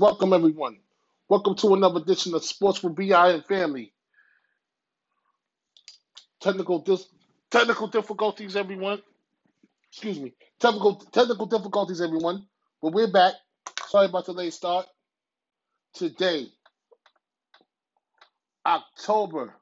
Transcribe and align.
Welcome, 0.00 0.32
everyone. 0.32 0.78
Welcome 1.28 1.54
to 1.56 1.74
another 1.74 2.00
edition 2.00 2.34
of 2.34 2.44
Sports 2.44 2.78
for 2.80 2.90
BI 2.90 3.30
and 3.30 3.44
Family. 3.46 3.92
Technical 6.40 6.80
dis- 6.80 7.08
technical 7.50 7.88
difficulties, 7.88 8.56
everyone. 8.56 9.02
Excuse 9.92 10.20
me. 10.20 10.34
Technical 10.60 10.96
technical 10.96 11.46
difficulties, 11.46 12.00
everyone. 12.02 12.46
But 12.82 12.92
we're 12.94 13.12
back. 13.12 13.34
Sorry 13.88 14.06
about 14.06 14.26
the 14.26 14.32
late 14.32 14.54
start. 14.54 14.86
Today, 15.94 16.48
October 18.66 19.54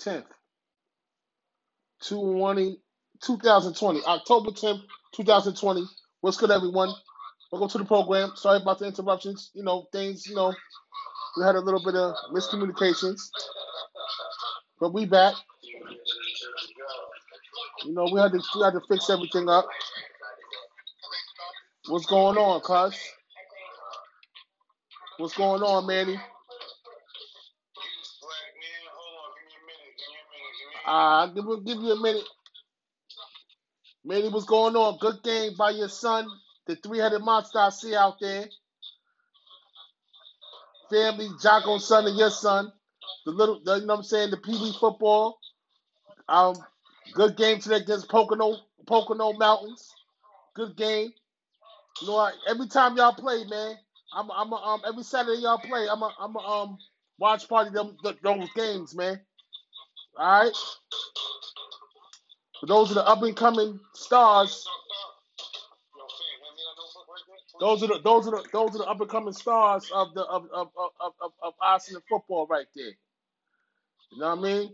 10th, 0.00 0.24
2020, 2.02 2.80
2020. 3.24 4.02
October 4.06 4.50
10th, 4.52 4.82
2020. 5.14 5.84
What's 6.20 6.38
good, 6.38 6.50
everyone? 6.52 6.94
Welcome 7.54 7.68
to 7.68 7.78
the 7.78 7.84
program. 7.84 8.32
Sorry 8.34 8.60
about 8.60 8.80
the 8.80 8.86
interruptions. 8.86 9.52
You 9.54 9.62
know, 9.62 9.86
things, 9.92 10.26
you 10.26 10.34
know, 10.34 10.52
we 11.36 11.44
had 11.44 11.54
a 11.54 11.60
little 11.60 11.80
bit 11.84 11.94
of 11.94 12.16
miscommunications. 12.32 13.30
But 14.80 14.92
we 14.92 15.06
back. 15.06 15.34
You 17.84 17.92
know, 17.94 18.08
we 18.12 18.18
had 18.18 18.32
to 18.32 18.40
we 18.56 18.64
had 18.64 18.72
to 18.72 18.80
fix 18.88 19.08
everything 19.08 19.48
up. 19.48 19.68
What's 21.86 22.06
going 22.06 22.36
on, 22.38 22.60
cuz? 22.62 22.98
What's 25.18 25.36
going 25.36 25.62
on, 25.62 25.86
Manny? 25.86 26.20
Uh, 30.84 31.26
give, 31.28 31.44
give 31.64 31.78
you 31.78 31.92
a 31.92 32.00
minute. 32.02 32.28
Manny, 34.04 34.28
what's 34.28 34.44
going 34.44 34.74
on? 34.74 34.98
Good 34.98 35.22
game 35.22 35.52
by 35.56 35.70
your 35.70 35.88
son, 35.88 36.26
the 36.66 36.76
three-headed 36.76 37.22
monster 37.22 37.58
I 37.58 37.70
see 37.70 37.94
out 37.94 38.16
there. 38.20 38.46
Family, 40.90 41.28
Jocko's 41.42 41.86
son 41.86 42.06
and 42.06 42.16
your 42.16 42.30
son. 42.30 42.72
The 43.26 43.32
little, 43.32 43.60
the, 43.64 43.76
you 43.76 43.86
know 43.86 43.94
what 43.94 43.98
I'm 44.00 44.04
saying, 44.04 44.30
the 44.30 44.40
Wee 44.46 44.74
football. 44.78 45.38
Um, 46.28 46.54
good 47.14 47.36
game 47.36 47.60
today 47.60 47.76
against 47.76 48.08
Pocono, 48.08 48.56
Pocono 48.86 49.32
Mountains. 49.34 49.92
Good 50.54 50.76
game. 50.76 51.12
You 52.00 52.08
know, 52.08 52.14
what? 52.14 52.34
every 52.48 52.66
time 52.68 52.96
y'all 52.96 53.14
play, 53.14 53.44
man, 53.48 53.76
I'm, 54.14 54.30
I'm, 54.30 54.52
a, 54.52 54.56
um, 54.56 54.82
every 54.86 55.02
Saturday 55.04 55.40
y'all 55.40 55.58
play, 55.58 55.86
I'm, 55.90 56.02
a, 56.02 56.14
I'm, 56.20 56.36
a, 56.36 56.38
um, 56.38 56.78
watch 57.18 57.48
party 57.48 57.70
them, 57.70 57.96
th- 58.02 58.16
those 58.22 58.48
games, 58.54 58.94
man. 58.94 59.20
All 60.18 60.44
right. 60.44 60.52
For 62.60 62.66
those 62.66 62.90
are 62.92 62.94
the 62.94 63.06
up 63.06 63.22
and 63.22 63.36
coming 63.36 63.80
stars. 63.94 64.66
Those 67.60 67.82
are 67.84 67.86
the 67.86 68.00
those 68.02 68.26
are 68.26 68.32
the 68.32 68.44
those 68.52 68.74
are 68.74 68.78
the 68.78 68.84
up 68.84 69.00
and 69.00 69.10
coming 69.10 69.32
stars 69.32 69.90
of 69.94 70.14
the 70.14 70.22
of 70.22 70.44
of 70.52 70.68
of 70.76 70.92
of, 71.00 71.12
of, 71.22 71.32
Arsenal 71.60 72.02
football 72.08 72.46
right 72.48 72.66
there. 72.74 72.92
You 74.12 74.18
know 74.18 74.34
what 74.36 74.38
I 74.38 74.42
mean? 74.42 74.72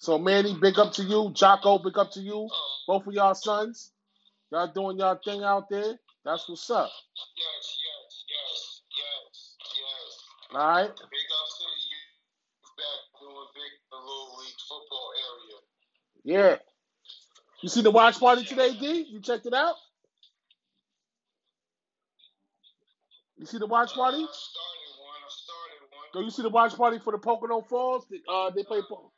So 0.00 0.18
Manny, 0.18 0.56
big 0.60 0.78
up 0.78 0.92
to 0.94 1.02
you. 1.04 1.32
Jocko, 1.34 1.78
big 1.78 1.98
up 1.98 2.12
to 2.12 2.20
you. 2.20 2.48
Both 2.86 3.06
of 3.06 3.14
y'all 3.14 3.34
sons. 3.34 3.92
Y'all 4.50 4.72
doing 4.72 4.98
y'all 4.98 5.20
thing 5.22 5.42
out 5.44 5.68
there. 5.68 5.98
That's 6.24 6.48
what's 6.48 6.70
up. 6.70 6.90
Yes, 7.36 7.76
yes, 7.84 8.24
yes, 8.28 8.82
yes, 8.96 9.56
yes. 9.76 10.18
All 10.54 10.68
right. 10.68 10.88
Big 10.88 10.94
up 10.94 11.48
to 11.58 11.66
youth 11.90 12.72
back 12.76 13.20
doing 13.20 13.48
big 13.54 13.72
little 13.92 14.38
league 14.40 14.60
football 14.68 15.10
area. 15.28 15.58
Yeah. 16.24 16.56
You 17.62 17.68
see 17.68 17.82
the 17.82 17.90
watch 17.90 18.20
party 18.20 18.44
today, 18.44 18.76
D? 18.78 19.06
You 19.10 19.20
checked 19.20 19.46
it 19.46 19.54
out? 19.54 19.74
You 23.38 23.46
see 23.46 23.58
the 23.58 23.66
watch 23.66 23.90
Uh, 23.90 23.94
I 23.94 23.96
party? 23.96 24.18
started 24.18 24.92
one. 25.00 25.22
I 25.22 25.28
one. 25.92 26.08
So 26.14 26.20
you 26.20 26.30
see 26.30 26.42
the 26.42 26.50
watch 26.50 26.76
party 26.76 26.98
for 26.98 27.12
the 27.12 27.18
Pocono 27.18 27.62
Falls? 27.62 28.06
Uh, 28.28 28.50
they 28.50 28.64
play 28.64 28.82
Po- 28.88 29.12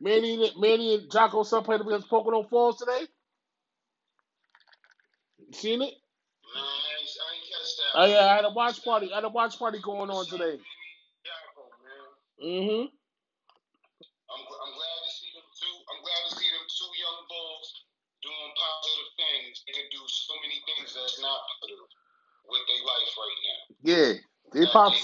Manny, 0.00 0.34
and- 0.46 0.56
Manny 0.60 0.94
and 0.94 1.10
Jocko 1.10 1.42
son 1.44 1.64
played 1.64 1.80
against 1.80 2.08
Pocono 2.08 2.42
Falls 2.44 2.78
today. 2.78 3.06
You 5.38 5.52
seen 5.52 5.82
it? 5.82 5.94
Nah, 6.54 6.60
I 6.60 6.64
ain't, 7.00 7.10
I 7.10 7.34
ain't 7.34 7.46
catch 7.52 7.76
that. 7.76 8.00
Oh 8.00 8.06
yeah, 8.06 8.26
I 8.32 8.36
had 8.36 8.44
a 8.46 8.50
watch 8.52 8.84
party. 8.84 9.12
I 9.12 9.16
had 9.16 9.24
a 9.24 9.28
watch 9.30 9.58
party 9.58 9.80
going 9.82 10.10
on 10.10 10.26
today. 10.26 10.58
Mm-hmm. 12.44 12.86
I'm, 14.30 14.42
I'm 14.42 14.72
glad 14.76 14.98
to 15.04 15.10
see 15.10 15.30
them 15.34 15.48
two. 15.56 15.74
I'm 15.90 16.00
glad 16.04 16.22
to 16.28 16.32
see 16.36 16.48
them 16.52 16.66
two 16.68 16.92
young 17.00 17.20
bulls 17.28 17.68
doing 18.22 18.50
positive 18.56 19.10
things. 19.18 19.64
They 19.66 19.72
can 19.74 19.88
do 19.92 20.02
so 20.06 20.34
many 20.42 20.58
things 20.68 20.94
that's 20.94 21.18
not 21.20 21.38
positive 21.60 21.88
with 22.48 22.64
their 22.66 22.82
life 22.84 23.12
right 23.16 23.40
now. 23.44 23.60
Yeah, 23.84 24.12
they 24.52 24.64
At 24.66 24.72
pops. 24.72 24.98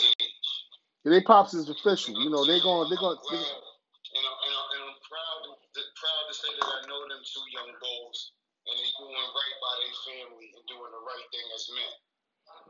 They 1.05 1.21
pops 1.23 1.55
is 1.55 1.69
official. 1.69 2.17
You 2.17 2.31
know 2.31 2.45
they're 2.47 2.61
going. 2.65 2.91
They 2.91 2.97
I'm 2.97 3.03
going. 3.05 3.19
glad, 3.21 3.41
and, 3.41 4.25
I'm, 4.25 4.37
and, 4.49 4.55
I'm, 4.57 4.67
and 4.73 4.83
I'm 4.89 4.99
proud, 5.05 5.39
to, 5.49 5.81
proud 6.01 6.25
to 6.29 6.35
say 6.35 6.51
that 6.57 6.69
I 6.69 6.81
know 6.89 7.01
them 7.09 7.23
two 7.25 7.47
young 7.53 7.71
bulls, 7.81 8.33
and 8.69 8.75
they're 8.77 8.97
doing 9.01 9.17
right 9.17 9.57
by 9.61 9.75
their 9.85 9.97
family 10.09 10.49
and 10.57 10.65
doing 10.69 10.91
the 10.93 11.03
right 11.05 11.27
thing 11.33 11.47
as 11.55 11.65
men. 11.77 11.93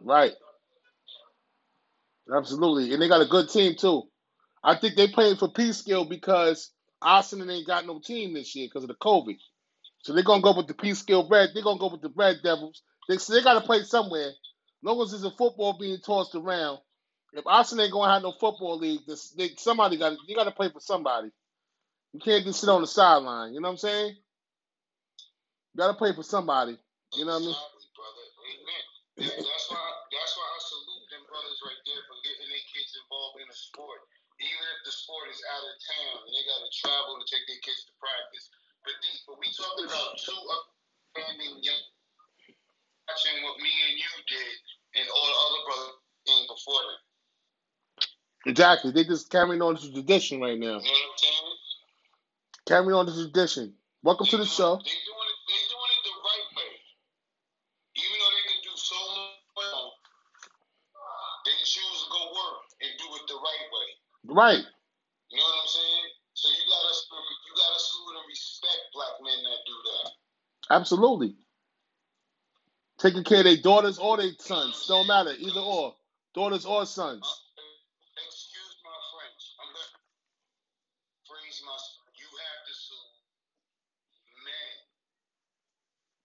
Right. 0.02 0.34
Absolutely, 2.34 2.92
and 2.92 3.02
they 3.02 3.08
got 3.08 3.22
a 3.22 3.26
good 3.28 3.50
team 3.50 3.76
too. 3.76 4.04
I 4.64 4.76
think 4.76 4.96
they 4.96 5.08
playing 5.08 5.36
for 5.36 5.48
Peekskill 5.52 6.08
because 6.08 6.70
Arsenal 7.02 7.50
ain't 7.50 7.66
got 7.66 7.86
no 7.86 8.00
team 8.00 8.34
this 8.34 8.54
year 8.56 8.66
because 8.68 8.84
of 8.84 8.88
the 8.88 8.96
COVID. 8.96 9.36
So 10.02 10.12
they're 10.14 10.24
gonna 10.24 10.42
go 10.42 10.56
with 10.56 10.68
the 10.68 10.74
Peekskill 10.74 11.30
Red. 11.30 11.50
They're 11.54 11.62
gonna 11.64 11.80
go 11.80 11.90
with 11.92 12.02
the 12.02 12.12
Red 12.16 12.38
Devils. 12.44 12.82
They 13.08 13.18
so 13.18 13.34
they 13.34 13.42
got 13.42 13.54
to 13.54 13.60
play 13.62 13.82
somewhere. 13.84 14.30
Long 14.84 15.02
as 15.02 15.10
there's 15.10 15.24
a 15.24 15.30
football 15.32 15.78
being 15.78 15.98
tossed 15.98 16.34
around. 16.34 16.78
If 17.32 17.46
Arsenal 17.46 17.84
ain't 17.84 17.92
gonna 17.92 18.12
have 18.12 18.22
no 18.22 18.32
football 18.32 18.78
league, 18.78 19.00
this 19.06 19.30
they, 19.32 19.50
somebody 19.58 19.96
got 19.98 20.16
you 20.28 20.36
got 20.36 20.44
to 20.44 20.52
play 20.52 20.70
for 20.70 20.80
somebody. 20.80 21.30
You 22.12 22.20
can't 22.20 22.44
just 22.44 22.60
sit 22.60 22.70
on 22.70 22.82
the 22.82 22.86
sideline. 22.86 23.54
You 23.54 23.60
know 23.60 23.68
what 23.68 23.82
I'm 23.82 23.86
saying? 23.86 24.14
You 25.74 25.78
got 25.78 25.88
to 25.92 25.98
play 25.98 26.14
for 26.14 26.22
somebody. 26.22 26.78
You 27.14 27.26
know 27.26 27.34
what 27.34 27.42
I 27.42 27.46
mean? 27.46 27.56
Amen. 27.56 28.84
That's 29.18 29.68
why. 29.70 29.82
That's 30.10 30.34
why 30.38 30.46
I 30.46 30.58
salute 30.62 31.06
them 31.10 31.24
brothers 31.30 31.60
right 31.66 31.82
there 31.86 32.02
for 32.10 32.16
getting 32.26 32.50
their 32.50 32.66
kids 32.70 32.92
involved 32.98 33.38
in 33.42 33.46
the 33.50 33.58
sport, 33.58 34.00
even 34.42 34.66
if 34.78 34.80
the 34.86 34.94
sport 34.94 35.26
is 35.30 35.42
out 35.54 35.64
of 35.64 35.74
town 35.84 36.14
and 36.26 36.32
they 36.34 36.44
got 36.46 36.60
to 36.62 36.70
travel 36.74 37.18
to 37.18 37.26
take 37.26 37.46
their 37.50 37.62
kids 37.62 37.86
to 37.90 37.94
practice. 37.98 38.46
But 38.86 38.94
these, 39.02 39.22
but 39.26 39.38
we 39.38 39.50
talking 39.54 39.86
about 39.86 40.18
two 40.22 40.38
upstanding 40.38 41.62
young, 41.62 41.84
watching 43.06 43.38
what 43.46 43.58
me 43.62 43.72
and 43.90 43.96
you 43.98 44.12
did, 44.26 44.56
and 44.96 45.06
all 45.10 45.26
the 45.26 45.38
other 45.46 45.62
brothers 45.66 45.94
came 46.26 46.46
before 46.46 46.82
them. 46.82 47.00
Exactly. 48.46 48.90
They 48.92 49.04
just 49.04 49.30
carrying 49.30 49.62
on 49.62 49.74
the 49.74 49.80
tradition 49.80 50.40
right 50.40 50.58
now. 50.58 50.78
You 50.78 50.84
know 50.84 50.94
what 51.00 51.12
I'm 51.12 51.18
saying? 51.18 51.54
Carrying 52.66 52.92
on 52.92 53.06
the 53.06 53.14
tradition. 53.16 53.74
Welcome 54.02 54.26
to 54.28 54.36
the 54.36 54.44
show. 54.44 54.76
They 54.84 54.96
doing 55.00 55.28
it. 55.32 55.38
They 55.48 55.60
doing 55.72 55.90
it 55.96 56.02
the 56.04 56.16
right 56.20 56.48
way. 56.60 56.72
Even 57.96 58.16
though 58.20 58.32
they 58.36 58.44
can 58.52 58.60
do 58.60 58.74
so 58.76 58.98
much 59.16 59.48
well, 59.56 59.84
they 61.48 61.56
choose 61.64 61.98
to 62.04 62.08
go 62.12 62.22
work 62.36 62.60
and 62.84 62.90
do 63.00 63.06
it 63.16 63.24
the 63.28 63.38
right 63.40 63.66
way. 63.72 63.88
Right. 64.28 64.64
You 65.32 65.38
know 65.40 65.48
what 65.48 65.64
I'm 65.64 65.72
saying? 65.72 66.06
So 66.34 66.48
you 66.52 66.62
gotta 66.68 66.92
you 66.92 67.52
gotta 67.56 67.80
salute 67.80 68.16
and 68.20 68.28
respect 68.28 68.80
black 68.92 69.14
men 69.24 69.40
that 69.40 69.60
do 69.64 69.76
that. 69.88 70.06
Absolutely. 70.74 71.36
Taking 73.04 73.20
care 73.20 73.44
of 73.44 73.44
their 73.44 73.60
daughters 73.60 74.00
or 74.00 74.16
their 74.16 74.32
sons. 74.40 74.88
Don't 74.88 75.04
matter. 75.04 75.36
Either 75.36 75.60
or. 75.60 75.92
Daughters 76.32 76.64
or 76.64 76.88
sons. 76.88 77.20
Uh, 77.20 78.24
excuse 78.24 78.80
my 78.80 78.96
French. 79.12 79.44
I'm 79.60 79.68
gonna 79.76 79.92
phrase 81.28 81.60
my. 81.68 81.76
You 82.16 82.24
have 82.32 82.60
to 82.64 82.72
men 84.40 84.76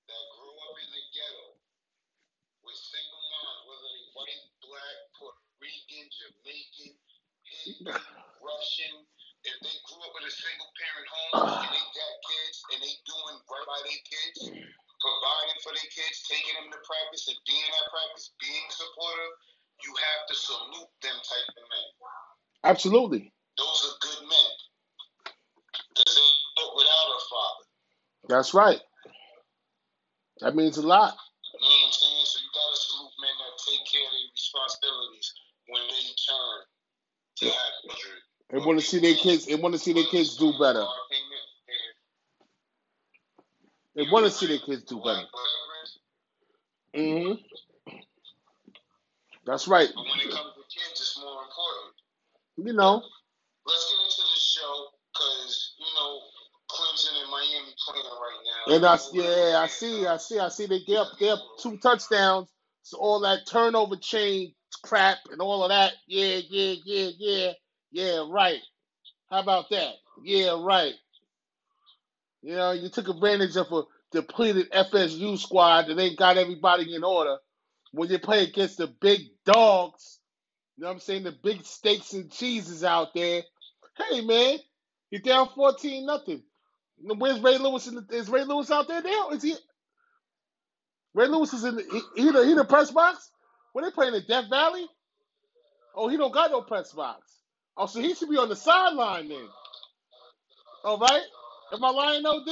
that 0.07 0.23
grew 0.39 0.55
up 0.55 0.75
in 0.79 0.87
the 0.95 1.03
ghetto 1.11 1.47
with 2.63 2.79
single 2.79 3.23
moms, 3.27 3.59
whether 3.67 3.83
they 3.83 4.05
white, 4.15 4.43
black, 4.63 4.97
Puerto 5.19 5.43
Rican, 5.59 6.07
Jamaican, 6.15 6.95
Hindu, 7.43 7.91
Russian. 8.39 9.03
If 9.43 9.55
they 9.67 9.75
grew 9.83 9.99
up 9.99 10.15
with 10.15 10.31
a 10.31 10.35
single 10.35 10.71
parent 10.79 11.07
home 11.11 11.59
and 11.59 11.71
they 11.75 11.85
got 11.91 12.13
kids 12.23 12.57
and 12.71 12.79
they 12.79 12.95
doing 13.03 13.35
right 13.51 13.67
by 13.67 13.79
their 13.83 14.01
kids, 14.07 14.39
providing 14.99 15.59
for 15.63 15.71
their 15.73 15.89
kids, 15.91 16.27
taking 16.27 16.55
them 16.59 16.69
to 16.71 16.79
practice 16.83 17.27
and 17.31 17.39
being 17.47 17.71
at 17.71 17.87
practice, 17.91 18.35
being 18.39 18.67
supportive, 18.71 19.33
you 19.83 19.91
have 19.95 20.21
to 20.27 20.35
salute 20.35 20.91
them 21.01 21.17
type 21.23 21.49
of 21.55 21.65
men. 21.67 21.87
Absolutely. 22.67 23.31
Those 23.57 23.79
are 23.87 23.95
good 24.03 24.21
men. 24.27 24.49
Because 25.95 26.15
they 26.15 26.29
up 26.63 26.71
without 26.75 27.07
a 27.15 27.19
father. 27.31 27.65
That's 28.27 28.53
right. 28.53 28.81
That 30.41 30.55
means 30.55 30.77
a 30.77 30.85
lot. 30.85 31.15
You 31.43 31.59
know 31.59 31.67
what 31.67 31.87
I'm 31.87 31.91
saying? 31.91 32.25
So 32.27 32.39
you 32.39 32.49
gotta 32.55 32.77
salute 32.79 33.15
men 33.19 33.35
that 33.39 33.53
take 33.63 33.83
care 33.87 34.03
of 34.03 34.11
their 34.15 34.31
responsibilities 34.31 35.27
when 35.67 35.83
they 35.87 36.03
turn 36.23 36.57
to 37.39 37.45
adulthood. 37.47 38.23
They 38.51 38.59
want 38.59 38.79
to 38.79 38.85
see 38.85 38.99
their 38.99 39.15
kids. 39.15 39.45
They 39.45 39.55
want 39.55 39.73
to 39.75 39.79
see 39.79 39.93
their 39.93 40.07
kids 40.07 40.37
do 40.37 40.53
better. 40.59 40.85
They 43.99 44.11
want 44.11 44.25
to 44.27 44.31
see 44.31 44.47
their 44.47 44.59
kids 44.59 44.83
do 44.85 44.97
better. 44.97 45.25
Whatever 45.31 45.73
it 46.95 47.01
is, 47.01 47.37
hmm 47.37 47.43
That's 49.45 49.67
right. 49.67 49.89
But 49.95 50.05
when 50.05 50.19
it 50.21 50.31
comes 50.31 50.53
to 50.55 50.63
kids, 50.69 50.91
it's 51.01 51.19
more 51.21 51.43
important. 51.43 51.95
You 52.57 52.73
know. 52.73 53.03
Let's 53.67 53.85
get 53.91 54.05
into 54.05 54.23
the 54.33 54.39
show 54.39 54.87
because 55.13 55.75
you 55.79 55.85
know 55.95 56.19
Clemson 56.69 57.21
and 57.21 57.31
Miami 57.31 57.73
playing 57.87 58.05
right 58.05 58.41
now. 58.67 58.75
And 58.75 58.85
I 58.85 58.97
yeah, 59.13 59.59
I 59.59 59.67
see, 59.67 60.07
I 60.07 60.17
see, 60.17 60.39
I 60.39 60.49
see. 60.49 60.67
They 60.67 60.81
get 60.81 60.97
up, 60.99 61.07
they 61.19 61.29
up 61.29 61.39
two 61.61 61.77
touchdowns. 61.77 62.49
So 62.83 62.97
all 62.97 63.21
that 63.21 63.47
turnover 63.47 63.97
chain 63.97 64.53
crap 64.83 65.19
and 65.31 65.41
all 65.41 65.63
of 65.63 65.69
that. 65.69 65.93
Yeah, 66.07 66.39
yeah, 66.49 66.75
yeah, 66.85 67.09
yeah, 67.19 67.51
yeah. 67.91 68.25
Right. 68.29 68.61
How 69.31 69.41
about 69.41 69.69
that? 69.71 69.93
Yeah, 70.23 70.57
right. 70.63 70.93
You 72.41 72.55
know, 72.55 72.71
you 72.71 72.89
took 72.89 73.09
advantage 73.09 73.57
of 73.57 73.71
a 73.71 73.83
depleted 74.11 74.71
FSU 74.71 75.37
squad 75.37 75.87
that 75.87 75.99
ain't 75.99 76.17
got 76.17 76.37
everybody 76.37 76.95
in 76.95 77.03
order. 77.03 77.37
When 77.91 78.09
you 78.09 78.19
play 78.19 78.43
against 78.43 78.77
the 78.77 78.87
big 78.87 79.21
dogs, 79.45 80.19
you 80.77 80.83
know 80.83 80.87
what 80.89 80.93
I'm 80.95 80.99
saying? 80.99 81.23
The 81.23 81.35
big 81.43 81.65
steaks 81.65 82.13
and 82.13 82.31
cheeses 82.31 82.83
out 82.83 83.13
there. 83.13 83.41
Hey 83.97 84.21
man, 84.21 84.59
you're 85.11 85.21
down 85.21 85.49
14 85.55 86.05
nothing. 86.05 86.43
Where's 87.01 87.39
Ray 87.41 87.57
Lewis? 87.57 87.85
The, 87.85 88.05
is 88.15 88.29
Ray 88.29 88.43
Lewis 88.43 88.71
out 88.71 88.87
there 88.87 89.01
now? 89.01 89.29
Is 89.31 89.43
he? 89.43 89.55
Ray 91.13 91.27
Lewis 91.27 91.53
is 91.53 91.63
in 91.63 91.75
the 91.75 91.83
he, 92.15 92.23
he 92.23 92.31
the 92.31 92.45
he 92.45 92.53
the 92.53 92.65
press 92.65 92.91
box. 92.91 93.31
When 93.73 93.85
they 93.85 93.91
playing 93.91 94.15
in 94.15 94.23
Death 94.27 94.49
Valley? 94.49 94.87
Oh, 95.95 96.07
he 96.07 96.17
don't 96.17 96.33
got 96.33 96.51
no 96.51 96.61
press 96.61 96.93
box. 96.93 97.21
Oh, 97.77 97.85
so 97.87 97.99
he 97.99 98.13
should 98.13 98.29
be 98.29 98.37
on 98.37 98.49
the 98.49 98.55
sideline 98.55 99.29
then. 99.29 99.47
All 100.83 100.97
right. 100.97 101.21
Am 101.73 101.83
I 101.85 101.89
lying, 101.91 102.25
OD? 102.25 102.49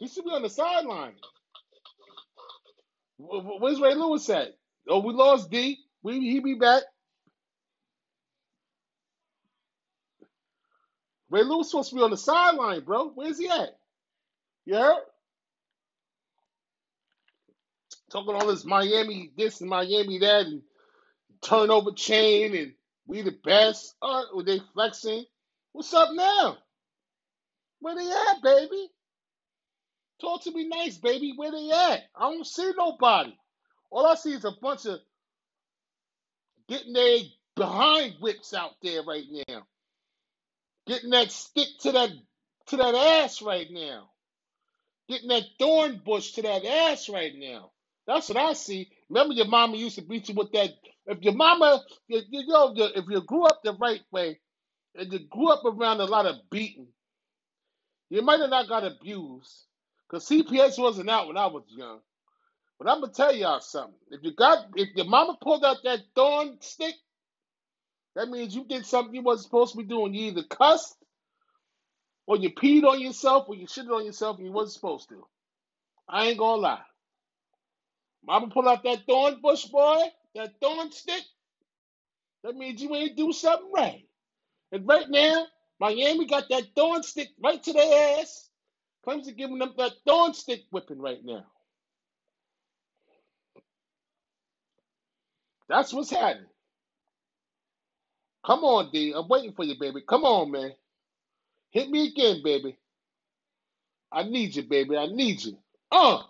He 0.00 0.08
should 0.08 0.24
be 0.24 0.30
on 0.32 0.42
the 0.42 0.50
sideline. 0.50 1.14
Wh- 3.20 3.42
wh- 3.42 3.62
Where's 3.62 3.80
Ray 3.80 3.94
Lewis 3.94 4.28
at? 4.30 4.56
Oh, 4.88 5.00
we 5.00 5.14
lost 5.14 5.50
D. 5.50 5.78
We 6.02 6.20
he 6.20 6.40
be 6.40 6.54
back. 6.54 6.82
Ray 11.30 11.44
Lewis 11.44 11.70
supposed 11.70 11.90
to 11.90 11.96
be 11.96 12.02
on 12.02 12.10
the 12.12 12.16
sideline, 12.18 12.82
bro. 12.84 13.10
Where's 13.10 13.38
he 13.38 13.48
at? 13.48 13.78
Heard? 14.70 14.96
Talking 18.12 18.34
all 18.36 18.46
this 18.48 18.64
Miami 18.64 19.32
this 19.36 19.60
and 19.60 19.70
Miami 19.70 20.18
that 20.20 20.46
and 20.46 20.62
turnover 21.42 21.92
chain 21.92 22.56
and 22.56 22.72
we 23.08 23.22
the 23.22 23.34
best. 23.44 23.94
Oh, 24.00 24.26
well, 24.34 24.44
they 24.44 24.60
flexing. 24.74 25.24
What's 25.72 25.92
up 25.94 26.10
now? 26.12 26.58
Where 27.80 27.96
they 27.96 28.08
at, 28.08 28.42
baby? 28.42 28.88
Talk 30.20 30.44
to 30.44 30.52
me 30.52 30.68
nice, 30.68 30.98
baby. 30.98 31.32
Where 31.34 31.50
they 31.50 31.70
at? 31.70 32.02
I 32.14 32.30
don't 32.30 32.46
see 32.46 32.70
nobody. 32.76 33.34
All 33.90 34.06
I 34.06 34.14
see 34.14 34.32
is 34.32 34.44
a 34.44 34.52
bunch 34.60 34.84
of 34.86 34.98
getting 36.68 36.92
their 36.92 37.20
behind 37.56 38.14
whips 38.20 38.52
out 38.52 38.72
there 38.82 39.02
right 39.02 39.24
now. 39.48 39.62
Getting 40.86 41.10
that 41.10 41.32
stick 41.32 41.68
to 41.80 41.92
that 41.92 42.10
to 42.66 42.76
that 42.76 42.94
ass 42.94 43.40
right 43.40 43.68
now. 43.70 44.10
Getting 45.08 45.28
that 45.28 45.44
thorn 45.58 46.02
bush 46.04 46.32
to 46.32 46.42
that 46.42 46.64
ass 46.64 47.08
right 47.08 47.32
now. 47.34 47.70
That's 48.06 48.28
what 48.28 48.38
I 48.38 48.52
see. 48.52 48.90
Remember 49.10 49.34
your 49.34 49.46
mama 49.48 49.76
used 49.76 49.96
to 49.96 50.02
beat 50.02 50.28
you 50.28 50.34
with 50.36 50.52
that. 50.52 50.70
If 51.06 51.22
your 51.22 51.34
mama, 51.34 51.82
you, 52.08 52.22
you 52.30 52.46
know, 52.48 52.74
if 52.76 53.04
you 53.08 53.22
grew 53.22 53.44
up 53.44 53.60
the 53.64 53.74
right 53.74 54.02
way 54.12 54.40
and 54.96 55.12
you 55.12 55.20
grew 55.30 55.50
up 55.50 55.64
around 55.64 56.00
a 56.00 56.06
lot 56.06 56.26
of 56.26 56.36
beating, 56.50 56.88
you 58.10 58.22
might 58.22 58.40
have 58.40 58.50
not 58.50 58.68
got 58.68 58.84
abused. 58.84 59.66
Because 60.08 60.28
CPS 60.28 60.78
wasn't 60.78 61.10
out 61.10 61.28
when 61.28 61.38
I 61.38 61.46
was 61.48 61.64
young. 61.68 62.00
But 62.78 62.88
I'm 62.90 63.00
gonna 63.00 63.12
tell 63.12 63.34
y'all 63.34 63.60
something. 63.60 63.94
If 64.10 64.20
you 64.24 64.34
got 64.34 64.66
if 64.76 64.90
your 64.96 65.06
mama 65.06 65.38
pulled 65.42 65.64
out 65.64 65.78
that 65.84 66.00
thorn 66.14 66.58
stick, 66.60 66.94
that 68.16 68.28
means 68.28 68.54
you 68.54 68.64
did 68.64 68.86
something 68.86 69.14
you 69.14 69.22
wasn't 69.22 69.46
supposed 69.46 69.72
to 69.72 69.78
be 69.78 69.84
doing. 69.84 70.14
You 70.14 70.28
either 70.32 70.44
cussed 70.44 70.96
or 72.26 72.36
you 72.38 72.50
peed 72.50 72.84
on 72.84 73.00
yourself 73.00 73.46
or 73.48 73.56
you 73.56 73.66
shitted 73.66 73.90
on 73.94 74.06
yourself 74.06 74.38
and 74.38 74.46
you 74.46 74.52
wasn't 74.52 74.74
supposed 74.74 75.08
to. 75.10 75.26
I 76.08 76.26
ain't 76.28 76.38
gonna 76.38 76.62
lie. 76.62 76.82
Mama 78.28 78.48
pull 78.48 78.68
out 78.68 78.84
that 78.84 79.06
thorn 79.08 79.40
bush 79.42 79.64
boy, 79.66 80.02
that 80.34 80.52
thorn 80.60 80.92
stick, 80.92 81.22
that 82.44 82.54
means 82.54 82.82
you 82.82 82.94
ain't 82.94 83.16
do 83.16 83.32
something 83.32 83.72
right. 83.74 84.04
And 84.72 84.86
right 84.86 85.08
now, 85.08 85.46
Miami 85.80 86.26
got 86.26 86.48
that 86.50 86.64
thorn 86.76 87.02
stick 87.02 87.28
right 87.42 87.62
to 87.62 87.72
their 87.72 88.20
ass. 88.20 88.50
Clemson 89.06 89.36
giving 89.36 89.58
them 89.58 89.72
that 89.78 89.92
thorn 90.06 90.34
stick 90.34 90.60
whipping 90.70 91.00
right 91.00 91.24
now. 91.24 91.46
That's 95.68 95.94
what's 95.94 96.10
happening. 96.10 96.46
Come 98.46 98.64
on, 98.64 98.90
D. 98.92 99.14
I'm 99.16 99.28
waiting 99.28 99.52
for 99.54 99.64
you, 99.64 99.76
baby. 99.80 100.02
Come 100.08 100.24
on, 100.24 100.50
man. 100.52 100.72
Hit 101.70 101.90
me 101.90 102.08
again, 102.08 102.42
baby. 102.44 102.76
I 104.12 104.24
need 104.24 104.56
you, 104.56 104.64
baby. 104.64 104.96
I 104.96 105.06
need 105.06 105.42
you. 105.44 105.58
Uh, 105.92 106.22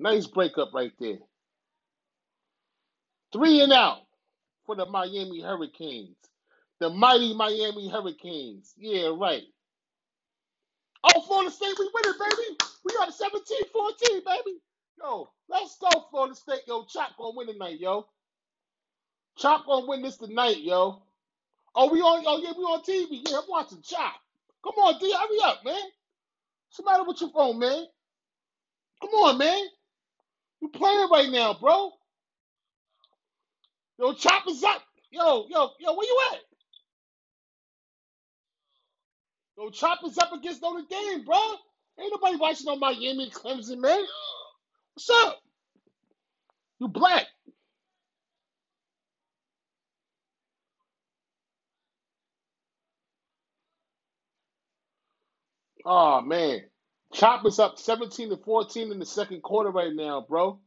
nice 0.00 0.26
breakup 0.26 0.74
right 0.74 0.92
there. 1.00 1.18
Three 3.32 3.60
and 3.62 3.72
out 3.72 3.98
for 4.66 4.76
the 4.76 4.86
Miami 4.86 5.40
Hurricanes. 5.40 6.16
The 6.80 6.90
mighty 6.90 7.34
Miami 7.34 7.88
Hurricanes. 7.88 8.74
Yeah, 8.78 9.10
right. 9.16 9.42
Oh, 11.04 11.22
Florida 11.22 11.50
State, 11.50 11.74
we 11.78 11.90
win 11.94 12.04
it, 12.06 12.16
baby. 12.18 12.58
We 12.84 12.92
got 12.94 13.10
17-14, 13.10 14.24
baby. 14.24 14.58
Yo, 15.02 15.30
let's 15.48 15.78
go, 15.78 16.06
Florida 16.10 16.34
State. 16.34 16.62
Yo, 16.66 16.84
Chop 16.84 17.16
gonna 17.18 17.36
win 17.36 17.46
tonight, 17.46 17.80
yo. 17.80 18.06
Chop 19.38 19.66
gonna 19.66 19.86
win 19.86 20.02
this 20.02 20.18
tonight, 20.18 20.60
yo. 20.60 21.02
Oh, 21.74 21.92
we 21.92 22.00
on? 22.00 22.24
Oh, 22.26 22.38
yeah, 22.42 22.52
we 22.56 22.64
on 22.64 22.82
TV. 22.82 23.22
Yeah, 23.28 23.38
I'm 23.38 23.44
watching 23.48 23.82
Chop. 23.82 24.14
Come 24.64 24.74
on, 24.76 24.98
D, 25.00 25.12
hurry 25.12 25.38
up, 25.44 25.64
man. 25.64 25.74
What's 25.74 26.78
the 26.78 26.84
matter 26.84 27.04
with 27.06 27.20
your 27.20 27.30
phone, 27.30 27.58
man? 27.58 27.86
Come 29.00 29.10
on, 29.10 29.38
man. 29.38 29.64
You 30.62 30.68
playing 30.70 31.08
right 31.12 31.30
now, 31.30 31.54
bro. 31.60 31.92
Yo, 33.98 34.14
Chop 34.14 34.44
is 34.48 34.64
up. 34.64 34.82
Yo, 35.10 35.46
yo, 35.50 35.70
yo, 35.80 35.94
where 35.94 36.06
you 36.06 36.20
at? 36.32 36.40
Yo, 39.58 39.70
Chop 39.70 40.00
is 40.06 40.18
up 40.18 40.32
against 40.32 40.62
Notre 40.62 40.84
Dame, 40.90 41.24
bro. 41.24 41.38
Ain't 42.00 42.12
nobody 42.12 42.36
watching 42.36 42.68
on 42.68 42.80
Miami 42.80 43.30
Clemson, 43.30 43.78
man. 43.80 44.02
What's 44.94 45.10
up? 45.10 45.40
You 46.80 46.88
black. 46.88 47.26
Oh 55.84 56.22
man. 56.22 56.62
Chop 57.12 57.46
is 57.46 57.58
up 57.58 57.78
17 57.78 58.30
to 58.30 58.36
14 58.36 58.92
in 58.92 58.98
the 58.98 59.06
second 59.06 59.42
quarter 59.42 59.70
right 59.70 59.94
now, 59.94 60.24
bro. 60.28 60.60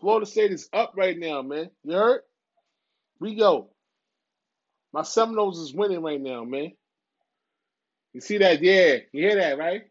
Florida 0.00 0.26
State 0.26 0.52
is 0.52 0.68
up 0.72 0.92
right 0.96 1.18
now, 1.18 1.42
man. 1.42 1.70
You 1.84 1.94
heard? 1.94 2.20
We 3.20 3.34
go. 3.34 3.70
My 4.92 5.02
Seminoles 5.02 5.58
is 5.58 5.74
winning 5.74 6.02
right 6.02 6.20
now, 6.20 6.44
man. 6.44 6.72
You 8.12 8.20
see 8.20 8.38
that? 8.38 8.62
Yeah. 8.62 8.98
You 9.12 9.28
hear 9.28 9.36
that, 9.36 9.58
right? 9.58 9.82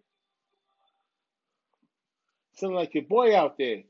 Sounding 2.55 2.77
like 2.77 2.93
your 2.95 3.03
boy 3.03 3.37
out 3.37 3.57
there. 3.57 3.83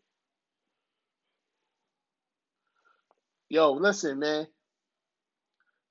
Yo, 3.50 3.74
listen, 3.74 4.20
man. 4.20 4.48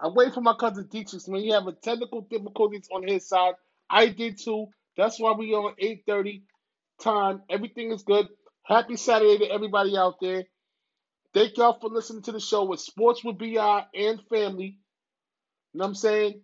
I'm 0.01 0.15
waiting 0.15 0.35
for 0.35 0.43
my 0.43 0.55
cousin 0.59 0.89
Dietrich, 0.91 1.27
man. 1.29 1.41
He 1.41 1.51
having 1.51 1.77
technical 1.83 2.23
difficulties 2.23 2.89
on 2.93 3.07
his 3.07 3.29
side. 3.29 3.55
I 3.89 4.09
did 4.09 4.39
too. 4.39 4.67
That's 4.97 5.21
why 5.21 5.33
we 5.33 5.55
on 5.55 5.75
8:30 5.81 6.43
time. 7.01 7.43
Everything 7.51 7.93
is 7.93 8.03
good. 8.03 8.29
Happy 8.65 8.97
Saturday 8.97 9.39
to 9.39 9.51
everybody 9.53 9.97
out 9.97 10.15
there. 10.21 10.45
Thank 11.35 11.57
y'all 11.59 11.79
for 11.79 11.91
listening 11.91 12.23
to 12.23 12.33
the 12.33 12.41
show 12.41 12.65
with 12.65 12.81
Sports 12.81 13.23
with 13.23 13.39
BI 13.39 13.87
and 13.95 14.23
family. 14.31 14.79
You 15.73 15.79
know 15.79 15.85
what 15.85 15.89
I'm 15.89 15.95
saying? 15.95 16.41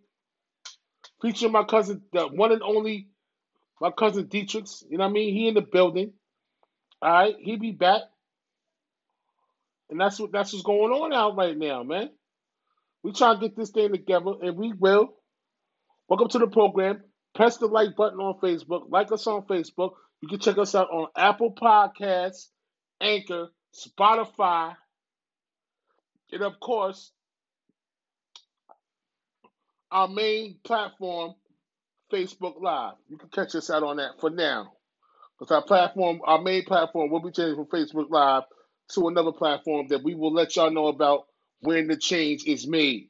Featuring 1.23 1.52
my 1.52 1.64
cousin, 1.64 2.02
the 2.12 2.28
one 2.28 2.52
and 2.52 2.62
only, 2.62 3.09
my 3.80 3.90
cousin 3.90 4.26
Dietrich. 4.26 4.66
You 4.90 4.99
know 4.99 5.04
what 5.04 5.11
I 5.11 5.12
mean? 5.12 5.35
He 5.35 5.49
in 5.49 5.54
the 5.54 5.62
building. 5.62 6.12
All 7.00 7.11
right, 7.11 7.37
he 7.38 7.56
be 7.56 7.73
back. 7.73 8.02
And 9.90 10.00
that's 10.00 10.18
what 10.21 10.32
that's 10.32 10.52
what's 10.52 10.64
going 10.64 10.92
on 10.92 11.12
out 11.12 11.37
right 11.37 11.56
now, 11.56 11.82
man. 11.82 12.11
We 13.02 13.12
trying 13.12 13.40
to 13.40 13.49
get 13.49 13.56
this 13.56 13.71
thing 13.71 13.92
together, 13.92 14.32
and 14.42 14.56
we 14.56 14.73
will. 14.73 15.14
Welcome 16.09 16.28
to 16.30 16.38
the 16.38 16.47
program. 16.49 17.02
Press 17.35 17.57
the 17.57 17.67
like 17.67 17.97
button 17.97 18.21
on 18.21 18.39
Facebook. 18.41 18.91
Like 18.91 19.11
us 19.12 19.27
on 19.27 19.43
Facebook. 19.43 19.93
You 20.21 20.29
can 20.29 20.39
check 20.39 20.59
us 20.59 20.75
out 20.75 20.91
on 20.91 21.09
Apple 21.17 21.53
Podcasts, 21.53 22.49
Anchor, 23.01 23.49
Spotify, 23.75 24.77
and 26.31 26.43
of 26.43 26.61
course, 26.61 27.11
our 29.91 30.09
main 30.09 30.57
platform, 30.65 31.35
Facebook 32.12 32.61
Live. 32.61 32.95
You 33.09 33.19
can 33.19 33.29
catch 33.29 33.55
us 33.55 33.71
out 33.71 33.83
on 33.83 33.97
that 33.97 34.21
for 34.21 34.31
now. 34.31 34.73
Because 35.39 35.55
our 35.55 35.62
platform, 35.62 36.21
our 36.25 36.41
main 36.41 36.65
platform, 36.65 37.11
will 37.11 37.21
be 37.21 37.31
changing 37.31 37.57
from 37.57 37.67
Facebook 37.67 38.11
Live 38.11 38.45
to 38.95 39.09
another 39.09 39.33
platform 39.33 39.89
that 39.89 40.03
we 40.03 40.15
will 40.15 40.33
let 40.33 40.55
y'all 40.57 40.71
know 40.71 40.87
about 40.87 41.27
when 41.61 41.89
the 41.89 41.97
change 41.97 42.45
is 42.47 42.67
made. 42.67 43.09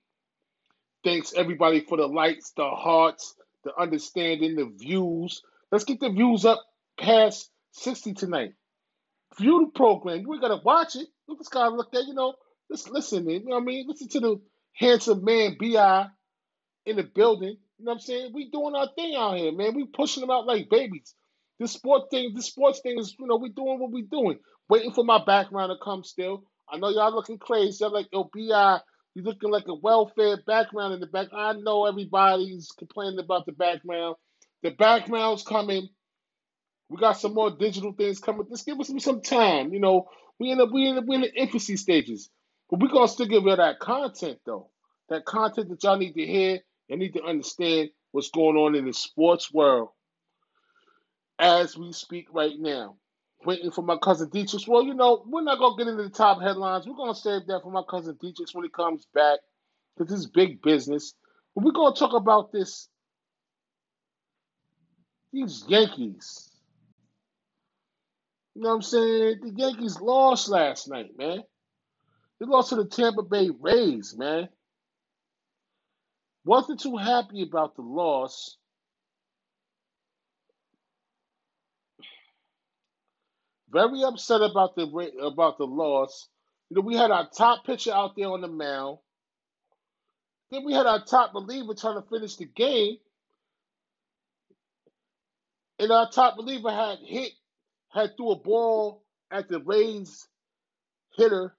Thanks 1.05 1.35
everybody 1.37 1.81
for 1.81 1.99
the 1.99 2.07
likes, 2.07 2.53
the 2.57 2.69
hearts, 2.69 3.35
the 3.65 3.73
understanding, 3.79 4.57
the 4.57 4.73
views. 4.77 5.43
Let's 5.71 5.85
get 5.85 6.01
the 6.01 6.11
views 6.11 6.45
up 6.45 6.63
past 6.99 7.51
60 7.73 8.15
tonight. 8.15 8.55
View 9.39 9.67
the 9.67 9.79
program. 9.79 10.25
We 10.27 10.41
gotta 10.41 10.61
watch 10.63 10.97
it. 10.97 11.09
Look 11.27 11.39
this 11.39 11.49
guy 11.49 11.69
look 11.69 11.95
at, 11.95 12.07
you 12.07 12.15
know, 12.15 12.35
just 12.71 12.91
listen, 12.91 13.29
you 13.29 13.41
know 13.41 13.57
what 13.57 13.63
I 13.63 13.65
mean? 13.65 13.87
Listen 13.89 14.09
to 14.09 14.21
the 14.21 14.41
handsome 14.75 15.25
man 15.25 15.57
BI 15.59 16.07
in 16.87 16.97
the 16.97 17.03
building. 17.03 17.57
You 17.79 17.85
know 17.85 17.93
what 17.93 17.95
I'm 17.95 18.01
saying? 18.01 18.33
We 18.35 18.51
doing 18.51 18.75
our 18.75 18.89
thing 18.95 19.15
out 19.17 19.37
here, 19.37 19.53
man. 19.53 19.75
We 19.75 19.87
pushing 19.87 20.21
them 20.21 20.31
out 20.31 20.47
like 20.47 20.71
babies. 20.71 21.15
This 21.59 21.73
sport 21.73 22.11
thing, 22.11 22.33
this 22.35 22.47
sports 22.47 22.81
thing 22.81 22.99
is, 22.99 23.15
you 23.19 23.27
know, 23.27 23.37
we 23.37 23.49
doing 23.51 23.79
what 23.79 23.93
we 23.93 24.03
doing. 24.03 24.39
Waiting 24.69 24.93
for 24.93 25.05
my 25.05 25.23
background 25.25 25.71
to 25.71 25.85
come 25.85 26.05
still. 26.05 26.45
I 26.69 26.79
know 26.79 26.89
y'all 26.89 27.15
looking 27.15 27.39
crazy. 27.39 27.79
Y'all 27.81 27.93
like, 27.93 28.09
yo, 28.13 28.31
BI, 28.33 28.81
you 29.15 29.23
looking 29.23 29.51
like 29.51 29.69
a 29.69 29.75
welfare 29.75 30.39
background 30.47 30.95
in 30.95 31.01
the 31.01 31.07
back. 31.07 31.29
I 31.33 31.53
know 31.53 31.87
everybody's 31.87 32.71
complaining 32.79 33.19
about 33.19 33.47
the 33.47 33.53
background. 33.53 34.17
The 34.63 34.71
background's 34.71 35.43
coming. 35.43 35.89
We 36.89 36.99
got 36.99 37.13
some 37.13 37.35
more 37.35 37.51
digital 37.51 37.93
things 37.93 38.21
coming. 38.21 38.47
Just 38.49 38.67
give 38.67 38.79
us 38.81 38.93
some 38.99 39.23
time. 39.23 39.73
You 39.73 39.81
know, 39.81 40.09
we 40.39 40.51
in 40.51 40.59
the 40.59 40.67
we 40.67 40.87
in 40.89 40.97
the, 40.97 41.03
we 41.03 41.17
in 41.17 41.21
the 41.23 41.35
infancy 41.35 41.77
stages, 41.77 42.31
but 42.71 42.81
we 42.81 42.89
gonna 42.89 43.09
still 43.09 43.27
give 43.27 43.45
you 43.45 43.57
that 43.57 43.81
content 43.81 44.39
though. 44.47 44.71
That 45.09 45.25
content 45.25 45.69
that 45.69 45.83
y'all 45.83 45.99
need 45.99 46.15
to 46.15 46.27
hear 46.27 46.61
and 46.89 47.01
need 47.01 47.15
to 47.15 47.23
understand 47.23 47.91
what's 48.13 48.31
going 48.31 48.57
on 48.57 48.75
in 48.75 48.87
the 48.87 48.93
sports 48.93 49.53
world 49.53 49.91
as 51.39 51.77
we 51.77 51.93
speak 51.93 52.29
right 52.33 52.55
now. 52.59 52.97
Waiting 53.45 53.71
for 53.73 53.83
my 53.83 53.97
cousin 53.97 54.29
Dietrich. 54.31 54.69
Well, 54.69 54.85
you 54.85 54.95
know, 54.95 55.25
we're 55.27 55.43
not 55.43 55.59
gonna 55.59 55.77
get 55.77 55.89
into 55.89 56.03
the 56.05 56.11
top 56.11 56.41
headlines. 56.41 56.87
We're 56.87 56.97
gonna 56.97 57.15
save 57.15 57.47
that 57.47 57.63
for 57.63 57.73
my 57.73 57.83
cousin 57.89 58.17
Dietrich 58.21 58.51
when 58.53 58.65
he 58.65 58.71
comes 58.71 59.07
back, 59.15 59.41
because 59.97 60.11
this 60.11 60.21
is 60.21 60.27
big 60.31 60.63
business. 60.63 61.15
But 61.55 61.65
we're 61.65 61.73
gonna 61.73 61.97
talk 61.97 62.15
about 62.15 62.53
this. 62.53 62.89
These 65.33 65.65
Yankees. 65.69 66.51
You 68.55 68.63
know 68.63 68.69
what 68.71 68.75
I'm 68.77 68.83
saying? 68.83 69.41
The 69.43 69.53
Yankees 69.57 70.01
lost 70.01 70.49
last 70.49 70.89
night, 70.89 71.17
man. 71.17 71.43
They 72.39 72.47
lost 72.47 72.71
to 72.71 72.77
the 72.77 72.85
Tampa 72.85 73.23
Bay 73.23 73.51
Rays, 73.61 74.15
man. 74.17 74.49
Wasn't 76.45 76.81
too 76.81 76.97
happy 76.97 77.43
about 77.43 77.77
the 77.77 77.83
loss. 77.83 78.57
Very 83.73 84.03
upset 84.05 84.43
about 84.43 84.77
the 84.77 84.85
about 85.23 85.59
the 85.59 85.67
loss. 85.67 86.29
You 86.71 86.77
know, 86.77 86.83
we 86.83 86.97
had 86.97 87.11
our 87.11 87.29
top 87.37 87.65
pitcher 87.67 87.93
out 87.93 88.17
there 88.17 88.29
on 88.29 88.43
the 88.43 88.49
mound. 88.49 88.99
Then 90.51 90.65
we 90.65 90.75
had 90.75 90.87
our 90.87 91.05
top 91.05 91.35
reliever 91.35 91.75
trying 91.75 92.01
to 92.01 92.09
finish 92.09 92.37
the 92.37 92.47
game. 92.47 92.99
And 95.79 95.91
our 95.91 96.11
top 96.11 96.37
reliever 96.37 96.71
had 96.71 96.99
hit, 97.05 97.33
had 97.93 98.17
threw 98.17 98.33
a 98.33 98.37
ball 98.37 99.05
at 99.31 99.49
the 99.49 99.61
Rays 99.61 100.29
hitter 101.17 101.55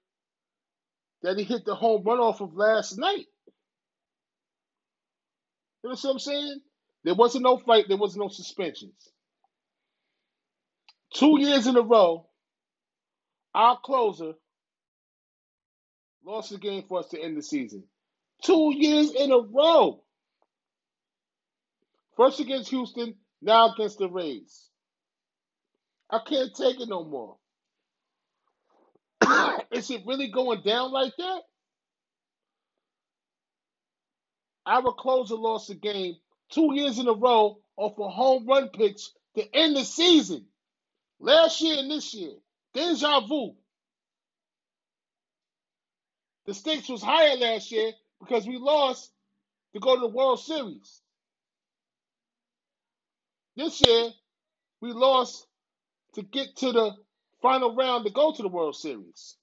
that 1.24 1.38
he 1.38 1.44
hit 1.44 1.66
the 1.66 1.76
home 1.76 2.04
run 2.04 2.20
off 2.20 2.42
of 2.42 2.56
last 2.56 2.98
night. 2.98 3.28
You 5.84 5.90
know 5.90 5.98
what 6.02 6.06
I'm 6.06 6.20
saying? 6.20 6.62
There 7.04 7.16
wasn't 7.16 7.44
no 7.44 7.58
fight, 7.58 7.86
there 7.88 7.98
was 7.98 8.16
no 8.16 8.30
suspensions. 8.30 9.13
Two 11.14 11.40
years 11.40 11.68
in 11.68 11.78
a 11.78 11.82
row, 11.82 12.28
our 13.54 13.78
closer 13.84 14.34
lost 16.26 16.52
the 16.52 16.58
game 16.58 16.84
for 16.88 17.00
us 17.00 17.10
to 17.10 17.22
end 17.22 17.38
the 17.38 17.44
season. 17.44 17.84
Two 18.44 18.74
years 18.76 19.12
in 19.14 19.32
a 19.32 19.40
row. 19.40 20.04
First 22.18 22.40
against 22.40 22.70
Houston, 22.70 23.16
now 23.42 23.74
against 23.74 24.00
the 24.00 24.10
Rays. 24.10 24.70
I 26.10 26.20
can't 26.28 26.54
take 26.56 26.80
it 26.80 26.90
no 26.90 27.04
more. 27.04 27.38
Is 29.72 29.90
it 29.90 30.04
really 30.06 30.30
going 30.30 30.62
down 30.62 30.92
like 30.92 31.14
that? 31.18 31.42
Our 34.66 34.94
closer 34.94 35.36
lost 35.36 35.68
the 35.68 35.76
game 35.76 36.16
two 36.52 36.74
years 36.74 37.00
in 37.00 37.08
a 37.08 37.14
row 37.14 37.58
off 37.76 37.98
a 38.00 38.10
home 38.10 38.46
run 38.48 38.70
pitch 38.70 39.02
to 39.36 39.56
end 39.56 39.76
the 39.76 39.84
season. 39.84 40.46
Last 41.20 41.62
year 41.62 41.78
and 41.80 41.92
this 41.92 42.14
year. 42.14 42.34
Deja 42.74 43.22
vu. 43.22 43.56
The 46.46 46.54
stakes 46.54 46.90
was 46.90 47.02
higher 47.02 47.38
last 47.38 47.72
year 47.72 47.92
because 48.20 48.46
we 48.48 48.58
lost 48.58 49.12
to 49.74 49.80
go 49.80 49.96
to 49.96 50.02
the 50.02 50.08
World 50.08 50.40
Series. 50.40 51.02
This 53.56 53.82
year, 53.86 54.10
we 54.82 54.92
lost 54.94 55.48
to 56.16 56.24
get 56.24 56.56
to 56.58 56.72
the 56.72 56.92
final 57.42 57.76
round 57.76 58.06
to 58.06 58.12
go 58.12 58.34
to 58.34 58.42
the 58.42 58.50
World 58.50 58.76
Series. 58.76 59.36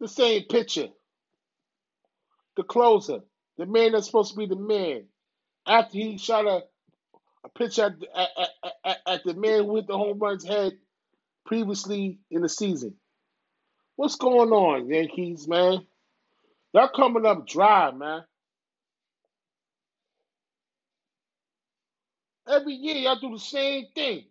The 0.00 0.08
same 0.08 0.44
pitcher, 0.44 0.88
the 2.56 2.62
closer, 2.62 3.20
the 3.58 3.66
man 3.66 3.92
that's 3.92 4.06
supposed 4.06 4.32
to 4.32 4.38
be 4.38 4.46
the 4.46 4.56
man. 4.56 5.04
After 5.66 5.98
he 5.98 6.18
shot 6.18 6.46
a, 6.46 6.64
a 7.44 7.48
pitch 7.56 7.78
at, 7.78 7.92
at, 8.16 8.28
at, 8.84 8.98
at 9.06 9.24
the 9.24 9.34
man 9.34 9.66
with 9.66 9.86
the 9.86 9.98
home 9.98 10.18
run's 10.18 10.46
head 10.46 10.74
previously 11.46 12.20
in 12.30 12.42
the 12.42 12.48
season. 12.48 12.94
What's 13.96 14.16
going 14.16 14.50
on, 14.50 14.88
Yankees, 14.88 15.48
man? 15.48 15.86
Y'all 16.74 16.90
coming 16.94 17.26
up 17.26 17.46
dry, 17.46 17.90
man. 17.92 18.22
Every 22.48 22.74
year 22.74 22.96
y'all 22.96 23.20
do 23.20 23.32
the 23.32 23.38
same 23.40 23.86
thing. 23.94 24.24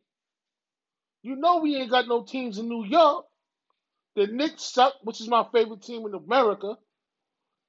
You 1.23 1.35
know 1.35 1.59
we 1.59 1.75
ain't 1.77 1.91
got 1.91 2.07
no 2.07 2.23
teams 2.23 2.59
in 2.59 2.69
New 2.69 2.85
York. 2.85 3.25
The 4.15 4.27
Knicks 4.27 4.63
suck, 4.63 4.93
which 5.03 5.21
is 5.21 5.27
my 5.29 5.45
favorite 5.53 5.83
team 5.83 6.05
in 6.05 6.13
America. 6.13 6.77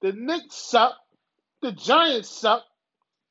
The 0.03 0.13
Knicks 0.13 0.57
suck. 0.57 0.95
The 1.63 1.73
Giants 1.73 2.31
suck. 2.31 2.65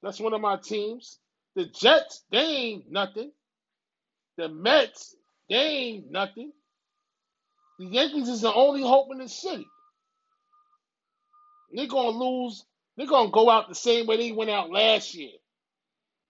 That's 0.05 0.19
one 0.19 0.33
of 0.35 0.41
my 0.41 0.57
teams. 0.57 1.19
The 1.55 1.65
Jets, 1.65 2.23
they 2.31 2.37
ain't 2.39 2.91
nothing. 2.91 3.31
The 4.37 4.49
Mets, 4.49 5.15
they 5.49 5.55
ain't 5.55 6.11
nothing. 6.11 6.51
The 7.79 7.87
Yankees 7.87 8.29
is 8.29 8.41
the 8.41 8.53
only 8.53 8.83
hope 8.83 9.07
in 9.11 9.17
the 9.17 9.27
city. 9.27 9.65
They're 11.73 11.87
gonna 11.87 12.09
lose. 12.09 12.65
They're 12.95 13.07
gonna 13.07 13.31
go 13.31 13.49
out 13.49 13.67
the 13.67 13.75
same 13.75 14.05
way 14.05 14.17
they 14.17 14.31
went 14.31 14.51
out 14.51 14.69
last 14.71 15.15
year. 15.15 15.31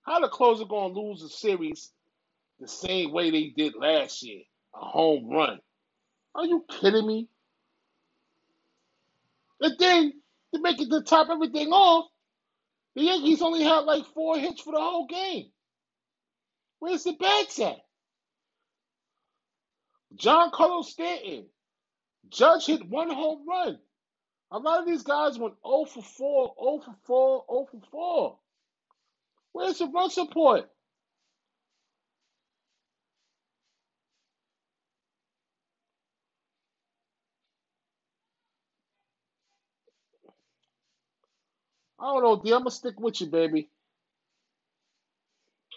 How 0.03 0.21
the 0.21 0.29
closer 0.29 0.65
gonna 0.65 0.93
lose 0.93 1.21
a 1.21 1.29
series 1.29 1.91
the 2.61 2.67
same 2.69 3.11
way 3.11 3.29
they 3.29 3.49
did 3.57 3.75
last 3.75 4.23
year? 4.23 4.43
A 4.73 4.85
home 4.85 5.29
run. 5.29 5.59
Are 6.33 6.45
you 6.45 6.63
kidding 6.69 7.05
me? 7.05 7.27
And 9.59 9.75
then 9.79 10.13
to 10.53 10.61
make 10.61 10.79
it 10.79 10.89
to 10.89 11.01
top 11.01 11.27
everything 11.29 11.69
off, 11.69 12.09
the 12.95 13.03
Yankees 13.03 13.41
only 13.41 13.63
had 13.63 13.79
like 13.79 14.05
four 14.13 14.37
hits 14.39 14.61
for 14.61 14.71
the 14.71 14.79
whole 14.79 15.07
game. 15.07 15.51
Where's 16.79 17.03
the 17.03 17.13
bats 17.13 17.59
at? 17.59 17.77
Giancarlo 20.15 20.83
Stanton. 20.83 21.45
Judge 22.29 22.65
hit 22.67 22.87
one 22.87 23.09
home 23.09 23.47
run. 23.47 23.79
A 24.51 24.59
lot 24.59 24.79
of 24.79 24.85
these 24.85 25.03
guys 25.03 25.37
went 25.37 25.55
0 25.65 25.85
for 25.85 26.03
4, 26.03 26.55
0 26.59 26.79
for 26.79 26.95
4, 27.05 27.45
0 27.49 27.67
for 27.71 27.81
4. 27.91 28.39
Where's 29.51 29.77
the 29.79 29.87
run 29.87 30.09
support? 30.09 30.69
I 41.99 42.05
don't 42.05 42.23
know, 42.23 42.41
D. 42.43 42.51
I'm 42.53 42.59
gonna 42.59 42.71
stick 42.71 42.99
with 42.99 43.21
you, 43.21 43.27
baby. 43.27 43.69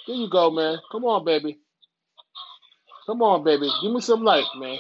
There 0.06 0.16
you 0.16 0.30
go, 0.30 0.50
man. 0.50 0.78
Come 0.92 1.04
on, 1.04 1.24
baby. 1.24 1.58
Come 3.06 3.22
on, 3.22 3.44
baby. 3.44 3.70
Give 3.82 3.92
me 3.92 4.00
some 4.00 4.22
life, 4.24 4.46
man. 4.56 4.78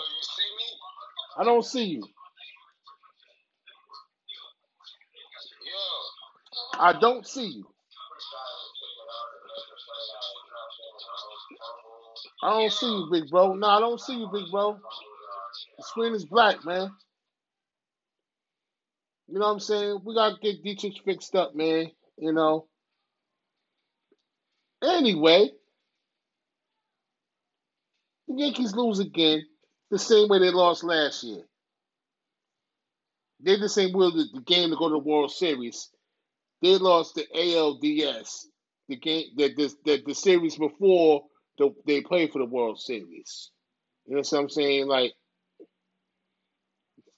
I 1.38 1.44
don't 1.44 1.64
see 1.64 1.84
you. 1.84 2.04
I 6.78 6.92
don't 6.98 7.26
see 7.26 7.46
you. 7.46 7.66
I 12.42 12.50
don't 12.50 12.72
see 12.72 12.86
you, 12.86 13.08
big 13.12 13.30
bro. 13.30 13.54
No, 13.54 13.66
I 13.68 13.80
don't 13.80 14.00
see 14.00 14.16
you, 14.18 14.28
big 14.32 14.50
bro. 14.50 14.78
The 15.78 15.84
screen 15.84 16.14
is 16.14 16.24
black, 16.26 16.64
man. 16.64 16.90
You 19.28 19.38
know 19.38 19.46
what 19.46 19.52
I'm 19.52 19.60
saying? 19.60 20.00
We 20.04 20.14
gotta 20.14 20.36
get 20.40 20.62
Dietrich 20.62 21.02
fixed 21.04 21.36
up, 21.36 21.54
man. 21.54 21.90
You 22.18 22.32
know. 22.32 22.66
Anyway, 24.82 25.50
the 28.28 28.34
Yankees 28.36 28.74
lose 28.74 29.00
again, 29.00 29.42
the 29.90 29.98
same 29.98 30.28
way 30.28 30.38
they 30.38 30.50
lost 30.50 30.84
last 30.84 31.24
year. 31.24 31.42
They 33.40 33.56
just 33.56 33.78
ain't 33.78 33.94
will 33.94 34.12
the, 34.12 34.26
the 34.34 34.40
game 34.42 34.70
to 34.70 34.76
go 34.76 34.88
to 34.88 34.94
the 34.94 34.98
World 34.98 35.32
Series. 35.32 35.90
They 36.62 36.76
lost 36.78 37.14
the 37.14 37.26
ALDS, 37.36 38.46
the 38.88 38.96
game 38.96 39.26
that 39.36 39.56
the, 39.56 39.72
the, 39.84 40.02
the 40.06 40.14
series 40.14 40.56
before 40.56 41.22
the, 41.58 41.70
they 41.86 42.00
played 42.00 42.32
for 42.32 42.38
the 42.38 42.46
World 42.46 42.80
Series. 42.80 43.50
You 44.06 44.14
know 44.14 44.20
what 44.20 44.32
I'm 44.40 44.48
saying? 44.48 44.88
Like 44.88 45.12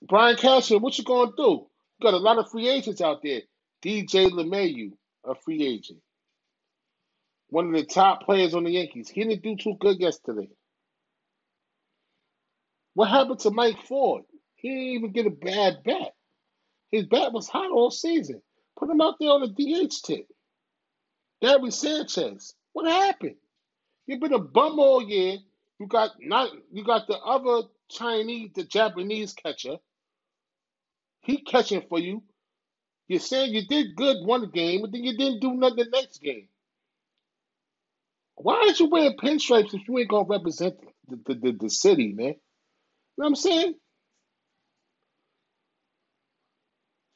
Brian 0.02 0.36
Cashman, 0.36 0.82
what 0.82 0.98
you 0.98 1.04
gonna 1.04 1.32
do? 1.36 1.69
Got 2.00 2.14
a 2.14 2.18
lot 2.18 2.38
of 2.38 2.50
free 2.50 2.68
agents 2.68 3.00
out 3.00 3.22
there. 3.22 3.42
DJ 3.82 4.30
LeMahieu, 4.30 4.92
a 5.24 5.34
free 5.34 5.66
agent. 5.66 6.00
One 7.48 7.66
of 7.66 7.72
the 7.72 7.84
top 7.84 8.24
players 8.24 8.54
on 8.54 8.64
the 8.64 8.70
Yankees. 8.70 9.08
He 9.08 9.24
didn't 9.24 9.42
do 9.42 9.56
too 9.56 9.76
good 9.80 10.00
yesterday. 10.00 10.48
What 12.94 13.10
happened 13.10 13.40
to 13.40 13.50
Mike 13.50 13.82
Ford? 13.86 14.24
He 14.56 14.68
didn't 14.68 14.84
even 14.84 15.12
get 15.12 15.26
a 15.26 15.30
bad 15.30 15.82
bat. 15.84 16.12
His 16.90 17.06
bat 17.06 17.32
was 17.32 17.48
hot 17.48 17.70
all 17.70 17.90
season. 17.90 18.42
Put 18.78 18.90
him 18.90 19.00
out 19.00 19.16
there 19.20 19.30
on 19.30 19.40
the 19.40 19.48
DH 19.48 19.94
tip. 20.04 20.26
Gary 21.42 21.70
Sanchez. 21.70 22.54
What 22.72 22.90
happened? 22.90 23.36
You've 24.06 24.20
been 24.20 24.32
a 24.32 24.38
bum 24.38 24.78
all 24.78 25.02
year. 25.02 25.38
You 25.78 25.86
got 25.86 26.10
not 26.20 26.50
you 26.72 26.84
got 26.84 27.06
the 27.06 27.18
other 27.18 27.68
Chinese, 27.90 28.50
the 28.54 28.64
Japanese 28.64 29.32
catcher. 29.32 29.76
He 31.22 31.38
catching 31.42 31.82
for 31.88 31.98
you. 31.98 32.22
You're 33.08 33.20
saying 33.20 33.54
you 33.54 33.66
did 33.66 33.96
good 33.96 34.24
one 34.26 34.50
game, 34.50 34.82
but 34.82 34.92
then 34.92 35.04
you 35.04 35.16
didn't 35.16 35.40
do 35.40 35.54
nothing 35.54 35.78
the 35.78 35.88
next 35.92 36.22
game. 36.22 36.48
Why 38.36 38.54
aren't 38.56 38.80
you 38.80 38.88
wearing 38.88 39.16
pinstripes 39.18 39.74
if 39.74 39.86
you 39.88 39.98
ain't 39.98 40.08
gonna 40.08 40.28
represent 40.28 40.76
the, 41.08 41.16
the, 41.26 41.34
the, 41.34 41.52
the 41.52 41.70
city, 41.70 42.12
man? 42.12 42.26
You 42.28 42.34
know 42.34 42.36
what 43.16 43.26
I'm 43.28 43.34
saying? 43.36 43.74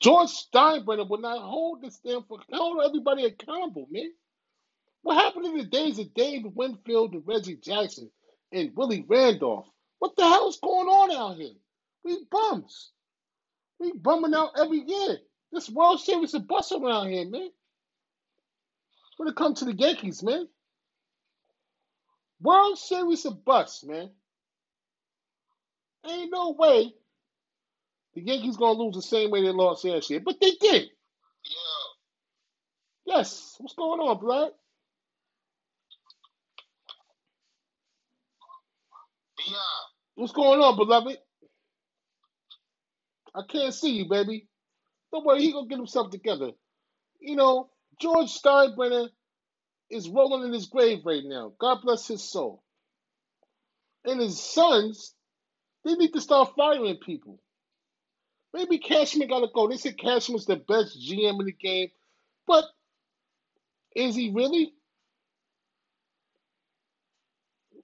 George 0.01 0.31
Steinbrenner 0.31 1.09
will 1.09 1.21
not 1.21 1.41
hold 1.41 1.83
this 1.83 1.99
damn 2.05 2.25
for 2.25 2.39
hold 2.53 2.85
everybody 2.85 3.25
accountable, 3.25 3.89
man. 3.91 4.11
What 5.03 5.23
happened 5.23 5.47
in 5.47 5.59
the 5.59 5.65
days 5.65 5.99
of 5.99 6.15
Dave 6.15 6.45
Winfield 6.47 7.15
and 7.15 7.27
Reggie 7.27 7.57
Jackson 7.57 8.11
and 8.53 8.73
Willie 8.77 9.05
Randolph? 9.09 9.69
What 10.01 10.17
the 10.17 10.25
hell's 10.25 10.61
going 10.61 10.89
on 10.89 11.13
out 11.13 11.39
here? 11.39 11.55
We 12.05 12.19
bums. 12.31 12.93
We 13.81 13.93
bumming 13.93 14.35
out 14.35 14.53
every 14.59 14.81
year. 14.81 15.19
This 15.53 15.69
World 15.71 16.01
Series 16.01 16.31
is 16.31 16.35
a 16.35 16.41
bust 16.41 16.73
around 16.73 17.11
here, 17.11 17.29
man. 17.29 17.51
When 19.17 19.29
it 19.29 19.37
comes 19.37 19.61
to 19.61 19.67
the 19.67 19.75
Yankees, 19.75 20.23
man. 20.23 20.49
World 22.41 22.79
Series 22.79 23.21
is 23.21 23.27
a 23.27 23.31
bust, 23.31 23.87
man. 23.87 24.11
Ain't 26.07 26.31
no 26.31 26.51
way 26.59 26.95
the 28.15 28.23
Yankees 28.23 28.57
gonna 28.57 28.81
lose 28.81 28.95
the 28.95 29.03
same 29.03 29.31
way 29.31 29.43
they 29.43 29.51
lost 29.51 29.85
last 29.85 30.11
year, 30.11 30.21
but 30.21 30.41
they 30.41 30.53
did. 30.53 30.83
Yeah. 31.45 31.97
Yes. 33.17 33.57
What's 33.59 33.75
going 33.75 34.01
on, 34.01 34.19
blood? 34.21 34.51
Beyond. 39.39 39.61
What's 40.17 40.33
going 40.33 40.61
on, 40.61 40.77
beloved? 40.77 41.19
I 43.35 43.43
can't 43.49 43.75
see 43.75 43.91
you, 43.93 44.09
baby. 44.09 44.49
Don't 45.13 45.25
worry, 45.25 45.43
he 45.43 45.53
gonna 45.53 45.69
get 45.69 45.79
himself 45.79 46.11
together. 46.11 46.53
You 47.21 47.37
know, 47.37 47.71
George 48.01 48.29
Steinbrenner 48.29 49.09
is 49.91 50.09
rolling 50.09 50.45
in 50.47 50.53
his 50.53 50.67
grave 50.67 51.01
right 51.05 51.23
now. 51.25 51.53
God 51.59 51.81
bless 51.83 52.07
his 52.09 52.23
soul. 52.23 52.63
And 54.05 54.21
his 54.21 54.41
sons, 54.41 55.15
they 55.85 55.95
need 55.95 56.13
to 56.13 56.21
start 56.21 56.55
firing 56.57 56.97
people. 56.97 57.41
Maybe 58.53 58.79
Cashman 58.79 59.29
gotta 59.29 59.49
go. 59.55 59.69
They 59.69 59.77
said 59.77 59.99
Cashman's 59.99 60.47
the 60.47 60.57
best 60.57 60.99
GM 61.01 61.41
in 61.41 61.47
the 61.47 61.53
game, 61.53 61.89
but 62.47 62.65
is 63.97 64.15
he 64.15 64.31
really? 64.31 64.73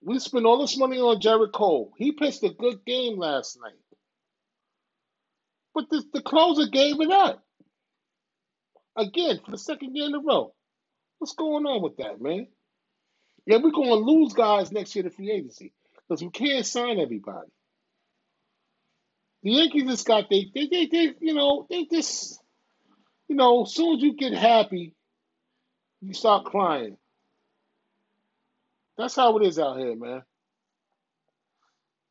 We 0.03 0.19
spent 0.19 0.47
all 0.47 0.61
this 0.61 0.79
money 0.79 0.99
on 0.99 1.21
Gerrit 1.21 1.53
Cole. 1.53 1.93
He 1.97 2.13
pitched 2.13 2.43
a 2.45 2.51
good 2.51 2.85
game 2.87 3.19
last 3.19 3.59
night. 3.61 3.75
But 5.81 5.89
the, 5.89 6.05
the 6.13 6.23
closer 6.23 6.67
gave 6.67 7.01
it 7.01 7.11
up. 7.11 7.43
Again, 8.97 9.41
for 9.43 9.51
the 9.51 9.59
second 9.59 9.97
year 9.97 10.07
in 10.07 10.15
a 10.15 10.21
row. 10.21 10.53
What's 11.19 11.35
going 11.35 11.65
on 11.65 11.83
with 11.83 11.97
that, 11.99 12.21
man? 12.21 12.49
Yeah, 13.47 13.59
we're 13.63 13.71
going 13.71 13.89
to 13.89 13.95
lose 13.95 14.35
guys 14.35 14.71
next 14.71 14.95
year 14.95 15.05
to 15.05 15.11
free 15.11 15.31
agency 15.31 15.73
because 15.97 16.23
we 16.23 16.31
can't 16.31 16.67
sign 16.67 17.01
everybody. 17.01 17.49
The 19.43 19.53
Yankees 19.53 19.85
just 19.85 20.07
got 20.07 20.29
they 20.29 20.51
they 20.55 20.67
they, 20.67 20.87
they 20.87 21.15
you 21.19 21.33
know 21.33 21.67
they 21.71 21.87
just 21.87 22.39
you 23.27 23.37
know 23.37 23.63
as 23.63 23.75
soon 23.75 23.97
as 23.97 24.03
you 24.03 24.15
get 24.15 24.35
happy, 24.35 24.95
you 26.03 26.13
start 26.13 26.45
crying. 26.45 26.99
That's 28.99 29.17
how 29.17 29.39
it 29.39 29.47
is 29.47 29.59
out 29.59 29.79
here, 29.79 29.97
man. 29.97 30.23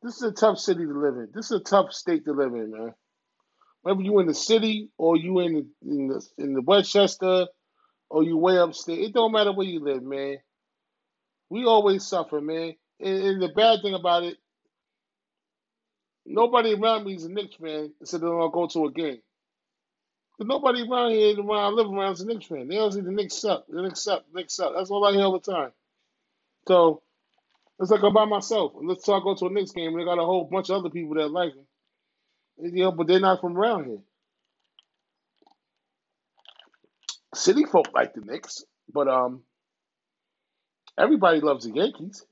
This 0.02 0.16
is 0.16 0.22
a 0.22 0.32
tough 0.32 0.58
city 0.58 0.84
to 0.84 0.92
live 0.92 1.14
in. 1.14 1.28
This 1.32 1.52
is 1.52 1.60
a 1.60 1.62
tough 1.62 1.92
state 1.92 2.24
to 2.24 2.32
live 2.32 2.52
in, 2.54 2.72
man. 2.72 2.94
Whether 3.82 4.02
you 4.02 4.18
in 4.18 4.26
the 4.26 4.34
city 4.34 4.90
or 4.98 5.16
you 5.16 5.40
in 5.40 5.54
the, 5.54 5.90
in 5.90 6.08
the 6.08 6.26
in 6.38 6.54
the 6.54 6.62
Westchester 6.62 7.46
or 8.10 8.22
you 8.22 8.36
way 8.36 8.58
upstate, 8.58 9.00
it 9.00 9.14
don't 9.14 9.32
matter 9.32 9.52
where 9.52 9.66
you 9.66 9.80
live, 9.80 10.02
man. 10.02 10.38
We 11.48 11.64
always 11.64 12.06
suffer, 12.06 12.40
man. 12.40 12.74
And, 13.00 13.22
and 13.22 13.42
the 13.42 13.48
bad 13.48 13.80
thing 13.82 13.94
about 13.94 14.24
it, 14.24 14.36
nobody 16.26 16.74
around 16.74 17.04
me 17.04 17.14
is 17.14 17.24
a 17.24 17.30
Knicks 17.30 17.56
fan, 17.56 17.92
so 18.04 18.18
they 18.18 18.26
don't 18.26 18.52
go 18.52 18.66
to 18.66 18.86
a 18.86 18.92
game. 18.92 19.20
But 20.38 20.46
nobody 20.46 20.82
around 20.82 21.12
here, 21.12 21.36
around 21.38 21.50
I 21.50 21.68
live 21.68 21.92
around, 21.92 22.12
is 22.12 22.20
a 22.20 22.26
Knicks 22.26 22.46
fan. 22.46 22.68
They 22.68 22.78
all 22.78 22.92
say 22.92 23.00
the 23.00 23.10
Knicks 23.10 23.36
suck. 23.36 23.64
The 23.68 23.82
Knicks 23.82 24.02
suck. 24.04 24.24
The 24.32 24.40
Knicks 24.40 24.54
suck. 24.56 24.72
That's 24.76 24.90
all 24.90 25.04
I 25.04 25.12
hear 25.12 25.22
all 25.22 25.38
the 25.38 25.52
time. 25.52 25.72
So 26.68 27.02
it's 27.78 27.90
like 27.90 28.02
I'm 28.02 28.12
by 28.12 28.26
myself. 28.26 28.72
Let's 28.82 29.04
talk 29.04 29.24
go 29.24 29.34
to 29.34 29.46
a 29.46 29.50
Knicks 29.50 29.72
game, 29.72 29.88
and 29.88 30.00
they 30.00 30.04
got 30.04 30.18
a 30.18 30.24
whole 30.24 30.44
bunch 30.44 30.70
of 30.70 30.76
other 30.76 30.90
people 30.90 31.14
that 31.14 31.30
like 31.30 31.54
them. 31.54 31.66
You 32.62 32.84
know, 32.84 32.92
but 32.92 33.06
they're 33.06 33.20
not 33.20 33.40
from 33.40 33.56
around 33.56 33.86
here. 33.86 33.98
City 37.34 37.64
folk 37.64 37.86
like 37.94 38.14
the 38.14 38.20
Knicks, 38.20 38.64
but 38.92 39.08
um, 39.08 39.42
everybody 40.98 41.40
loves 41.40 41.64
the 41.64 41.72
Yankees. 41.74 42.24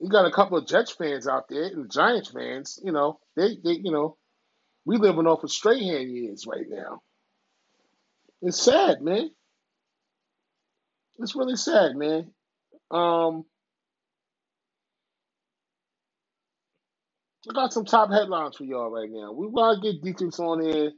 You 0.00 0.10
got 0.10 0.26
a 0.26 0.32
couple 0.32 0.58
of 0.58 0.66
Jets 0.66 0.92
fans 0.92 1.26
out 1.26 1.48
there 1.48 1.64
and 1.64 1.90
Giants 1.90 2.30
fans. 2.30 2.78
You 2.84 2.92
know, 2.92 3.18
they 3.34 3.56
they 3.64 3.72
you 3.72 3.90
know, 3.90 4.16
we 4.84 4.98
living 4.98 5.26
off 5.26 5.42
of 5.42 5.50
Strahan 5.50 6.10
years 6.10 6.46
right 6.46 6.66
now. 6.68 7.00
It's 8.42 8.60
sad, 8.60 9.00
man. 9.00 9.30
It's 11.18 11.34
really 11.34 11.56
sad, 11.56 11.96
man. 11.96 12.30
Um, 12.90 13.46
I 17.48 17.52
got 17.52 17.72
some 17.72 17.84
top 17.84 18.10
headlines 18.10 18.56
for 18.56 18.64
y'all 18.64 18.90
right 18.90 19.10
now. 19.10 19.32
We 19.32 19.46
want 19.46 19.82
to 19.82 19.92
get 19.92 20.02
Dietrich 20.02 20.38
on 20.40 20.64
here 20.64 20.92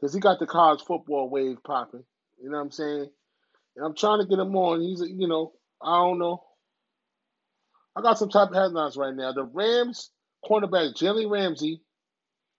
because 0.00 0.12
he 0.14 0.20
got 0.20 0.40
the 0.40 0.46
college 0.46 0.82
football 0.82 1.30
wave 1.30 1.58
popping. 1.64 2.04
You 2.42 2.50
know 2.50 2.56
what 2.56 2.64
I'm 2.64 2.70
saying? 2.72 3.08
And 3.76 3.86
I'm 3.86 3.94
trying 3.94 4.20
to 4.20 4.26
get 4.26 4.38
him 4.38 4.56
on. 4.56 4.80
He's, 4.80 5.00
you 5.00 5.28
know, 5.28 5.52
I 5.82 5.98
don't 5.98 6.18
know. 6.18 6.42
I 7.96 8.02
got 8.02 8.18
some 8.18 8.30
top 8.30 8.52
headlines 8.54 8.96
right 8.96 9.14
now. 9.14 9.32
The 9.32 9.44
Rams 9.44 10.10
cornerback 10.44 10.94
Jalen 10.96 11.30
Ramsey 11.30 11.82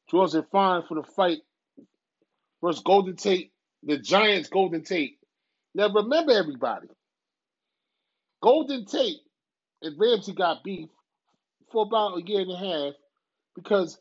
draws 0.09 0.35
a 0.35 0.43
fine 0.43 0.83
for 0.87 0.95
the 0.95 1.03
fight 1.03 1.39
versus 2.63 2.83
Golden 2.83 3.15
Tate, 3.15 3.51
the 3.83 3.97
Giants 3.97 4.49
Golden 4.49 4.83
Tate. 4.83 5.17
Now 5.73 5.89
remember 5.89 6.33
everybody, 6.33 6.87
Golden 8.41 8.85
Tate 8.85 9.19
and 9.81 9.99
Ramsey 9.99 10.33
got 10.33 10.63
beef 10.63 10.89
for 11.71 11.83
about 11.83 12.17
a 12.17 12.23
year 12.23 12.41
and 12.41 12.51
a 12.51 12.57
half 12.57 12.93
because 13.63 13.99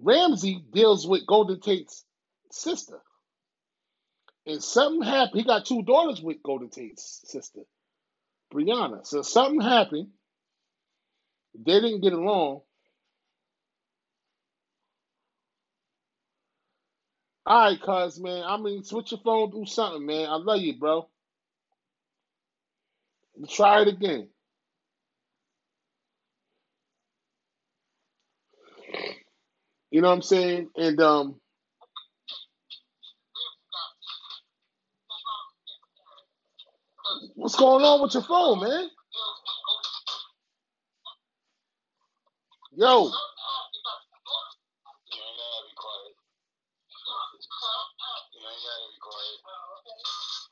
Ramsey 0.00 0.64
deals 0.72 1.06
with 1.06 1.26
Golden 1.26 1.60
Tate's 1.60 2.04
sister. 2.52 3.00
And 4.46 4.62
something 4.62 5.02
happened. 5.02 5.40
He 5.40 5.46
got 5.46 5.66
two 5.66 5.82
daughters 5.82 6.22
with 6.22 6.42
Golden 6.42 6.70
Tate's 6.70 7.22
sister, 7.26 7.62
Brianna. 8.52 9.06
So 9.06 9.22
something 9.22 9.60
happened. 9.60 10.08
They 11.54 11.80
didn't 11.80 12.02
get 12.02 12.14
along. 12.14 12.62
All 17.46 17.60
right, 17.70 17.80
cuz, 17.80 18.20
man. 18.20 18.44
I 18.46 18.56
mean, 18.58 18.84
switch 18.84 19.12
your 19.12 19.20
phone, 19.20 19.50
do 19.50 19.66
something, 19.66 20.06
man. 20.06 20.28
I 20.30 20.36
love 20.36 20.60
you, 20.60 20.78
bro. 20.78 21.08
Try 23.48 23.82
it 23.82 23.88
again. 23.88 24.28
You 29.90 30.02
know 30.02 30.08
what 30.08 30.14
I'm 30.16 30.22
saying? 30.22 30.70
And 30.76 31.00
um, 31.00 31.36
What's 37.36 37.56
going 37.56 37.84
on 37.84 38.02
with 38.02 38.14
your 38.14 38.22
phone, 38.24 38.60
man? 38.60 38.88
Yo, 42.76 43.10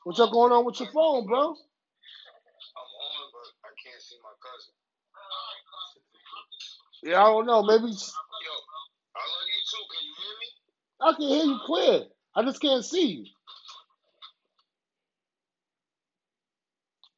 what's 0.05 0.19
up 0.19 0.31
going 0.31 0.51
on 0.53 0.65
with 0.65 0.79
your 0.79 0.89
phone, 0.91 1.27
bro? 1.27 1.39
I'm 1.41 1.45
on, 1.47 1.55
but 3.33 3.49
I 3.65 3.71
can't 3.83 4.01
see 4.01 4.17
my 4.23 4.31
cousin. 4.41 4.73
Yeah, 7.03 7.23
I 7.23 7.27
don't 7.27 7.47
know. 7.47 7.63
Maybe 7.63 7.93
I 9.17 9.25
love 9.25 9.47
you 9.47 9.61
too. 9.71 9.83
Can 9.91 10.05
you 10.05 10.13
hear 10.21 10.35
me? 10.39 10.47
I 11.01 11.13
can 11.13 11.27
hear 11.27 11.45
you 11.45 11.59
clear. 11.65 12.05
I 12.35 12.43
just 12.43 12.61
can't 12.61 12.85
see 12.85 13.07
you. 13.07 13.25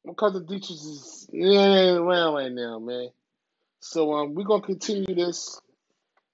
My 0.04 0.14
cousin 0.14 0.46
Dietrich 0.46 0.70
is 0.70 1.28
yeah 1.32 1.92
around 1.92 2.34
right 2.34 2.52
now, 2.52 2.78
man. 2.78 3.10
So 3.80 4.14
um, 4.14 4.34
we're 4.34 4.44
gonna 4.44 4.62
continue 4.62 5.14
this. 5.14 5.60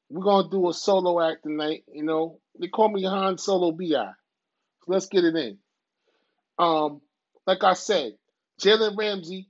We're 0.09 0.23
gonna 0.23 0.49
do 0.49 0.69
a 0.69 0.75
solo 0.75 1.21
act 1.21 1.43
tonight. 1.43 1.85
You 1.93 2.05
know, 2.05 2.39
they 2.61 2.69
call 2.69 2.89
me 2.89 3.03
Han 3.03 3.39
Solo 3.39 3.73
Bi. 3.73 3.87
So 3.89 4.13
let's 4.87 5.07
get 5.07 5.25
it 5.25 5.35
in. 5.35 5.59
Um, 6.59 7.01
like 7.47 7.65
I 7.65 7.75
said, 7.75 8.13
Jalen 8.61 8.97
Ramsey 8.97 9.49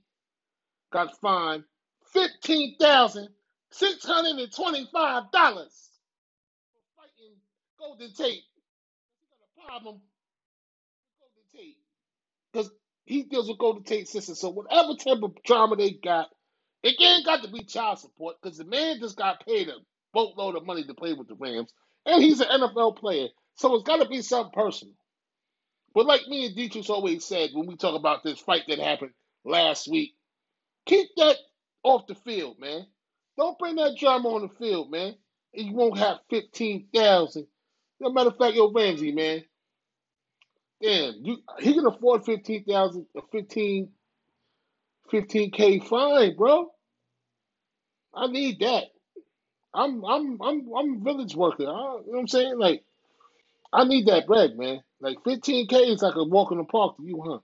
got 0.91 1.19
fined 1.21 1.63
fifteen 2.11 2.75
thousand 2.79 3.29
six 3.71 4.03
hundred 4.03 4.41
and 4.41 4.51
twenty-five 4.53 5.31
dollars 5.31 5.89
Golden 7.87 8.13
Tate. 8.13 8.43
He 8.43 9.29
got 9.29 9.65
a 9.65 9.67
problem 9.67 9.95
with 9.95 10.03
Golden 11.21 11.45
Tate 11.55 11.77
because 12.51 12.71
he 13.05 13.23
deals 13.23 13.47
with 13.47 13.59
Golden 13.59 13.83
Tate's 13.83 14.11
sister. 14.11 14.35
So 14.35 14.49
whatever 14.49 14.95
type 14.95 15.23
of 15.23 15.41
drama 15.45 15.77
they 15.77 15.91
got, 15.91 16.27
it 16.83 17.01
ain't 17.01 17.25
got 17.25 17.43
to 17.43 17.51
be 17.51 17.63
child 17.63 17.99
support 17.99 18.35
because 18.41 18.57
the 18.57 18.65
man 18.65 18.99
just 18.99 19.17
got 19.17 19.45
paid 19.45 19.69
a 19.69 19.75
boatload 20.13 20.55
of 20.55 20.65
money 20.65 20.83
to 20.83 20.93
play 20.93 21.13
with 21.13 21.29
the 21.29 21.35
Rams, 21.35 21.73
and 22.05 22.21
he's 22.21 22.41
an 22.41 22.47
NFL 22.49 22.97
player. 22.97 23.27
So 23.55 23.73
it's 23.75 23.87
got 23.87 24.01
to 24.01 24.09
be 24.09 24.21
something 24.21 24.51
personal. 24.53 24.93
But 25.93 26.05
like 26.05 26.27
me 26.27 26.45
and 26.45 26.55
Dietrich 26.55 26.89
always 26.89 27.25
said 27.25 27.51
when 27.53 27.67
we 27.67 27.77
talk 27.77 27.95
about 27.95 28.23
this 28.23 28.39
fight 28.39 28.63
that 28.67 28.79
happened 28.79 29.13
last 29.45 29.89
week, 29.89 30.13
keep 30.85 31.07
that 31.17 31.37
off 31.83 32.07
the 32.07 32.15
field, 32.15 32.57
man. 32.59 32.85
Don't 33.37 33.57
bring 33.57 33.75
that 33.77 33.97
drama 33.97 34.29
on 34.29 34.41
the 34.41 34.49
field, 34.59 34.91
man. 34.91 35.15
And 35.53 35.67
you 35.67 35.73
won't 35.73 35.97
have 35.97 36.19
15,000 36.29 37.47
as 38.01 38.09
a 38.09 38.13
matter 38.13 38.29
of 38.29 38.37
fact, 38.37 38.55
yo, 38.55 38.71
Ramsey, 38.71 39.11
man. 39.11 39.43
Damn, 40.81 41.15
you 41.23 41.37
he 41.59 41.73
can 41.73 41.85
afford 41.87 42.25
15,000 42.25 43.07
15k 45.11 45.87
fine, 45.87 46.35
bro. 46.35 46.69
I 48.15 48.27
need 48.27 48.59
that. 48.61 48.85
I'm 49.73 50.03
I'm 50.05 50.39
I'm 50.41 50.67
I'm 50.77 51.03
village 51.03 51.35
worker. 51.35 51.63
I, 51.63 51.65
you 51.65 51.69
know 51.69 52.03
what 52.05 52.19
I'm 52.21 52.27
saying? 52.27 52.59
Like 52.59 52.83
I 53.73 53.85
need 53.85 54.07
that 54.07 54.27
bread, 54.27 54.57
man. 54.57 54.81
Like 55.01 55.17
15k 55.25 55.93
is 55.93 56.01
like 56.01 56.15
a 56.15 56.23
walk 56.23 56.51
in 56.51 56.59
the 56.59 56.65
park 56.65 56.97
to 56.97 57.03
you, 57.03 57.21
huh? 57.25 57.39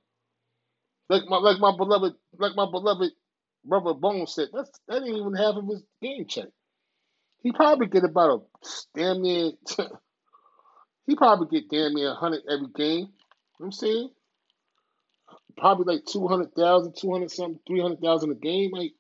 Like 1.09 1.23
my 1.29 1.37
like 1.37 1.59
my 1.59 1.75
beloved 1.77 2.13
like 2.39 2.55
my 2.55 2.65
beloved 2.69 3.11
brother 3.65 3.93
Bone 3.93 4.27
said, 4.27 4.49
that's 4.53 4.71
that 4.87 5.03
ain't 5.03 5.17
even 5.17 5.33
half 5.35 5.55
of 5.55 5.67
his 5.67 5.83
game 6.01 6.25
check. 6.27 6.47
He 7.43 7.51
probably 7.51 7.87
get 7.87 8.03
about 8.03 8.41
a 8.63 8.67
damn 8.95 9.21
near 9.21 9.51
he 11.07 11.15
probably 11.15 11.47
get 11.61 11.69
damn 11.69 11.93
near 11.95 12.11
a 12.11 12.15
hundred 12.15 12.43
every 12.49 12.67
game. 12.75 13.07
You 13.07 13.07
know 13.59 13.65
I'm 13.67 13.71
saying? 13.71 14.09
Probably 15.57 15.95
like 15.95 16.05
200,000, 16.05 16.95
200 16.99 17.31
something, 17.31 17.59
300,000 17.67 18.31
a 18.31 18.35
game. 18.35 18.71
Like, 18.73 18.93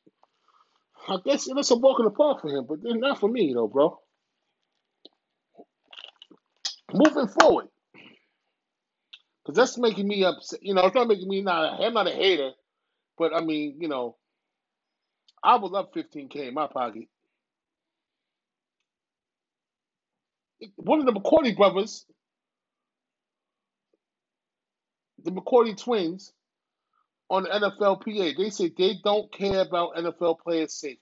I 1.09 1.17
guess 1.25 1.47
it's 1.47 1.71
a 1.71 1.75
walk 1.75 1.99
in 1.99 2.05
the 2.05 2.11
park 2.11 2.41
for 2.41 2.49
him, 2.49 2.65
but 2.67 2.83
then 2.83 2.99
not 2.99 3.19
for 3.19 3.29
me, 3.29 3.53
though, 3.53 3.67
bro. 3.67 3.99
Moving 6.93 7.27
forward, 7.27 7.67
because 9.43 9.57
that's 9.57 9.77
making 9.77 10.07
me 10.07 10.23
upset. 10.25 10.59
You 10.63 10.73
know, 10.75 10.85
it's 10.85 10.95
not 10.95 11.07
making 11.07 11.29
me 11.29 11.41
not. 11.41 11.81
I'm 11.81 11.93
not 11.93 12.07
a 12.07 12.11
hater, 12.11 12.51
but 13.17 13.33
I 13.35 13.41
mean, 13.41 13.77
you 13.79 13.87
know, 13.89 14.17
I 15.43 15.57
would 15.57 15.71
love 15.71 15.91
15k 15.95 16.35
in 16.49 16.53
my 16.53 16.67
pocket. 16.67 17.05
One 20.75 20.99
of 20.99 21.05
the 21.05 21.13
McCourty 21.13 21.55
brothers, 21.55 22.05
the 25.23 25.31
McCourty 25.31 25.77
twins, 25.77 26.33
on 27.29 27.43
the 27.43 27.49
NFLPA, 27.49 28.37
they 28.37 28.49
say 28.49 28.71
they 28.77 28.95
don't 29.03 29.31
care 29.31 29.61
about 29.61 29.95
NFL 29.95 30.39
players' 30.39 30.79
safety. 30.79 30.99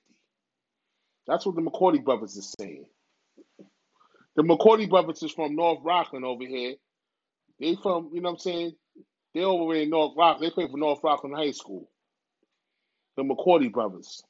That's 1.27 1.45
what 1.45 1.55
the 1.55 1.61
McCourty 1.61 2.03
brothers 2.03 2.35
is 2.35 2.53
saying. 2.59 2.85
The 4.35 4.43
McCourty 4.43 4.89
brothers 4.89 5.21
is 5.23 5.31
from 5.31 5.55
North 5.55 5.79
Rockland 5.83 6.25
over 6.25 6.45
here. 6.45 6.75
They 7.59 7.75
from, 7.81 8.11
you 8.13 8.21
know 8.21 8.29
what 8.29 8.35
I'm 8.35 8.39
saying? 8.39 8.71
They 9.33 9.43
over 9.43 9.75
in 9.75 9.89
North 9.89 10.13
Rock. 10.17 10.39
They 10.39 10.49
play 10.49 10.67
for 10.67 10.77
North 10.77 10.99
Rockland 11.03 11.35
High 11.35 11.51
School. 11.51 11.89
The 13.17 13.23
McCourty 13.23 13.71
brothers. 13.71 14.23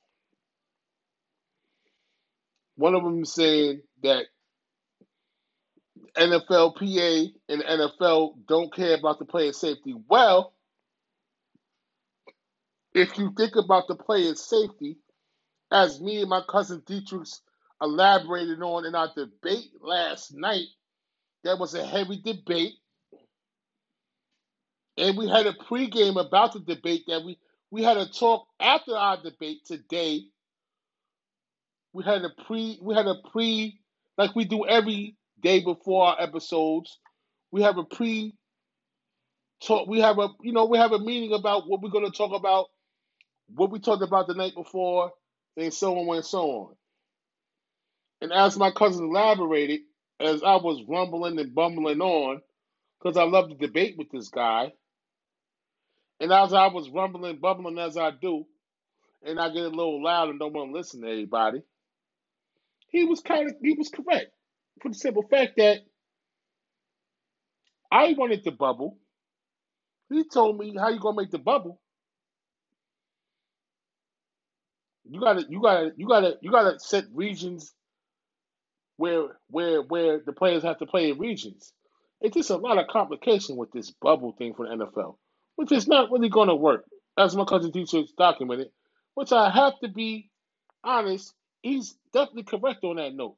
One 2.76 2.96
of 2.96 3.04
them 3.04 3.26
saying 3.26 3.82
that 4.04 4.26
NFLPA 6.18 7.34
and 7.50 7.64
NFL 7.64 8.36
don't 8.48 8.74
care 8.74 8.96
about 8.98 9.20
the 9.20 9.26
player 9.26 9.54
safety. 9.54 9.96
Well, 10.10 10.54
if 12.94 13.18
you 13.18 13.34
think 13.38 13.56
about 13.56 13.88
the 13.88 13.96
player's 13.96 14.42
safety, 14.42 14.98
as 15.72 16.02
me 16.02 16.22
and 16.22 16.30
my 16.30 16.42
cousin 16.50 16.84
Dietrich 16.86 17.28
elaborated 17.82 18.62
on 18.62 18.86
in 18.86 18.96
our 18.96 19.10
debate 19.16 19.72
last 19.80 20.34
night, 20.36 20.68
that 21.44 21.58
was 21.58 21.74
a 21.74 21.86
heavy 21.86 22.22
debate. 22.22 22.74
And 24.98 25.18
we 25.18 25.30
had 25.30 25.48
a 25.48 25.54
pregame 25.54 26.20
about 26.24 26.54
the 26.54 26.60
debate 26.60 27.04
that 27.08 27.24
we, 27.24 27.40
we 27.72 27.84
had 27.84 27.98
a 27.98 28.06
talk 28.06 28.46
after 28.60 28.96
our 28.96 29.22
debate 29.22 29.66
today. 29.66 30.22
We 31.94 32.04
had 32.04 32.24
a 32.24 32.30
pre 32.46 32.80
we 32.82 32.96
had 32.96 33.08
a 33.08 33.16
pre 33.32 33.80
like 34.18 34.36
we 34.36 34.46
do 34.46 34.66
every 34.66 35.18
day 35.42 35.62
before 35.62 36.08
our 36.08 36.22
episodes. 36.22 37.00
We 37.52 37.64
have 37.64 37.78
a 37.78 37.84
pre 37.84 38.34
talk 39.64 39.88
we 39.88 40.00
have 40.02 40.20
a 40.20 40.30
you 40.42 40.54
know, 40.54 40.66
we 40.66 40.78
have 40.78 40.92
a 40.92 41.00
meeting 41.00 41.34
about 41.34 41.68
what 41.68 41.82
we're 41.82 41.90
gonna 41.90 42.12
talk 42.12 42.34
about, 42.34 42.68
what 43.50 43.72
we 43.72 43.80
talked 43.80 44.04
about 44.04 44.28
the 44.28 44.34
night 44.36 44.56
before, 44.56 45.12
and 45.58 45.74
so 45.74 45.98
on 45.98 46.16
and 46.16 46.26
so 46.26 46.52
on. 46.52 46.76
And 48.22 48.32
as 48.32 48.58
my 48.58 48.72
cousin 48.72 49.06
elaborated, 49.06 49.82
as 50.20 50.44
I 50.44 50.56
was 50.58 50.84
rumbling 50.88 51.40
and 51.40 51.56
bumbling 51.56 52.02
on, 52.02 52.42
because 53.00 53.18
I 53.18 53.24
love 53.24 53.50
to 53.50 53.56
debate 53.56 53.96
with 53.98 54.12
this 54.12 54.30
guy, 54.30 54.72
and 56.20 56.32
as 56.32 56.54
I 56.54 56.68
was 56.68 56.90
rumbling, 56.90 57.40
bumbling 57.40 57.80
as 57.80 57.98
I 57.98 58.12
do, 58.12 58.46
and 59.24 59.40
I 59.40 59.50
get 59.50 59.64
a 59.64 59.70
little 59.70 60.04
loud 60.04 60.30
and 60.30 60.40
don't 60.40 60.54
want 60.54 60.72
to 60.72 60.78
listen 60.78 61.02
to 61.02 61.10
anybody, 61.10 61.62
he 62.90 63.06
was 63.06 63.22
kind 63.22 63.50
of 63.50 63.56
he 63.62 63.74
was 63.74 63.90
correct 63.90 64.32
for 64.82 64.90
the 64.90 64.96
simple 64.96 65.24
fact 65.24 65.54
that 65.58 65.80
I 67.92 68.14
wanted 68.14 68.44
the 68.44 68.52
bubble. 68.52 68.98
He 70.10 70.24
told 70.26 70.58
me 70.60 70.76
how 70.78 70.90
you 70.90 71.00
gonna 71.00 71.22
make 71.22 71.32
the 71.32 71.40
bubble. 71.40 71.80
You 75.10 75.20
gotta 75.20 75.46
you 75.50 75.62
gotta 75.62 75.92
you 75.98 76.08
gotta 76.08 76.38
you 76.42 76.52
gotta 76.52 76.80
set 76.80 77.06
regions 77.14 77.74
where 78.98 79.40
where 79.50 79.82
where 79.82 80.20
the 80.26 80.34
players 80.34 80.64
have 80.64 80.80
to 80.80 80.86
play 80.86 81.12
in 81.12 81.20
regions. 81.20 81.74
It's 82.22 82.36
just 82.36 82.50
a 82.52 82.58
lot 82.58 82.78
of 82.78 82.88
complication 82.88 83.58
with 83.58 83.72
this 83.72 83.92
bubble 83.92 84.34
thing 84.38 84.54
for 84.56 84.68
the 84.68 84.76
NFL, 84.76 85.18
which 85.56 85.72
is 85.72 85.88
not 85.88 86.12
really 86.12 86.30
gonna 86.30 86.56
work, 86.56 86.86
as 87.18 87.36
my 87.36 87.46
cousin 87.46 87.72
teacher 87.72 88.04
documented, 88.18 88.70
which 89.16 89.32
I 89.32 89.50
have 89.50 89.80
to 89.82 89.90
be 89.90 90.30
honest, 90.84 91.34
he's 91.62 91.96
definitely 92.14 92.44
correct 92.44 92.84
on 92.84 92.98
that 92.98 93.14
note. 93.16 93.38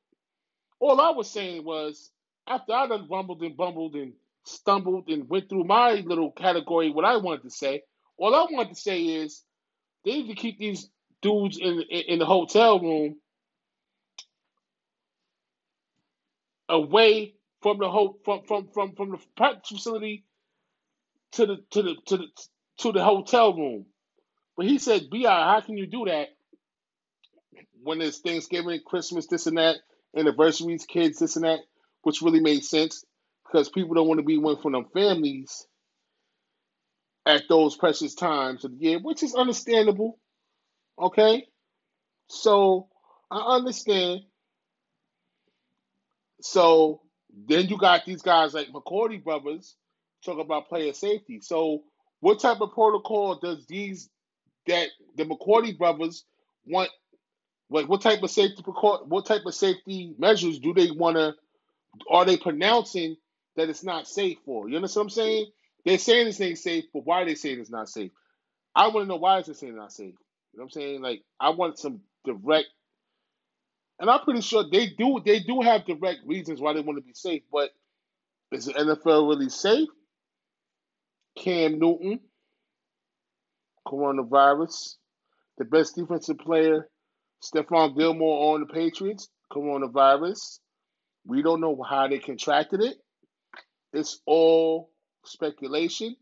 All 0.80 1.02
I 1.02 1.12
was 1.12 1.30
saying 1.32 1.66
was 1.66 2.12
after 2.48 2.74
I 2.74 2.88
done 2.88 3.08
rumbled 3.10 3.44
and 3.44 3.58
bumbled 3.58 3.96
and 3.96 4.14
stumbled 4.46 5.10
and 5.10 5.30
went 5.30 5.50
through 5.50 5.66
my 5.66 5.94
little 5.96 6.32
category, 6.32 6.92
what 6.92 7.06
I 7.06 7.18
wanted 7.18 7.44
to 7.44 7.52
say, 7.52 7.84
all 8.18 8.36
I 8.36 8.48
wanted 8.52 8.76
to 8.76 8.82
say 8.82 9.02
is 9.02 9.44
they 10.06 10.14
need 10.14 10.28
to 10.30 10.36
keep 10.36 10.60
these 10.60 10.90
dudes 11.22 11.58
in 11.60 11.82
in, 11.82 12.20
the 12.20 12.26
hotel 12.26 12.80
room 12.80 13.18
away 16.70 17.36
from 17.62 17.80
the 17.80 17.90
whole 17.90 18.20
from 18.26 18.44
from 18.46 18.70
from 18.74 18.96
from 18.96 19.12
the 19.12 19.20
practice 19.38 19.70
facility 19.78 20.26
to 21.34 21.46
the 21.48 21.58
to 21.72 21.84
the 21.84 21.96
to 22.08 22.18
the 22.18 22.28
to 22.80 22.92
the 22.94 23.04
hotel 23.04 23.56
room. 23.56 23.86
But 24.58 24.68
he 24.68 24.80
said, 24.80 25.10
"Bi, 25.12 25.22
how 25.24 25.62
can 25.62 25.78
you 25.78 25.88
do 25.88 26.06
that 26.06 26.30
when 27.84 28.02
it's 28.02 28.20
Thanksgiving, 28.20 28.82
Christmas, 28.86 29.28
this 29.28 29.48
and 29.48 29.58
that, 29.58 29.78
anniversaries, 30.15 30.86
kids, 30.86 31.19
this 31.19 31.36
and 31.36 31.45
that?" 31.45 31.60
Which 32.04 32.21
really 32.21 32.41
made 32.41 32.63
sense 32.63 33.06
because 33.45 33.69
people 33.69 33.95
don't 33.95 34.08
want 34.08 34.19
to 34.19 34.26
be 34.26 34.36
away 34.36 34.56
from 34.62 34.73
them 34.73 34.86
families 34.93 35.67
at 37.26 37.43
those 37.47 37.76
precious 37.78 38.15
times 38.15 38.65
of 38.65 38.71
the 38.71 38.86
year, 38.86 38.99
which 38.99 39.23
is 39.23 39.36
understandable. 39.36 40.19
Okay, 40.99 41.47
so 42.28 42.89
I 43.32 43.56
understand. 43.56 44.21
So 46.41 47.02
then 47.47 47.67
you 47.67 47.78
got 47.78 48.06
these 48.06 48.21
guys 48.21 48.54
like 48.54 48.69
McCourty 48.69 49.23
brothers 49.23 49.76
talk 50.26 50.39
about 50.39 50.69
player 50.69 50.93
safety. 50.93 51.39
So 51.41 51.84
what 52.19 52.39
type 52.39 52.62
of 52.62 52.71
protocol 52.73 53.39
does 53.39 53.65
these 53.67 54.10
that 54.67 54.89
the 55.15 55.26
McCourty 55.26 55.78
brothers 55.78 56.26
want? 56.65 56.89
Like 57.69 57.89
what 57.89 58.02
type 58.02 58.23
of 58.23 58.32
safety 58.32 58.63
what 58.65 59.26
type 59.26 59.45
of 59.45 59.56
safety 59.56 60.13
measures 60.17 60.60
do 60.60 60.73
they 60.73 60.91
want 60.91 61.17
to? 61.17 61.34
Are 62.10 62.26
they 62.26 62.38
pronouncing 62.38 63.17
that 63.56 63.69
it's 63.69 63.84
not 63.84 64.08
safe 64.08 64.38
for? 64.45 64.69
You 64.69 64.76
understand 64.78 65.06
what 65.06 65.06
I'm 65.06 65.10
saying? 65.12 65.47
They're 65.86 65.97
saying 65.97 66.26
this 66.26 66.41
ain't 66.41 66.58
safe, 66.60 66.86
but 66.93 67.06
why 67.06 67.21
are 67.21 67.26
they 67.26 67.36
saying 67.36 67.60
it's 67.60 67.69
not 67.69 67.89
safe? 67.89 68.12
I 68.76 68.88
want 68.88 69.06
to 69.06 69.08
know 69.08 69.17
why 69.17 69.39
is 69.39 69.49
it 69.49 69.58
saying 69.58 69.73
it's 69.73 69.80
not 69.80 69.91
safe. 69.93 70.15
You 70.54 70.60
know 70.60 70.63
what 70.63 70.63
I'm 70.65 70.69
saying? 70.71 71.02
Like 71.02 71.23
I 71.39 71.49
want 71.52 71.80
some 71.80 72.02
direct, 72.26 72.67
and 73.99 74.10
I'm 74.10 74.21
pretty 74.21 74.41
sure 74.41 74.65
they 74.69 74.88
do. 74.88 75.21
They 75.23 75.39
do 75.39 75.62
have 75.62 75.86
direct 75.86 76.21
reasons 76.26 76.62
why 76.62 76.73
they 76.73 76.82
want 76.82 76.97
to 76.97 77.04
be 77.04 77.13
safe, 77.13 77.43
but 77.52 77.71
is 78.52 78.65
the 78.65 78.73
NFL 78.73 79.30
really 79.30 79.49
safe? 79.49 79.89
Cam 81.38 81.80
Newton, 81.80 82.19
coronavirus. 83.88 84.95
The 85.58 85.65
best 85.65 85.95
defensive 85.95 86.39
player, 86.39 86.89
Stephon 87.44 87.98
Gilmore 87.98 88.54
on 88.54 88.62
the 88.62 88.74
Patriots, 88.74 89.28
coronavirus. 89.52 90.60
We 91.26 91.42
don't 91.42 91.60
know 91.62 91.82
how 91.82 92.08
they 92.08 92.20
contracted 92.20 92.82
it. 92.82 92.96
It's 93.92 94.20
all 94.26 94.90
speculation. 95.26 96.16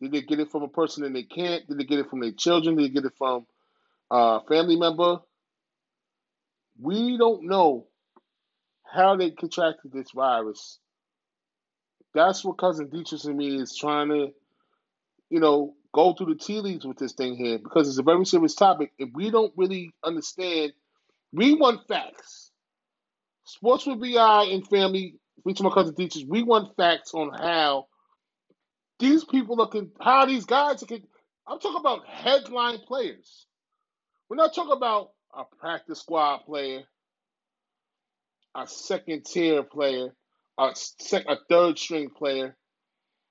Did 0.00 0.12
they 0.12 0.22
get 0.22 0.38
it 0.38 0.50
from 0.50 0.62
a 0.62 0.68
person 0.68 1.04
in 1.04 1.12
their 1.12 1.24
camp? 1.24 1.64
Did 1.68 1.78
they 1.78 1.84
get 1.84 1.98
it 1.98 2.08
from 2.08 2.20
their 2.20 2.32
children? 2.32 2.76
Did 2.76 2.84
they 2.84 2.94
get 2.94 3.04
it 3.04 3.16
from 3.18 3.46
a 4.10 4.40
family 4.48 4.76
member? 4.76 5.18
We 6.80 7.18
don't 7.18 7.48
know 7.48 7.88
how 8.84 9.16
they 9.16 9.32
contracted 9.32 9.92
this 9.92 10.12
virus. 10.14 10.78
That's 12.14 12.44
what 12.44 12.58
cousin 12.58 12.88
Dietrich 12.88 13.24
and 13.24 13.36
me 13.36 13.60
is 13.60 13.76
trying 13.76 14.08
to, 14.10 14.28
you 15.28 15.40
know, 15.40 15.74
go 15.98 16.12
through 16.12 16.32
the 16.32 16.38
tea 16.38 16.60
leaves 16.60 16.86
with 16.86 16.96
this 16.96 17.14
thing 17.14 17.34
here 17.34 17.58
because 17.58 17.88
it's 17.88 17.98
a 17.98 18.04
very 18.04 18.24
serious 18.24 18.54
topic. 18.54 18.92
If 19.00 19.08
we 19.14 19.32
don't 19.32 19.52
really 19.56 19.90
understand, 20.04 20.72
we 21.32 21.56
want 21.56 21.88
facts. 21.88 22.52
Sports 23.42 23.84
with 23.84 24.00
BI 24.00 24.44
and 24.44 24.64
family, 24.68 25.16
featuring 25.44 25.68
my 25.68 25.74
cousin 25.74 25.96
Dietrich, 25.96 26.26
we 26.28 26.44
want 26.44 26.76
facts 26.76 27.14
on 27.14 27.32
how 27.32 27.88
these 29.00 29.24
people 29.24 29.60
are, 29.60 29.66
con- 29.66 29.90
how 30.00 30.24
these 30.24 30.44
guys 30.44 30.84
are. 30.84 30.86
Con- 30.86 31.02
I'm 31.48 31.58
talking 31.58 31.80
about 31.80 32.06
headline 32.06 32.78
players. 32.86 33.46
We're 34.28 34.36
not 34.36 34.54
talking 34.54 34.76
about 34.76 35.10
a 35.36 35.42
practice 35.58 35.98
squad 35.98 36.44
player, 36.46 36.84
a 38.54 38.68
second 38.68 39.24
tier 39.26 39.64
player, 39.64 40.14
a, 40.58 40.70
sec- 40.74 41.26
a 41.26 41.38
third 41.48 41.76
string 41.76 42.10
player. 42.10 42.56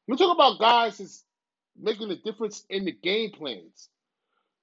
We're 0.06 0.18
talking 0.18 0.36
about 0.36 0.60
guys 0.60 0.98
that's 0.98 1.24
making 1.80 2.12
a 2.12 2.16
difference 2.16 2.64
in 2.70 2.86
the 2.86 2.92
game 2.92 3.32
plans. 3.32 3.90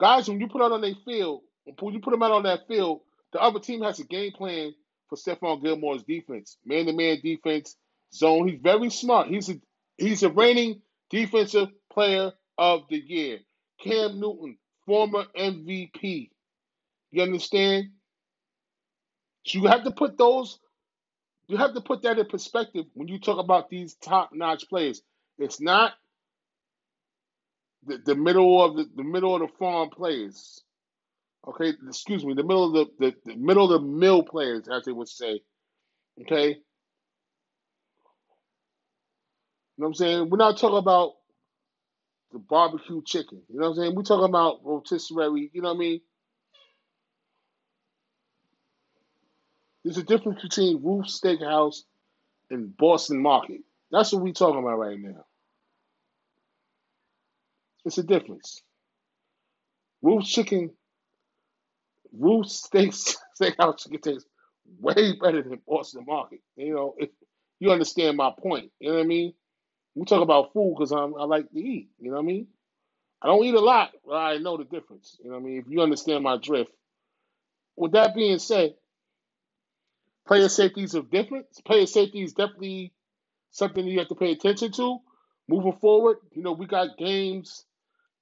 Guys, 0.01 0.29
when 0.29 0.41
you 0.41 0.49
put 0.49 0.63
out 0.63 0.73
on 0.73 0.81
their 0.81 0.95
field, 1.05 1.43
when 1.81 1.95
you 1.95 2.01
put 2.01 2.11
them 2.11 2.23
out 2.23 2.33
on 2.33 2.43
that 2.45 2.67
field, 2.69 3.01
the 3.33 3.41
other 3.41 3.61
team 3.61 3.83
has 3.83 3.99
a 4.01 4.05
game 4.05 4.33
plan 4.33 4.75
for 5.09 5.17
Stephon 5.17 5.63
Gilmore's 5.63 6.03
defense, 6.03 6.57
man 6.65 6.87
to 6.87 6.93
man 6.93 7.19
defense, 7.23 7.77
zone. 8.13 8.49
He's 8.49 8.61
very 8.61 8.91
smart. 8.91 9.29
He's 9.29 9.49
a 9.49 9.61
he's 9.97 10.23
a 10.23 10.31
reigning 10.31 10.83
defensive 11.11 11.69
player 11.93 12.33
of 12.59 12.83
the 12.89 12.97
year. 12.97 13.39
Cam 13.81 14.21
Newton, 14.21 14.57
former 14.87 15.25
MVP. 15.37 16.31
You 17.11 17.23
understand? 17.23 17.91
So 19.47 19.59
you 19.59 19.67
have 19.67 19.85
to 19.85 19.91
put 19.91 20.17
those, 20.17 20.59
you 21.49 21.57
have 21.57 21.75
to 21.75 21.81
put 21.81 22.03
that 22.03 22.19
in 22.19 22.27
perspective 22.27 22.87
when 22.95 23.09
you 23.09 23.19
talk 23.19 23.39
about 23.39 23.69
these 23.69 23.95
top 23.95 24.31
notch 24.33 24.69
players. 24.69 25.03
It's 25.39 25.61
not 25.61 25.93
the, 27.87 27.99
the 28.05 28.15
middle 28.15 28.65
of 28.65 28.77
the, 28.77 28.87
the 28.97 29.05
middle 29.05 29.35
of 29.35 29.43
the 29.43 29.57
farm 29.59 29.91
players. 29.91 30.63
Okay, 31.47 31.73
excuse 31.89 32.25
me, 32.25 32.35
the 32.35 32.43
middle 32.45 32.67
of 32.67 32.73
the, 32.99 33.07
the, 33.07 33.15
the 33.27 33.37
middle 33.37 33.73
of 33.73 33.81
the 33.83 33.87
mill 33.87 34.23
players, 34.23 34.69
as 34.69 34.85
they 34.85 34.93
would 34.93 35.09
say. 35.09 35.41
Okay, 36.23 36.49
you 36.49 36.55
know 39.79 39.87
what 39.87 39.89
I'm 39.89 39.95
saying? 39.95 40.31
We're 40.31 40.39
not 40.39 40.59
talking 40.59 40.79
about 40.79 41.13
the 42.33 42.39
barbecue 42.39 43.03
chicken. 43.05 43.43
You 43.49 43.61
know 43.61 43.71
what 43.71 43.77
I'm 43.79 43.83
saying? 43.85 43.95
We're 43.95 44.03
talking 44.03 44.29
about 44.29 44.61
rotisserie. 44.65 45.51
You 45.53 45.63
know 45.63 45.69
what 45.71 45.77
I 45.77 45.79
mean? 45.79 46.01
There's 49.85 49.99
a 49.99 50.03
difference 50.05 50.43
between 50.43 50.83
Roof 50.83 51.07
Steakhouse 51.07 51.83
and 52.51 52.77
Boston 52.77 53.21
Market. 53.23 53.61
That's 53.91 54.13
what 54.13 54.23
we're 54.23 54.33
talking 54.33 54.61
about 54.61 54.79
right 54.79 54.99
now. 54.99 55.25
It's 57.85 57.99
a 57.99 58.05
difference. 58.05 58.63
Roof 60.03 60.25
Chicken, 60.25 60.73
Roof 62.13 62.49
Steak 62.51 62.93
Steakhouse 62.93 63.79
chicken 63.81 64.01
tastes 64.01 64.29
way 64.81 65.15
better 65.21 65.43
than 65.43 65.61
Boston 65.69 66.05
Market. 66.07 66.41
You 66.57 66.75
know, 66.75 66.95
if 66.99 67.11
you 67.61 67.71
understand 67.73 68.17
my 68.19 68.33
point. 68.39 68.73
You 68.81 68.91
know 68.91 68.97
what 68.97 69.05
I 69.05 69.07
mean? 69.07 69.35
We 69.97 70.05
talk 70.07 70.23
about 70.23 70.53
food 70.55 70.77
because 70.79 70.93
I 70.93 71.25
like 71.25 71.51
to 71.53 71.59
eat. 71.61 71.91
You 72.01 72.11
know 72.11 72.17
what 72.19 72.23
I 72.25 72.27
mean? 72.27 72.49
I 73.23 73.29
don't 73.29 73.45
eat 73.45 73.55
a 73.55 73.61
lot, 73.61 73.93
but 74.07 74.15
I 74.15 74.39
know 74.39 74.57
the 74.59 74.65
difference. 74.65 75.19
You 75.23 75.31
know 75.31 75.37
what 75.37 75.43
I 75.43 75.47
mean? 75.47 75.59
If 75.61 75.67
you 75.69 75.83
understand 75.83 76.25
my 76.25 76.39
drift. 76.39 76.73
With 77.77 77.93
that 77.93 78.15
being 78.15 78.39
said, 78.39 78.75
player 80.27 80.49
safeties 80.49 80.97
are 80.97 81.03
difference. 81.03 81.61
Player 81.65 81.87
safety 81.87 82.23
is 82.23 82.35
definitely 82.35 82.93
something 83.53 83.87
you 83.87 84.01
have 84.01 84.09
to 84.09 84.17
pay 84.17 84.33
attention 84.33 84.73
to. 84.73 84.99
Moving 85.49 85.75
forward, 85.75 86.19
you 86.33 86.43
know, 86.43 86.53
we 86.53 86.67
got 86.67 86.99
games 86.99 87.67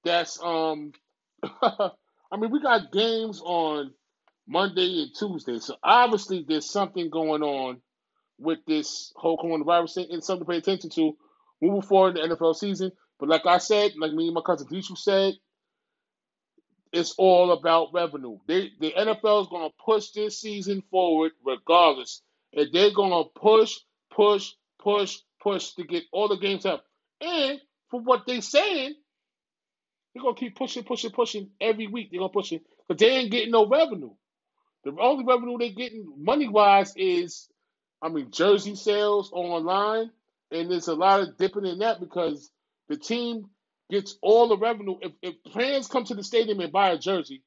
that's 0.05 0.43
um 0.43 0.93
I 1.63 2.37
mean 2.39 2.51
we 2.51 2.61
got 2.61 2.93
games 2.93 3.41
on 3.45 3.93
Monday 4.47 5.03
and 5.03 5.11
Tuesday. 5.17 5.59
So 5.59 5.77
obviously 5.83 6.45
there's 6.47 6.71
something 6.71 7.11
going 7.11 7.43
on 7.43 7.81
with 8.39 8.59
this 8.67 9.13
whole 9.17 9.39
coronavirus 9.39 9.95
thing 9.95 10.07
and 10.11 10.25
something 10.25 10.47
to 10.47 10.51
pay 10.51 10.59
attention 10.59 10.91
to 10.91 11.17
moving 11.61 11.83
forward 11.83 12.19
in 12.19 12.29
the 12.29 12.37
NFL 12.37 12.57
season. 12.57 12.93
But 13.19 13.29
like 13.29 13.47
I 13.47 13.59
said, 13.59 13.93
like 13.97 14.13
me 14.13 14.27
and 14.27 14.35
my 14.35 14.41
cousin 14.45 14.67
Dishu 14.67 14.99
said, 14.99 15.35
it's 16.93 17.15
all 17.17 17.53
about 17.53 17.95
revenue. 17.95 18.39
They 18.47 18.71
the 18.81 18.93
NFL 18.93 19.43
is 19.43 19.49
gonna 19.49 19.71
push 19.85 20.11
this 20.11 20.41
season 20.41 20.83
forward 20.91 21.33
regardless. 21.45 22.23
And 22.53 22.69
they're 22.73 22.93
gonna 22.93 23.25
push, 23.35 23.79
push, 24.11 24.51
push, 24.79 25.19
push 25.43 25.73
to 25.75 25.85
get 25.85 26.05
all 26.13 26.29
the 26.29 26.37
games 26.37 26.67
up. 26.67 26.85
And 27.21 27.61
for 27.91 28.01
what 28.01 28.27
they're 28.27 28.43
saying, 28.43 28.95
they're 30.15 30.23
gonna 30.23 30.37
keep 30.37 30.57
pushing, 30.57 30.85
pushing, 30.85 31.11
pushing 31.11 31.51
every 31.61 31.87
week. 31.87 32.11
They're 32.11 32.21
gonna 32.21 32.33
push 32.33 32.53
it 32.53 32.63
because 32.89 33.01
they 33.01 33.11
ain't 33.11 33.31
getting 33.31 33.53
no 33.53 33.67
revenue. 33.67 34.13
The 34.85 34.97
only 35.01 35.25
revenue 35.25 35.59
they're 35.59 35.71
getting 35.71 36.13
money 36.19 36.49
wise 36.49 36.93
is, 36.97 37.49
I 38.03 38.09
mean, 38.09 38.31
jersey 38.31 38.75
sales 38.75 39.31
online, 39.33 40.11
and 40.51 40.71
there's 40.71 40.89
a 40.89 40.95
lot 40.95 41.21
of 41.21 41.37
dipping 41.39 41.67
in 41.67 41.79
that 41.81 42.01
because 42.01 42.51
the 42.89 42.97
team 42.97 43.47
gets 43.91 44.17
all 44.23 44.49
the 44.49 44.59
revenue. 44.59 44.97
If, 45.01 45.13
if 45.23 45.35
fans 45.55 45.87
come 45.89 46.05
to 46.05 46.15
the 46.15 46.25
stadium 46.25 46.61
and 46.61 46.73
buy 46.73 46.91
a 46.91 46.99
jersey, 46.99 47.43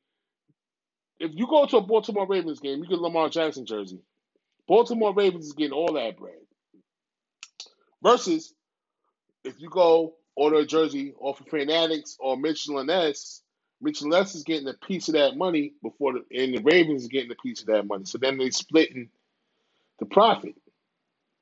if 1.19 1.31
you 1.33 1.47
go 1.47 1.65
to 1.65 1.77
a 1.77 1.81
Baltimore 1.81 2.27
Ravens 2.27 2.59
game, 2.59 2.83
you 2.83 2.89
get 2.89 2.99
Lamar 2.99 3.29
Jackson 3.29 3.65
jersey. 3.65 4.01
Baltimore 4.67 5.13
Ravens 5.13 5.45
is 5.47 5.53
getting 5.53 5.73
all 5.73 5.93
that 5.93 6.17
bread. 6.17 6.35
Versus 8.03 8.53
if 9.43 9.55
you 9.59 9.69
go 9.69 10.15
order 10.35 10.57
a 10.57 10.65
jersey 10.65 11.13
off 11.19 11.39
of 11.39 11.47
Fanatics 11.47 12.17
or 12.19 12.37
Mitchell 12.37 12.79
and 12.79 12.89
S, 12.89 13.41
Mitchell 13.81 14.13
and 14.13 14.25
is 14.25 14.43
getting 14.43 14.67
a 14.67 14.73
piece 14.73 15.07
of 15.07 15.13
that 15.15 15.37
money 15.37 15.73
before 15.83 16.13
the 16.13 16.43
and 16.43 16.53
the 16.55 16.61
Ravens 16.61 17.03
is 17.03 17.07
getting 17.09 17.31
a 17.31 17.35
piece 17.35 17.61
of 17.61 17.67
that 17.67 17.85
money. 17.87 18.05
So 18.05 18.17
then 18.17 18.37
they're 18.37 18.51
splitting 18.51 19.09
the 19.99 20.05
profit. 20.05 20.55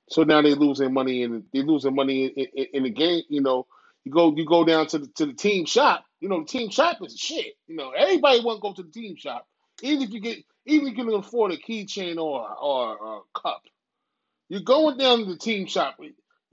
So 0.10 0.24
now 0.24 0.42
they 0.42 0.54
losing 0.54 0.94
money 0.94 1.24
and 1.24 1.44
they 1.54 1.62
losing 1.62 1.96
money 1.96 2.26
in, 2.26 2.46
in, 2.56 2.66
in 2.74 2.84
the 2.84 2.90
game. 2.90 3.24
You 3.30 3.42
know, 3.42 3.68
you 4.04 4.12
go 4.12 4.36
you 4.36 4.46
go 4.46 4.66
down 4.66 4.88
to 4.88 5.00
the 5.00 5.08
to 5.16 5.26
the 5.28 5.34
team 5.34 5.66
shop. 5.66 6.06
You 6.20 6.30
know, 6.30 6.42
the 6.42 6.48
team 6.48 6.70
shop 6.70 6.98
is 7.02 7.18
shit. 7.18 7.56
You 7.68 7.76
know, 7.76 7.92
everybody 7.92 8.42
want 8.42 8.58
to 8.58 8.62
go 8.62 8.74
to 8.74 8.84
the 8.84 8.92
team 8.92 9.16
shop, 9.16 9.48
even 9.82 10.04
if 10.04 10.12
you 10.12 10.20
get 10.20 10.40
even 10.66 10.88
if 10.88 10.98
you 10.98 11.06
can 11.06 11.14
afford 11.14 11.52
a 11.52 11.58
keychain 11.58 12.18
or 12.18 12.48
or 12.50 13.18
a 13.18 13.40
cup. 13.40 13.62
You're 14.50 14.62
going 14.62 14.98
down 14.98 15.20
to 15.20 15.26
the 15.26 15.38
team 15.38 15.68
shop. 15.68 15.98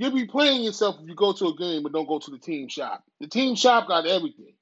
You'll 0.01 0.13
be 0.13 0.25
playing 0.25 0.63
yourself 0.63 0.97
if 1.03 1.07
you 1.07 1.15
go 1.15 1.35
to 1.35 1.49
a 1.49 1.57
game 1.57 1.83
but 1.83 1.93
don't 1.93 2.09
go 2.09 2.19
to 2.19 2.31
the 2.31 2.39
team 2.39 2.69
shop. 2.69 3.05
The 3.21 3.27
team 3.27 3.55
shop 3.55 3.87
got 3.87 4.07
everything. 4.07 4.55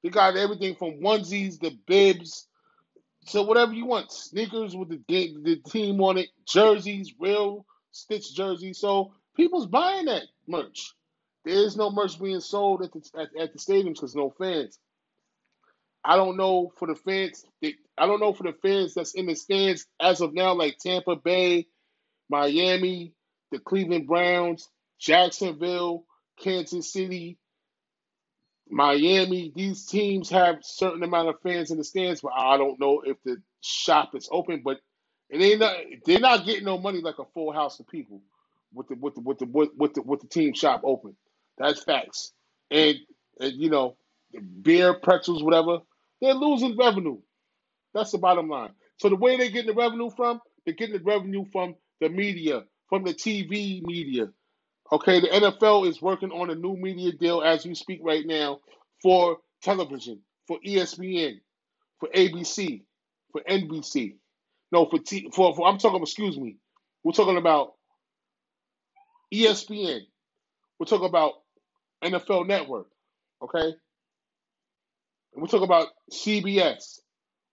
They 0.00 0.10
got 0.10 0.36
everything 0.36 0.76
from 0.76 1.00
onesies 1.00 1.58
to 1.58 1.72
bibs 1.88 2.46
to 3.30 3.42
whatever 3.42 3.72
you 3.72 3.84
want. 3.84 4.12
Sneakers 4.12 4.76
with 4.76 4.90
the 4.90 5.00
the 5.42 5.56
team 5.56 6.00
on 6.00 6.18
it, 6.18 6.28
jerseys, 6.46 7.14
real 7.18 7.66
stitch 7.90 8.32
jerseys. 8.32 8.78
So 8.78 9.14
people's 9.36 9.66
buying 9.66 10.04
that 10.04 10.22
merch. 10.46 10.94
There 11.44 11.56
is 11.56 11.76
no 11.76 11.90
merch 11.90 12.20
being 12.20 12.38
sold 12.38 12.84
at 12.84 12.92
the 12.92 13.02
at, 13.18 13.36
at 13.36 13.52
the 13.54 13.58
stadiums 13.58 13.94
because 13.94 14.14
no 14.14 14.30
fans. 14.38 14.78
I 16.04 16.14
don't 16.14 16.36
know 16.36 16.72
for 16.78 16.86
the 16.86 16.94
fans. 16.94 17.44
They, 17.60 17.74
I 17.98 18.06
don't 18.06 18.20
know 18.20 18.32
for 18.32 18.44
the 18.44 18.52
fans 18.52 18.94
that's 18.94 19.14
in 19.14 19.26
the 19.26 19.34
stands 19.34 19.84
as 19.98 20.20
of 20.20 20.32
now, 20.32 20.54
like 20.54 20.78
Tampa 20.78 21.16
Bay, 21.16 21.66
Miami, 22.30 23.14
the 23.54 23.60
Cleveland 23.60 24.06
Browns, 24.08 24.68
Jacksonville, 24.98 26.04
Kansas 26.40 26.92
City, 26.92 27.38
Miami. 28.68 29.52
These 29.54 29.86
teams 29.86 30.28
have 30.30 30.56
certain 30.62 31.04
amount 31.04 31.28
of 31.28 31.40
fans 31.42 31.70
in 31.70 31.78
the 31.78 31.84
stands, 31.84 32.20
but 32.20 32.32
I 32.36 32.56
don't 32.56 32.80
know 32.80 33.02
if 33.04 33.16
the 33.24 33.36
shop 33.60 34.14
is 34.16 34.28
open. 34.32 34.62
But 34.64 34.78
it 35.30 35.40
ain't 35.40 35.60
not, 35.60 35.76
they're 36.04 36.18
not 36.18 36.44
getting 36.44 36.64
no 36.64 36.78
money 36.78 37.00
like 37.00 37.20
a 37.20 37.24
full 37.32 37.52
house 37.52 37.78
of 37.78 37.86
people 37.86 38.20
with 38.72 38.88
the 38.88 38.96
with 38.96 39.14
the 39.14 39.20
with 39.20 39.38
the 39.38 39.46
with, 39.46 39.94
the 39.94 40.02
with 40.02 40.20
the 40.20 40.26
team 40.26 40.52
shop 40.52 40.80
open. 40.84 41.14
That's 41.56 41.84
facts. 41.84 42.32
And, 42.72 42.96
and 43.38 43.52
you 43.52 43.70
know, 43.70 43.96
beer, 44.62 44.94
pretzels, 44.94 45.44
whatever, 45.44 45.78
they're 46.20 46.34
losing 46.34 46.76
revenue. 46.76 47.18
That's 47.94 48.10
the 48.10 48.18
bottom 48.18 48.48
line. 48.48 48.70
So 48.96 49.08
the 49.08 49.16
way 49.16 49.36
they're 49.36 49.50
getting 49.50 49.74
the 49.74 49.80
revenue 49.80 50.10
from, 50.10 50.40
they're 50.64 50.74
getting 50.74 50.96
the 50.96 51.04
revenue 51.04 51.44
from 51.52 51.76
the 52.00 52.08
media, 52.08 52.64
from 52.94 53.02
the 53.02 53.12
TV 53.12 53.82
media. 53.82 54.28
Okay, 54.92 55.18
the 55.18 55.26
NFL 55.26 55.88
is 55.88 56.00
working 56.00 56.30
on 56.30 56.50
a 56.50 56.54
new 56.54 56.76
media 56.76 57.10
deal 57.10 57.42
as 57.42 57.66
we 57.66 57.74
speak 57.74 57.98
right 58.04 58.24
now 58.24 58.60
for 59.02 59.38
television, 59.64 60.20
for 60.46 60.60
ESPN, 60.64 61.40
for 61.98 62.08
ABC, 62.14 62.84
for 63.32 63.40
NBC. 63.50 64.14
No, 64.70 64.86
for 64.86 65.00
T 65.00 65.28
for, 65.32 65.56
for 65.56 65.66
I'm 65.66 65.78
talking 65.78 66.00
excuse 66.02 66.38
me. 66.38 66.58
We're 67.02 67.10
talking 67.10 67.36
about 67.36 67.72
ESPN. 69.34 70.02
We're 70.78 70.86
talking 70.86 71.08
about 71.08 71.32
NFL 72.04 72.46
Network. 72.46 72.86
Okay? 73.42 73.74
And 75.34 75.42
we 75.42 75.48
talk 75.48 75.62
about 75.62 75.88
CBS 76.12 77.00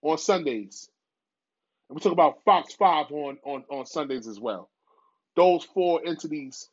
on 0.02 0.18
Sundays. 0.18 0.88
And 1.88 1.96
we 1.96 2.00
talk 2.00 2.12
about 2.12 2.44
Fox 2.44 2.74
5 2.74 3.10
on, 3.10 3.38
on, 3.44 3.64
on 3.68 3.86
Sundays 3.86 4.28
as 4.28 4.38
well. 4.38 4.70
Those 5.36 5.64
four 5.64 6.02
entities, 6.04 6.68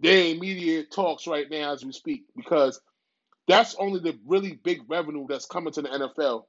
they 0.00 0.32
immediate 0.32 0.90
talks 0.90 1.26
right 1.26 1.50
now 1.50 1.72
as 1.72 1.84
we 1.84 1.92
speak 1.92 2.24
because 2.36 2.80
that's 3.48 3.74
only 3.76 4.00
the 4.00 4.18
really 4.26 4.52
big 4.52 4.82
revenue 4.88 5.26
that's 5.28 5.46
coming 5.46 5.72
to 5.72 5.82
the 5.82 5.88
NFL 5.88 6.44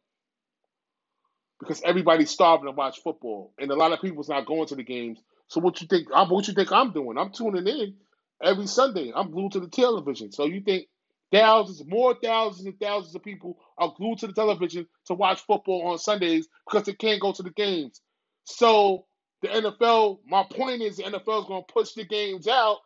because 1.60 1.82
everybody's 1.84 2.32
starving 2.32 2.66
to 2.66 2.72
watch 2.72 3.00
football 3.02 3.54
and 3.60 3.72
a 3.72 3.76
lot 3.76 3.92
of 3.92 4.02
people's 4.02 4.30
not 4.30 4.46
going 4.46 4.68
to 4.68 4.76
the 4.76 4.84
games. 4.84 5.20
So 5.48 5.62
what 5.62 5.82
you 5.82 5.88
think? 5.88 6.08
I'm 6.14 6.30
what 6.30 6.48
you 6.48 6.54
think 6.54 6.72
I'm 6.72 6.92
doing? 6.92 7.18
I'm 7.18 7.32
tuning 7.32 7.68
in 7.68 7.96
every 8.44 8.68
Sunday. 8.68 9.12
I'm 9.16 9.32
glued 9.32 9.54
to 9.54 9.60
the 9.60 9.68
television. 9.68 10.32
So 10.32 10.46
you 10.46 10.62
think 10.62 10.88
thousands, 11.32 11.84
more 11.88 12.16
thousands 12.22 12.66
and 12.66 12.80
thousands 12.80 13.16
of 13.16 13.24
people 13.24 13.58
are 13.78 13.94
glued 13.96 14.20
to 14.20 14.28
the 14.28 14.34
television 14.34 14.88
to 15.06 15.14
watch 15.14 15.42
football 15.42 15.88
on 15.88 15.98
Sundays 15.98 16.48
because 16.68 16.86
they 16.86 16.94
can't 16.94 17.22
go 17.22 17.32
to 17.32 17.44
the 17.44 17.52
games. 17.52 18.02
So 18.46 19.06
the 19.46 19.72
NFL, 19.72 20.20
my 20.28 20.44
point 20.44 20.82
is 20.82 20.98
the 20.98 21.04
NFL 21.04 21.42
is 21.42 21.48
going 21.48 21.64
to 21.66 21.74
push 21.74 21.94
the 21.94 22.06
games 22.06 22.48
out 22.48 22.78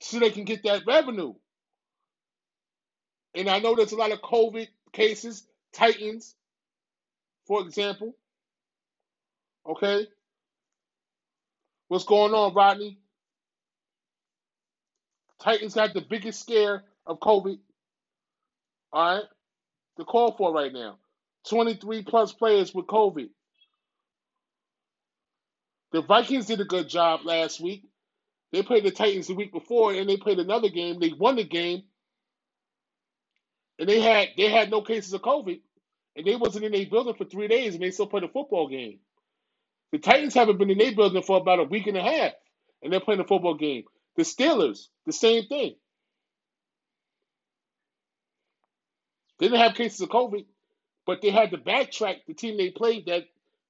so 0.00 0.18
they 0.18 0.30
can 0.30 0.44
get 0.44 0.62
that 0.64 0.86
revenue. 0.86 1.34
And 3.34 3.48
I 3.48 3.58
know 3.58 3.74
there's 3.74 3.92
a 3.92 3.96
lot 3.96 4.12
of 4.12 4.20
COVID 4.20 4.68
cases, 4.92 5.46
Titans, 5.72 6.34
for 7.46 7.60
example. 7.62 8.14
Okay? 9.68 10.06
What's 11.88 12.04
going 12.04 12.32
on, 12.32 12.54
Rodney? 12.54 12.98
Titans 15.40 15.74
got 15.74 15.94
the 15.94 16.00
biggest 16.00 16.40
scare 16.40 16.84
of 17.06 17.20
COVID. 17.20 17.58
All 18.92 19.16
right, 19.16 19.24
the 19.98 20.04
call 20.04 20.32
for 20.32 20.52
right 20.52 20.72
now. 20.72 20.98
23 21.48 22.02
plus 22.02 22.32
players 22.32 22.74
with 22.74 22.86
COVID. 22.86 23.28
The 25.92 26.02
Vikings 26.02 26.46
did 26.46 26.60
a 26.60 26.64
good 26.66 26.88
job 26.88 27.20
last 27.24 27.60
week. 27.60 27.84
They 28.52 28.62
played 28.62 28.84
the 28.84 28.90
Titans 28.90 29.28
the 29.28 29.34
week 29.34 29.52
before, 29.52 29.92
and 29.94 30.08
they 30.08 30.16
played 30.16 30.38
another 30.38 30.68
game. 30.70 31.00
They 31.00 31.12
won 31.12 31.36
the 31.36 31.44
game, 31.44 31.84
and 33.78 33.88
they 33.88 34.00
had 34.00 34.30
they 34.36 34.50
had 34.50 34.70
no 34.70 34.82
cases 34.82 35.12
of 35.14 35.22
COVID, 35.22 35.60
and 36.16 36.26
they 36.26 36.36
wasn't 36.36 36.64
in 36.66 36.72
their 36.72 36.86
building 36.86 37.14
for 37.14 37.24
three 37.26 37.48
days, 37.48 37.74
and 37.74 37.82
they 37.82 37.90
still 37.92 38.06
played 38.06 38.24
a 38.24 38.28
football 38.28 38.68
game. 38.68 39.00
The 39.92 39.98
Titans 39.98 40.34
haven't 40.34 40.58
been 40.58 40.70
in 40.70 40.78
their 40.78 40.94
building 40.94 41.22
for 41.22 41.38
about 41.38 41.60
a 41.60 41.64
week 41.64 41.86
and 41.86 41.96
a 41.96 42.02
half, 42.02 42.32
and 42.82 42.92
they're 42.92 43.00
playing 43.00 43.20
a 43.20 43.26
football 43.26 43.54
game. 43.54 43.84
The 44.16 44.24
Steelers, 44.24 44.88
the 45.06 45.12
same 45.12 45.46
thing. 45.46 45.76
They 49.38 49.48
didn't 49.48 49.60
have 49.60 49.74
cases 49.76 50.00
of 50.02 50.10
COVID, 50.10 50.46
but 51.06 51.22
they 51.22 51.30
had 51.30 51.52
to 51.52 51.58
backtrack 51.58 52.18
the 52.26 52.34
team 52.34 52.56
they 52.56 52.70
played 52.70 53.06
that 53.06 53.24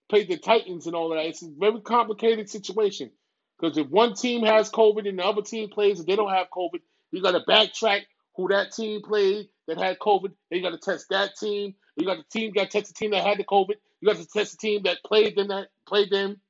played 0.08 0.28
the 0.28 0.36
Titans 0.36 0.86
and 0.86 0.96
all 0.96 1.10
that. 1.10 1.26
It's 1.26 1.42
a 1.42 1.50
very 1.58 1.80
complicated 1.80 2.50
situation 2.50 3.10
because 3.58 3.76
if 3.76 3.88
one 3.88 4.14
team 4.14 4.44
has 4.44 4.70
COVID 4.70 5.08
and 5.08 5.18
the 5.18 5.24
other 5.24 5.42
team 5.42 5.68
plays 5.68 5.98
and 5.98 6.08
they 6.08 6.16
don't 6.16 6.32
have 6.32 6.48
COVID, 6.50 6.80
you 7.10 7.22
got 7.22 7.32
to 7.32 7.40
backtrack 7.40 8.02
who 8.36 8.48
that 8.48 8.72
team 8.72 9.02
played 9.02 9.48
that 9.66 9.78
had 9.78 9.98
COVID. 9.98 10.32
Then 10.50 10.58
you 10.58 10.62
got 10.62 10.70
to 10.70 10.78
test 10.78 11.06
that 11.10 11.36
team. 11.36 11.74
You 11.96 12.06
got 12.06 12.18
the 12.18 12.24
team 12.30 12.52
got 12.52 12.70
to 12.70 12.80
test 12.80 12.94
the 12.94 12.94
team 12.94 13.10
that 13.10 13.26
had 13.26 13.38
the 13.38 13.44
COVID. 13.44 13.74
You 14.00 14.08
got 14.08 14.16
to 14.16 14.26
test 14.26 14.52
the 14.52 14.58
team 14.58 14.82
that 14.84 14.98
played 15.04 15.36
them 15.36 15.48
that 15.48 15.68
played 15.86 16.10
them. 16.10 16.40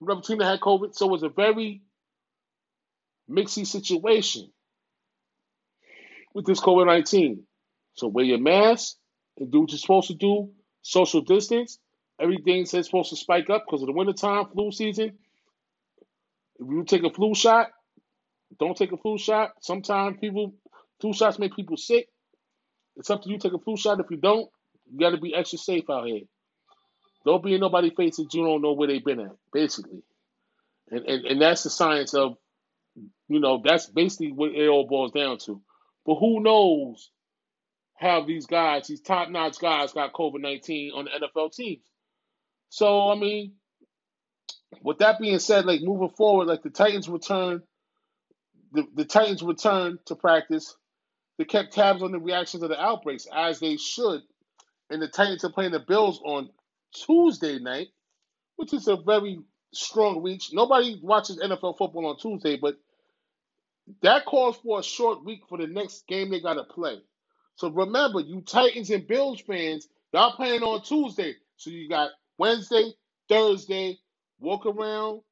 Another 0.00 0.20
team 0.20 0.38
that 0.38 0.46
had 0.46 0.60
COVID. 0.60 0.94
So 0.94 1.06
it 1.06 1.12
was 1.12 1.22
a 1.22 1.28
very 1.28 1.82
mixy 3.30 3.66
situation 3.66 4.50
with 6.34 6.46
this 6.46 6.60
COVID 6.60 6.86
19. 6.86 7.44
So 7.94 8.08
wear 8.08 8.24
your 8.24 8.38
mask 8.38 8.96
and 9.38 9.50
do 9.50 9.60
what 9.60 9.70
you're 9.70 9.78
supposed 9.78 10.08
to 10.08 10.14
do, 10.14 10.50
social 10.82 11.20
distance. 11.20 11.78
Everything's 12.20 12.70
supposed 12.70 13.10
to 13.10 13.16
spike 13.16 13.48
up 13.50 13.64
because 13.66 13.82
of 13.82 13.86
the 13.86 13.92
wintertime, 13.92 14.46
flu 14.46 14.72
season. 14.72 15.18
If 16.58 16.66
you 16.68 16.84
take 16.84 17.04
a 17.04 17.10
flu 17.10 17.34
shot, 17.34 17.70
don't 18.58 18.76
take 18.76 18.92
a 18.92 18.96
flu 18.96 19.18
shot. 19.18 19.52
Sometimes 19.60 20.18
people, 20.20 20.54
flu 21.00 21.12
shots 21.12 21.38
make 21.38 21.54
people 21.54 21.76
sick. 21.76 22.08
It's 22.96 23.10
up 23.10 23.22
to 23.22 23.28
you 23.28 23.38
take 23.38 23.52
a 23.52 23.58
flu 23.58 23.76
shot. 23.76 24.00
If 24.00 24.06
you 24.10 24.16
don't, 24.16 24.50
you 24.90 24.98
got 24.98 25.10
to 25.10 25.18
be 25.18 25.34
extra 25.34 25.58
safe 25.58 25.88
out 25.88 26.06
here. 26.06 26.22
Don't 27.24 27.44
be 27.44 27.54
in 27.54 27.60
nobody's 27.60 27.92
face 27.92 28.16
that 28.16 28.32
you 28.34 28.44
don't 28.44 28.62
know 28.62 28.72
where 28.72 28.88
they've 28.88 29.04
been 29.04 29.20
at, 29.20 29.36
basically. 29.52 30.02
And, 30.90 31.04
and, 31.04 31.26
and 31.26 31.42
that's 31.42 31.62
the 31.62 31.70
science 31.70 32.14
of 32.14 32.36
you 33.28 33.40
know, 33.40 33.60
that's 33.64 33.86
basically 33.86 34.32
what 34.32 34.52
it 34.52 34.68
all 34.68 34.86
boils 34.86 35.12
down 35.12 35.38
to. 35.38 35.60
But 36.06 36.16
who 36.16 36.40
knows 36.40 37.10
how 37.96 38.24
these 38.24 38.46
guys, 38.46 38.86
these 38.86 39.00
top 39.00 39.28
notch 39.28 39.58
guys, 39.58 39.92
got 39.92 40.12
COVID 40.12 40.40
19 40.40 40.92
on 40.94 41.04
the 41.04 41.26
NFL 41.26 41.54
teams. 41.54 41.82
So, 42.70 43.10
I 43.10 43.16
mean, 43.16 43.54
with 44.82 44.98
that 44.98 45.20
being 45.20 45.38
said, 45.38 45.66
like 45.66 45.82
moving 45.82 46.10
forward, 46.10 46.46
like 46.48 46.62
the 46.62 46.70
Titans 46.70 47.08
return, 47.08 47.62
the, 48.72 48.86
the 48.94 49.04
Titans 49.04 49.42
return 49.42 49.98
to 50.06 50.16
practice. 50.16 50.76
They 51.38 51.44
kept 51.44 51.72
tabs 51.72 52.02
on 52.02 52.12
the 52.12 52.18
reactions 52.20 52.62
of 52.62 52.70
the 52.70 52.80
outbreaks, 52.80 53.26
as 53.34 53.60
they 53.60 53.76
should. 53.76 54.22
And 54.90 55.02
the 55.02 55.08
Titans 55.08 55.44
are 55.44 55.52
playing 55.52 55.72
the 55.72 55.80
Bills 55.80 56.20
on 56.24 56.50
Tuesday 56.94 57.58
night, 57.58 57.88
which 58.56 58.74
is 58.74 58.88
a 58.88 58.96
very 58.96 59.40
strong 59.72 60.22
reach. 60.22 60.52
Nobody 60.52 61.00
watches 61.02 61.38
NFL 61.38 61.78
football 61.78 62.06
on 62.06 62.18
Tuesday, 62.18 62.56
but 62.56 62.76
that 64.02 64.26
calls 64.26 64.56
for 64.58 64.80
a 64.80 64.84
short 64.84 65.24
week 65.24 65.42
for 65.48 65.58
the 65.58 65.66
next 65.66 66.06
game 66.08 66.30
they 66.30 66.40
got 66.40 66.54
to 66.54 66.64
play. 66.64 66.98
So 67.56 67.70
remember, 67.70 68.20
you 68.20 68.42
Titans 68.42 68.90
and 68.90 69.06
Bills 69.06 69.40
fans, 69.40 69.88
y'all 70.12 70.32
playing 70.36 70.62
on 70.62 70.82
Tuesday. 70.82 71.36
So 71.56 71.70
you 71.70 71.88
got 71.88 72.10
Wednesday, 72.38 72.94
Thursday, 73.28 73.98
walk 74.40 74.66
around. 74.66 75.22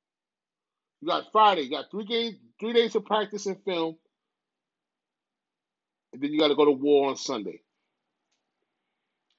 You 1.02 1.08
got 1.08 1.32
Friday. 1.32 1.62
You 1.62 1.70
got 1.70 1.90
three 1.90 2.06
games, 2.06 2.36
three 2.60 2.72
days 2.74 2.94
of 2.96 3.04
practice 3.06 3.46
and 3.46 3.62
film, 3.64 3.96
and 6.12 6.22
then 6.22 6.32
you 6.32 6.40
got 6.40 6.48
to 6.48 6.56
go 6.56 6.66
to 6.66 6.72
war 6.72 7.10
on 7.10 7.16
Sunday. 7.16 7.60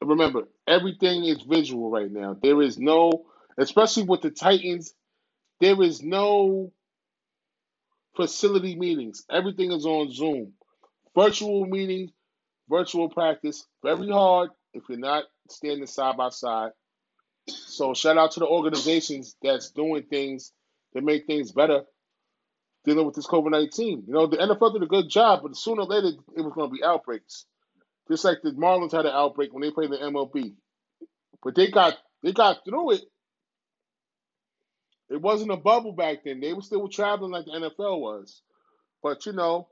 And 0.01 0.09
remember, 0.09 0.43
everything 0.68 1.26
is 1.26 1.41
visual 1.43 1.89
right 1.91 2.11
now. 2.11 2.38
There 2.41 2.61
is 2.61 2.78
no, 2.80 3.26
especially 3.57 4.03
with 4.03 4.22
the 4.22 4.32
Titans, 4.32 4.93
there 5.61 5.82
is 5.84 6.03
no 6.03 6.72
facility 8.15 8.76
meetings. 8.76 9.26
Everything 9.32 9.72
is 9.72 9.86
on 9.86 10.11
Zoom. 10.11 10.53
Virtual 11.15 11.65
meetings, 11.65 12.11
virtual 12.70 13.09
practice. 13.09 13.65
Very 13.84 14.09
hard 14.09 14.51
if 14.74 14.84
you're 14.89 14.99
not 14.99 15.26
standing 15.49 15.88
side 15.88 16.18
by 16.18 16.30
side. 16.30 16.72
So 17.48 17.93
shout 17.93 18.18
out 18.18 18.32
to 18.32 18.39
the 18.41 18.48
organizations 18.48 19.36
that's 19.41 19.72
doing 19.72 20.04
things 20.04 20.52
that 20.93 21.04
make 21.04 21.26
things 21.28 21.52
better 21.52 21.84
dealing 22.86 23.06
with 23.06 23.16
this 23.16 23.28
COVID 23.28 23.52
nineteen. 23.52 24.04
You 24.08 24.14
know, 24.14 24.28
the 24.28 24.38
NFL 24.38 24.74
did 24.74 24.84
a 24.84 24.88
good 24.88 25.10
job, 25.10 25.41
but 25.43 25.56
sooner 25.56 25.82
or 25.84 25.88
later 25.88 26.18
it 26.36 26.41
was 26.41 26.54
going 26.54 26.70
to 26.70 26.76
be 26.76 26.84
outbreaks. 26.84 27.45
Just 28.10 28.26
like 28.26 28.39
the 28.43 28.52
Marlins 28.52 28.93
had 28.93 29.06
an 29.06 29.14
outbreak 29.14 29.54
when 29.54 29.62
they 29.62 29.72
played 29.72 29.91
the 29.91 29.98
MLB, 29.98 30.54
but 31.43 31.56
they 31.56 31.70
got 31.70 31.98
they 32.24 32.34
got 32.34 32.66
through 32.66 32.91
it. 32.93 33.02
It 35.10 35.22
wasn't 35.22 35.52
a 35.52 35.58
bubble 35.58 35.93
back 35.93 36.24
then. 36.26 36.39
They 36.39 36.54
were 36.54 36.62
still 36.62 36.88
traveling 36.89 37.32
like 37.32 37.45
the 37.45 37.52
NFL 37.52 38.00
was. 38.02 38.41
But 39.04 39.26
you 39.26 39.34
know, 39.34 39.68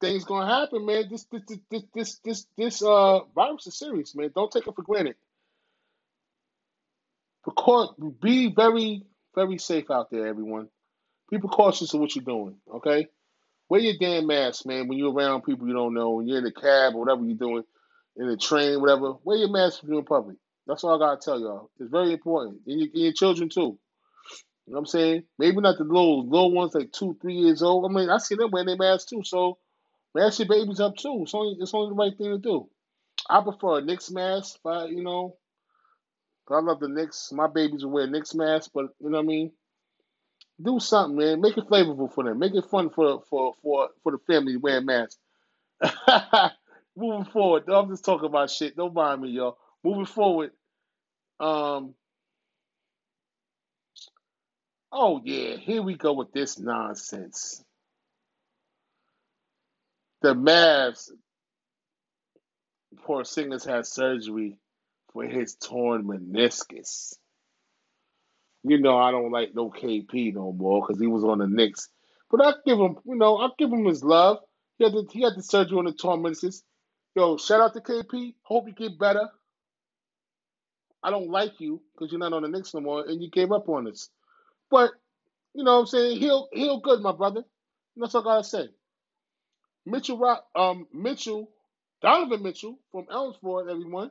things 0.00 0.24
gonna 0.24 0.46
happen, 0.52 0.86
man. 0.86 1.04
This 1.10 1.24
this 1.26 1.42
this 1.70 1.82
this 1.94 2.18
this 2.24 2.46
this 2.56 2.82
uh 2.82 3.20
virus 3.34 3.66
is 3.66 3.78
serious, 3.78 4.14
man. 4.14 4.30
Don't 4.34 4.50
take 4.50 4.66
it 4.66 4.74
for 4.74 4.82
granted. 4.82 5.16
Because 7.46 7.94
be 8.20 8.52
very 8.54 9.04
very 9.34 9.58
safe 9.58 9.90
out 9.90 10.10
there, 10.10 10.26
everyone. 10.26 10.68
Be 11.30 11.38
precautious 11.38 11.94
of 11.94 12.00
what 12.00 12.14
you're 12.16 12.24
doing, 12.24 12.56
okay? 12.74 13.06
Wear 13.68 13.80
your 13.80 13.94
damn 14.00 14.26
mask, 14.26 14.66
man. 14.66 14.88
When 14.88 14.98
you're 14.98 15.12
around 15.12 15.42
people 15.42 15.66
you 15.66 15.74
don't 15.74 15.94
know, 15.94 16.10
when 16.12 16.28
you're 16.28 16.38
in 16.38 16.44
the 16.44 16.52
cab 16.52 16.94
or 16.94 17.00
whatever 17.00 17.24
you're 17.24 17.36
doing, 17.36 17.64
in 18.16 18.28
the 18.28 18.36
train, 18.36 18.80
whatever, 18.80 19.14
wear 19.24 19.38
your 19.38 19.50
mask 19.50 19.82
when 19.82 19.92
you're 19.92 20.00
in 20.00 20.06
public. 20.06 20.36
That's 20.66 20.82
all 20.84 20.96
I 20.96 20.98
gotta 20.98 21.20
tell 21.22 21.40
y'all. 21.40 21.70
It's 21.78 21.90
very 21.90 22.12
important, 22.12 22.60
and 22.66 22.80
your, 22.80 22.88
and 22.92 23.02
your 23.02 23.12
children 23.12 23.48
too. 23.48 23.78
You 24.66 24.72
know 24.72 24.74
what 24.74 24.78
I'm 24.80 24.86
saying? 24.86 25.22
Maybe 25.38 25.60
not 25.60 25.78
the 25.78 25.84
little 25.84 26.28
little 26.28 26.52
ones 26.52 26.74
like 26.74 26.90
two, 26.90 27.16
three 27.20 27.34
years 27.34 27.62
old. 27.62 27.88
I 27.88 27.94
mean, 27.94 28.10
I 28.10 28.18
see 28.18 28.34
them 28.34 28.50
wearing 28.50 28.66
their 28.66 28.76
masks 28.76 29.10
too. 29.10 29.22
So 29.24 29.58
mask 30.14 30.40
your 30.40 30.48
babies 30.48 30.80
up 30.80 30.96
too. 30.96 31.20
It's 31.22 31.34
only 31.34 31.56
it's 31.60 31.74
only 31.74 31.90
the 31.90 31.94
right 31.94 32.16
thing 32.16 32.32
to 32.32 32.38
do. 32.38 32.68
I 33.30 33.42
prefer 33.42 33.78
a 33.78 33.82
Knicks 33.82 34.10
mask, 34.10 34.58
but 34.64 34.90
you 34.90 35.04
know, 35.04 35.36
I 36.50 36.60
love 36.60 36.80
the 36.80 36.88
Knicks. 36.88 37.32
My 37.32 37.46
babies 37.48 37.84
will 37.84 37.92
wear 37.92 38.06
Knicks 38.06 38.34
masks, 38.34 38.70
but 38.72 38.86
you 39.00 39.10
know 39.10 39.18
what 39.18 39.24
I 39.24 39.26
mean. 39.26 39.52
Do 40.62 40.80
something, 40.80 41.16
man. 41.16 41.40
Make 41.40 41.58
it 41.58 41.68
flavorful 41.68 42.12
for 42.12 42.24
them. 42.24 42.38
Make 42.38 42.54
it 42.54 42.64
fun 42.64 42.90
for 42.90 43.22
for 43.28 43.54
for 43.62 43.88
for 44.02 44.12
the 44.12 44.18
family 44.26 44.56
wearing 44.56 44.86
masks. 44.86 45.18
Moving 46.96 47.24
forward, 47.26 47.64
I'm 47.68 47.90
just 47.90 48.04
talking 48.04 48.26
about 48.26 48.50
shit. 48.50 48.76
Don't 48.76 48.94
mind 48.94 49.22
me, 49.22 49.30
y'all. 49.30 49.58
Moving 49.84 50.06
forward, 50.06 50.52
um, 51.38 51.94
oh 54.90 55.20
yeah, 55.22 55.56
here 55.56 55.82
we 55.82 55.94
go 55.94 56.14
with 56.14 56.32
this 56.32 56.58
nonsense. 56.58 57.62
The 60.22 60.34
Mavs, 60.34 61.10
singers 63.24 63.64
had 63.64 63.86
surgery 63.86 64.58
for 65.16 65.24
his 65.24 65.54
torn 65.54 66.04
meniscus. 66.04 67.14
You 68.64 68.78
know 68.78 68.98
I 68.98 69.10
don't 69.10 69.32
like 69.32 69.54
no 69.54 69.70
KP 69.70 70.34
no 70.34 70.52
more 70.52 70.86
because 70.86 71.00
he 71.00 71.06
was 71.06 71.24
on 71.24 71.38
the 71.38 71.46
Knicks, 71.46 71.88
but 72.30 72.44
I 72.44 72.52
give 72.66 72.78
him, 72.78 72.98
you 73.06 73.14
know, 73.16 73.38
I 73.38 73.48
give 73.58 73.72
him 73.72 73.86
his 73.86 74.04
love. 74.04 74.40
He 74.76 74.84
had 74.84 74.92
the, 74.92 75.06
he 75.10 75.22
had 75.22 75.32
the 75.34 75.42
surgery 75.42 75.78
on 75.78 75.86
the 75.86 75.92
torn 75.92 76.20
meniscus. 76.20 76.60
Yo, 77.14 77.38
shout 77.38 77.62
out 77.62 77.72
to 77.72 77.80
KP. 77.80 78.34
Hope 78.42 78.66
you 78.66 78.74
get 78.74 78.98
better. 78.98 79.26
I 81.02 81.08
don't 81.08 81.30
like 81.30 81.60
you 81.60 81.80
because 81.94 82.12
you're 82.12 82.18
not 82.18 82.34
on 82.34 82.42
the 82.42 82.48
Knicks 82.48 82.74
no 82.74 82.80
more 82.80 83.06
and 83.06 83.22
you 83.22 83.30
gave 83.30 83.52
up 83.52 83.70
on 83.70 83.88
us. 83.88 84.10
But, 84.70 84.90
you 85.54 85.64
know 85.64 85.76
what 85.76 85.80
I'm 85.80 85.86
saying? 85.86 86.18
Heal 86.18 86.48
heal 86.52 86.80
good, 86.80 87.00
my 87.00 87.12
brother. 87.12 87.42
That's 87.96 88.14
all 88.14 88.20
I 88.20 88.24
gotta 88.24 88.44
say. 88.44 88.68
Mitchell 89.86 90.42
um 90.54 90.86
Mitchell, 90.92 91.48
Donovan 92.02 92.42
Mitchell 92.42 92.78
from 92.92 93.06
Elmsford, 93.10 93.70
everyone, 93.70 94.10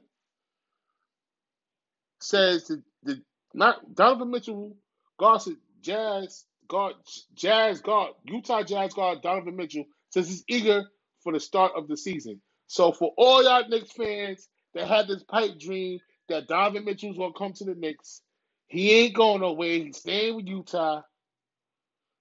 says 2.19 2.65
that 2.67 2.81
the 3.03 3.21
not 3.53 3.95
Donovan 3.95 4.31
Mitchell 4.31 4.75
guard 5.19 5.41
Jazz 5.81 6.45
guard 6.67 6.95
Jazz 7.35 7.81
guard 7.81 8.13
Utah 8.25 8.63
Jazz 8.63 8.93
guard 8.93 9.21
Donovan 9.21 9.55
Mitchell 9.55 9.85
says 10.09 10.27
he's 10.27 10.43
eager 10.47 10.83
for 11.21 11.33
the 11.33 11.39
start 11.39 11.73
of 11.75 11.87
the 11.87 11.97
season. 11.97 12.41
So 12.67 12.91
for 12.91 13.13
all 13.17 13.43
y'all 13.43 13.67
Knicks 13.67 13.91
fans 13.91 14.47
that 14.73 14.87
had 14.87 15.07
this 15.07 15.23
pipe 15.23 15.59
dream 15.59 15.99
that 16.29 16.47
Donovan 16.47 16.85
Mitchell's 16.85 17.17
gonna 17.17 17.33
come 17.37 17.53
to 17.53 17.65
the 17.65 17.75
Knicks, 17.75 18.21
he 18.67 18.91
ain't 18.91 19.15
going 19.15 19.41
nowhere. 19.41 19.79
He's 19.79 19.97
staying 19.97 20.35
with 20.35 20.47
Utah. 20.47 21.01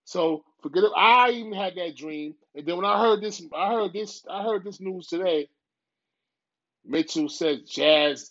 So 0.04 0.44
forget 0.62 0.84
it. 0.84 0.92
I 0.96 1.30
even 1.30 1.52
had 1.54 1.76
that 1.76 1.96
dream, 1.96 2.34
and 2.54 2.66
then 2.66 2.76
when 2.76 2.84
I 2.84 3.00
heard 3.00 3.22
this, 3.22 3.42
I 3.54 3.72
heard 3.72 3.92
this, 3.92 4.24
I 4.30 4.42
heard 4.42 4.64
this 4.64 4.80
news 4.80 5.06
today. 5.08 5.48
Mitchell 6.84 7.28
said 7.28 7.60
Jazz, 7.66 8.30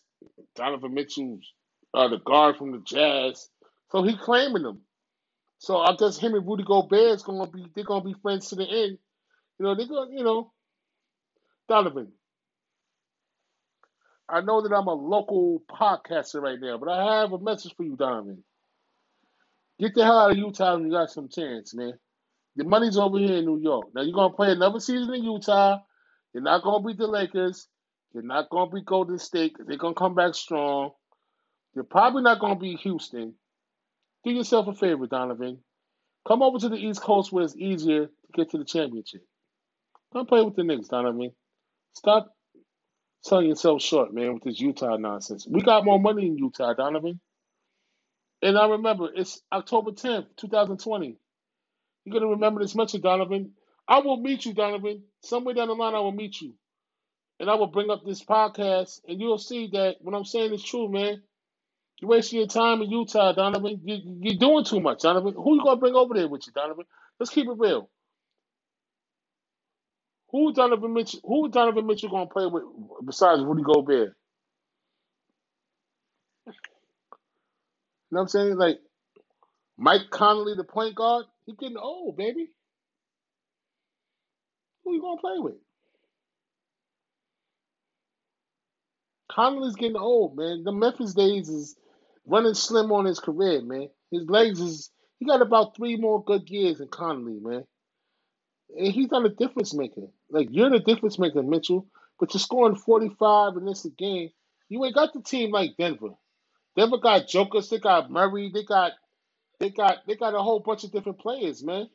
Donovan 0.56 0.94
Mitchell's 0.94 1.52
uh, 1.94 2.08
the 2.08 2.20
guard 2.20 2.58
from 2.58 2.72
the 2.72 2.80
Jazz, 2.80 3.50
so 3.92 4.04
he 4.04 4.18
claiming 4.18 4.64
them. 4.64 4.82
So 5.60 5.78
I 5.78 5.96
guess 5.96 6.18
him 6.18 6.34
and 6.36 6.46
Rudy 6.46 6.64
Gobert's 6.64 7.24
gonna 7.24 7.50
be 7.50 7.66
they're 7.76 7.86
gonna 7.86 8.04
be 8.04 8.16
friends 8.22 8.50
to 8.50 8.56
the 8.56 8.64
end. 8.66 8.98
You 9.60 9.66
know 9.66 9.76
they're 9.76 9.88
gonna 9.88 10.12
you 10.12 10.24
know 10.24 10.52
Donovan. 11.70 12.12
I 14.28 14.42
know 14.42 14.62
that 14.62 14.74
I'm 14.74 14.88
a 14.88 14.94
local 14.94 15.64
podcaster 15.70 16.42
right 16.42 16.60
now, 16.60 16.78
but 16.78 16.90
I 16.90 17.22
have 17.22 17.34
a 17.34 17.40
message 17.40 17.76
for 17.76 17.84
you, 17.84 17.96
Donovan. 17.96 18.44
Get 19.80 19.94
the 19.96 20.04
hell 20.06 20.20
out 20.20 20.32
of 20.32 20.38
Utah 20.38 20.76
when 20.76 20.86
you 20.86 20.92
got 20.92 21.10
some 21.10 21.30
chance, 21.30 21.76
man. 21.76 21.94
The 22.56 22.64
money's 22.64 22.98
over 22.98 23.18
here 23.18 23.38
in 23.38 23.46
New 23.46 23.60
York. 23.60 23.88
Now 23.94 24.02
you're 24.02 24.14
gonna 24.14 24.34
play 24.34 24.52
another 24.52 24.80
season 24.80 25.14
in 25.14 25.24
Utah. 25.24 25.80
You're 26.34 26.44
not 26.44 26.64
gonna 26.64 26.86
beat 26.86 26.98
the 26.98 27.08
Lakers. 27.08 27.68
You're 28.14 28.24
not 28.24 28.50
gonna 28.50 28.72
beat 28.72 28.86
Golden 28.86 29.18
State. 29.18 29.56
They're 29.60 29.78
gonna 29.78 29.96
come 29.96 30.16
back 30.16 30.36
strong. 30.36 30.92
You're 31.76 31.84
probably 31.84 32.22
not 32.24 32.40
gonna 32.40 32.60
be 32.60 32.76
Houston. 32.76 33.36
Do 34.24 34.32
yourself 34.32 34.68
a 34.68 34.74
favor, 34.74 35.08
Donovan. 35.08 35.60
Come 36.28 36.42
over 36.42 36.60
to 36.60 36.70
the 36.70 36.78
East 36.78 37.02
Coast 37.02 37.32
where 37.32 37.44
it's 37.44 37.56
easier 37.58 38.08
to 38.08 38.32
get 38.34 38.52
to 38.52 38.58
the 38.58 38.66
championship. 38.66 39.22
Don't 40.14 40.30
play 40.30 40.42
with 40.44 40.56
the 40.56 40.64
Knicks, 40.64 40.88
Donovan. 40.88 41.32
Stop 41.94 42.34
selling 43.22 43.50
yourself 43.50 43.82
short, 43.82 44.14
man, 44.14 44.36
with 44.36 44.44
this 44.44 44.60
Utah 44.60 44.98
nonsense. 44.98 45.48
We 45.50 45.62
got 45.62 45.86
more 45.86 46.00
money 46.00 46.28
in 46.28 46.38
Utah, 46.38 46.74
Donovan. 46.74 47.20
And 48.42 48.58
I 48.58 48.68
remember 48.68 49.10
it's 49.14 49.42
October 49.52 49.92
10th, 49.92 50.28
2020. 50.38 51.18
You're 52.06 52.14
gonna 52.14 52.32
remember 52.32 52.62
this 52.62 52.76
mention, 52.76 53.02
Donovan. 53.02 53.54
I 53.88 54.00
will 54.00 54.18
meet 54.18 54.46
you, 54.46 54.54
Donovan. 54.54 55.04
Somewhere 55.22 55.56
down 55.56 55.70
the 55.70 55.76
line, 55.76 55.96
I 55.96 56.00
will 56.00 56.12
meet 56.12 56.42
you, 56.42 56.54
and 57.40 57.50
I 57.50 57.56
will 57.56 57.68
bring 57.68 57.90
up 57.90 58.04
this 58.06 58.24
podcast, 58.24 59.02
and 59.08 59.20
you'll 59.20 59.38
see 59.38 59.70
that 59.74 59.98
what 60.02 60.16
I'm 60.16 60.26
saying 60.26 60.54
is 60.54 60.64
true, 60.64 60.90
man. 60.90 61.22
You're 62.00 62.12
wasting 62.12 62.40
your 62.40 62.48
time 62.48 62.82
in 62.82 62.92
Utah, 62.92 63.34
Donovan. 63.34 63.82
You, 63.84 64.18
you're 64.22 64.40
doing 64.40 64.66
too 64.66 64.82
much, 64.82 65.02
Donovan. 65.02 65.34
Who 65.36 65.56
you 65.56 65.64
gonna 65.64 65.80
bring 65.80 65.96
over 65.96 66.14
there 66.14 66.28
with 66.28 66.44
you, 66.48 66.54
Donovan? 66.54 66.86
Let's 67.20 67.32
keep 67.32 67.48
it 67.48 67.58
real. 67.58 67.90
Who 70.32 70.54
Donovan 70.54 70.94
Mitchell? 70.94 71.22
Who 71.24 71.50
Donovan 71.50 71.88
Mitchell 71.88 72.10
gonna 72.10 72.28
play 72.28 72.48
with 72.48 72.64
besides 73.06 73.42
Rudy 73.44 73.64
Gobert? 73.64 74.16
You 78.10 78.16
know 78.16 78.20
what 78.20 78.22
I'm 78.22 78.28
saying? 78.30 78.58
Like 78.58 78.80
Mike 79.78 80.10
Conley, 80.12 80.56
the 80.56 80.64
point 80.64 80.96
guard, 80.96 81.26
he's 81.46 81.56
getting 81.58 81.78
old, 81.78 82.18
baby. 82.18 82.50
Who 84.84 84.94
you 84.94 85.02
gonna 85.02 85.22
play 85.22 85.36
with? 85.38 85.56
Conley's 89.34 89.76
getting 89.76 89.98
old, 89.98 90.38
man. 90.38 90.64
The 90.64 90.72
Memphis 90.72 91.14
days 91.14 91.50
is 91.50 91.76
running 92.26 92.54
slim 92.54 92.92
on 92.92 93.06
his 93.06 93.20
career, 93.20 93.62
man. 93.62 93.90
His 94.12 94.30
legs 94.30 94.60
is 94.60 94.92
he 95.18 95.26
got 95.26 95.42
about 95.42 95.76
three 95.76 95.96
more 95.96 96.24
good 96.24 96.50
years 96.50 96.80
in 96.80 96.88
Conley, 96.88 97.40
man. 97.40 97.66
And 98.78 98.94
he's 98.94 99.12
not 99.12 99.26
a 99.26 99.30
difference 99.30 99.74
maker. 99.74 100.08
Like 100.30 100.50
you're 100.52 100.70
the 100.70 100.80
difference 100.80 101.18
maker, 101.18 101.42
Mitchell. 101.44 101.88
But 102.20 102.34
you're 102.34 102.40
scoring 102.40 102.76
45 102.76 103.58
in 103.58 103.66
this 103.66 103.86
game. 103.98 104.30
You 104.70 104.86
ain't 104.86 104.96
got 104.96 105.14
the 105.14 105.22
team 105.22 105.52
like 105.52 105.78
Denver. 105.78 106.12
Denver 106.76 106.98
got 106.98 107.28
jokers. 107.28 107.70
They 107.70 107.80
got 107.80 108.12
Murray. 108.12 108.52
They 108.54 108.64
got 108.64 108.94
they 109.60 109.70
got 109.70 110.00
they 110.08 110.16
got 110.16 110.36
a 110.36 110.42
whole 110.42 110.60
bunch 110.60 110.84
of 110.84 110.92
different 110.92 111.20
players, 111.20 111.64
man. 111.64 111.90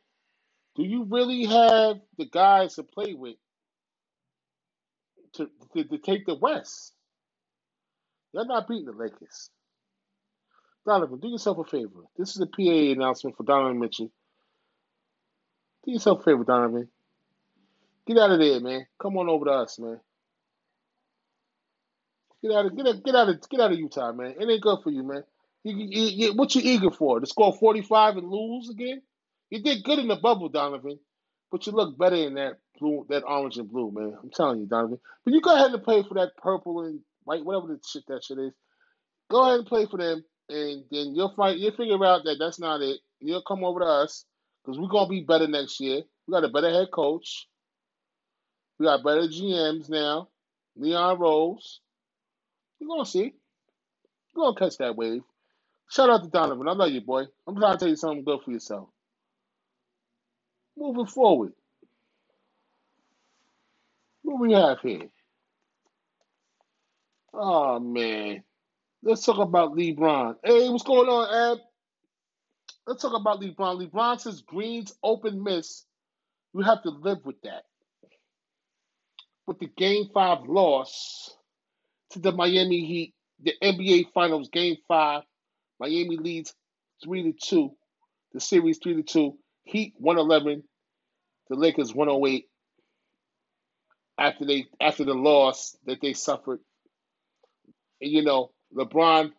Do 0.75 0.83
you 0.83 1.05
really 1.09 1.45
have 1.45 1.99
the 2.17 2.25
guys 2.25 2.75
to 2.75 2.83
play 2.83 3.13
with 3.13 3.35
to 5.33 5.49
to, 5.73 5.83
to 5.83 5.97
take 5.97 6.25
the 6.25 6.35
West? 6.35 6.93
You're 8.33 8.45
not 8.45 8.67
beating 8.67 8.85
the 8.85 8.91
Lakers. 8.91 9.49
Donovan, 10.85 11.19
do 11.19 11.27
yourself 11.29 11.57
a 11.59 11.63
favor. 11.63 12.01
This 12.17 12.31
is 12.35 12.41
a 12.41 12.47
PA 12.47 12.61
announcement 12.93 13.37
for 13.37 13.43
Donovan 13.43 13.79
Mitchell. 13.79 14.11
Do 15.85 15.91
yourself 15.91 16.21
a 16.21 16.23
favor, 16.23 16.43
Donovan. 16.43 16.89
Get 18.07 18.17
out 18.17 18.31
of 18.31 18.39
there, 18.39 18.59
man. 18.59 18.87
Come 19.01 19.17
on 19.17 19.29
over 19.29 19.45
to 19.45 19.51
us, 19.51 19.79
man. 19.79 19.99
Get 22.41 22.51
out 22.53 22.65
of 22.65 22.75
get 22.75 22.87
out, 22.87 23.03
get 23.03 23.15
out 23.15 23.29
of 23.29 23.49
get 23.49 23.59
out 23.59 23.71
of 23.71 23.79
Utah, 23.79 24.13
man. 24.13 24.35
It 24.39 24.49
ain't 24.49 24.61
good 24.61 24.79
for 24.83 24.91
you, 24.91 25.03
man. 25.03 25.23
You, 25.63 25.75
you, 25.77 26.03
you, 26.27 26.33
what 26.33 26.55
you 26.55 26.61
eager 26.63 26.91
for? 26.91 27.19
To 27.19 27.25
score 27.27 27.53
forty 27.53 27.81
five 27.81 28.15
and 28.17 28.29
lose 28.29 28.69
again? 28.69 29.01
You 29.49 29.61
did 29.61 29.83
good 29.83 29.99
in 29.99 30.07
the 30.07 30.15
bubble, 30.15 30.49
Donovan, 30.49 30.99
but 31.51 31.65
you 31.67 31.73
look 31.73 31.97
better 31.97 32.15
in 32.15 32.35
that 32.35 32.59
blue, 32.79 33.05
that 33.09 33.23
orange 33.27 33.57
and 33.57 33.69
blue, 33.69 33.91
man. 33.91 34.17
I'm 34.23 34.29
telling 34.29 34.59
you, 34.61 34.67
Donovan. 34.67 34.99
But 35.25 35.33
you 35.33 35.41
go 35.41 35.53
ahead 35.53 35.71
and 35.71 35.83
play 35.83 36.03
for 36.07 36.13
that 36.15 36.37
purple 36.37 36.81
and 36.81 37.01
whatever 37.43 37.67
the 37.67 37.79
shit 37.87 38.03
that 38.07 38.23
shit 38.23 38.39
is. 38.39 38.53
Go 39.29 39.43
ahead 39.43 39.59
and 39.59 39.67
play 39.67 39.85
for 39.85 39.97
them, 39.97 40.23
and 40.49 40.83
then 40.91 41.13
you'll 41.15 41.33
find 41.35 41.59
you'll 41.59 41.75
figure 41.75 42.03
out 42.03 42.23
that 42.25 42.37
that's 42.39 42.59
not 42.59 42.81
it. 42.81 42.99
You'll 43.19 43.43
come 43.47 43.63
over 43.63 43.81
to 43.81 43.85
us 43.85 44.25
because 44.63 44.79
we're 44.79 44.87
gonna 44.89 45.09
be 45.09 45.21
better 45.21 45.47
next 45.47 45.79
year. 45.79 46.01
We 46.27 46.31
got 46.31 46.43
a 46.43 46.49
better 46.49 46.71
head 46.71 46.89
coach. 46.91 47.47
We 48.79 48.85
got 48.85 49.03
better 49.03 49.27
GMs 49.27 49.89
now. 49.89 50.29
Leon 50.75 51.19
Rose. 51.19 51.81
You're 52.79 52.89
gonna 52.89 53.05
see. 53.05 53.33
You're 54.35 54.53
gonna 54.53 54.59
catch 54.59 54.77
that 54.77 54.95
wave. 54.95 55.23
Shout 55.89 56.09
out 56.09 56.23
to 56.23 56.29
Donovan. 56.29 56.67
I 56.67 56.73
love 56.73 56.91
you, 56.91 57.01
boy. 57.01 57.25
I'm 57.47 57.55
trying 57.55 57.73
to 57.73 57.79
tell 57.79 57.89
you 57.89 57.95
something 57.95 58.23
good 58.23 58.39
for 58.45 58.51
yourself. 58.51 58.89
Moving 60.77 61.07
forward. 61.07 61.53
What 64.23 64.39
we 64.39 64.53
have 64.53 64.79
here? 64.81 65.09
Oh 67.33 67.79
man. 67.79 68.43
Let's 69.01 69.25
talk 69.25 69.37
about 69.37 69.73
LeBron. 69.75 70.35
Hey, 70.43 70.69
what's 70.69 70.83
going 70.83 71.07
on, 71.07 71.53
Ab? 71.53 71.59
Let's 72.85 73.01
talk 73.01 73.13
about 73.13 73.39
LeBron. 73.39 73.87
LeBron 73.87 74.19
says 74.19 74.41
Green's 74.41 74.93
open 75.03 75.43
miss. 75.43 75.85
You 76.53 76.61
have 76.61 76.83
to 76.83 76.89
live 76.89 77.19
with 77.23 77.39
that. 77.43 77.63
With 79.47 79.59
the 79.59 79.67
game 79.77 80.09
five 80.13 80.39
loss 80.47 81.33
to 82.11 82.19
the 82.19 82.31
Miami 82.31 82.85
Heat, 82.85 83.13
the 83.41 83.53
NBA 83.63 84.11
Finals 84.13 84.49
game 84.49 84.77
five, 84.87 85.23
Miami 85.79 86.17
leads 86.17 86.53
three 87.03 87.23
to 87.23 87.33
two. 87.33 87.71
The 88.33 88.39
series 88.39 88.79
three 88.81 88.95
to 88.95 89.03
two. 89.03 89.37
Heat 89.63 89.93
one 89.97 90.17
eleven. 90.17 90.63
The 91.49 91.55
Lakers 91.55 91.93
one 91.93 92.09
oh 92.09 92.25
eight. 92.27 92.45
After 94.19 94.45
they 94.45 94.65
after 94.81 95.05
the 95.05 95.13
loss 95.13 95.77
that 95.85 96.01
they 96.01 96.13
suffered. 96.13 96.59
And 98.01 98.11
you 98.11 98.23
know, 98.23 98.51
LeBron 98.75 99.31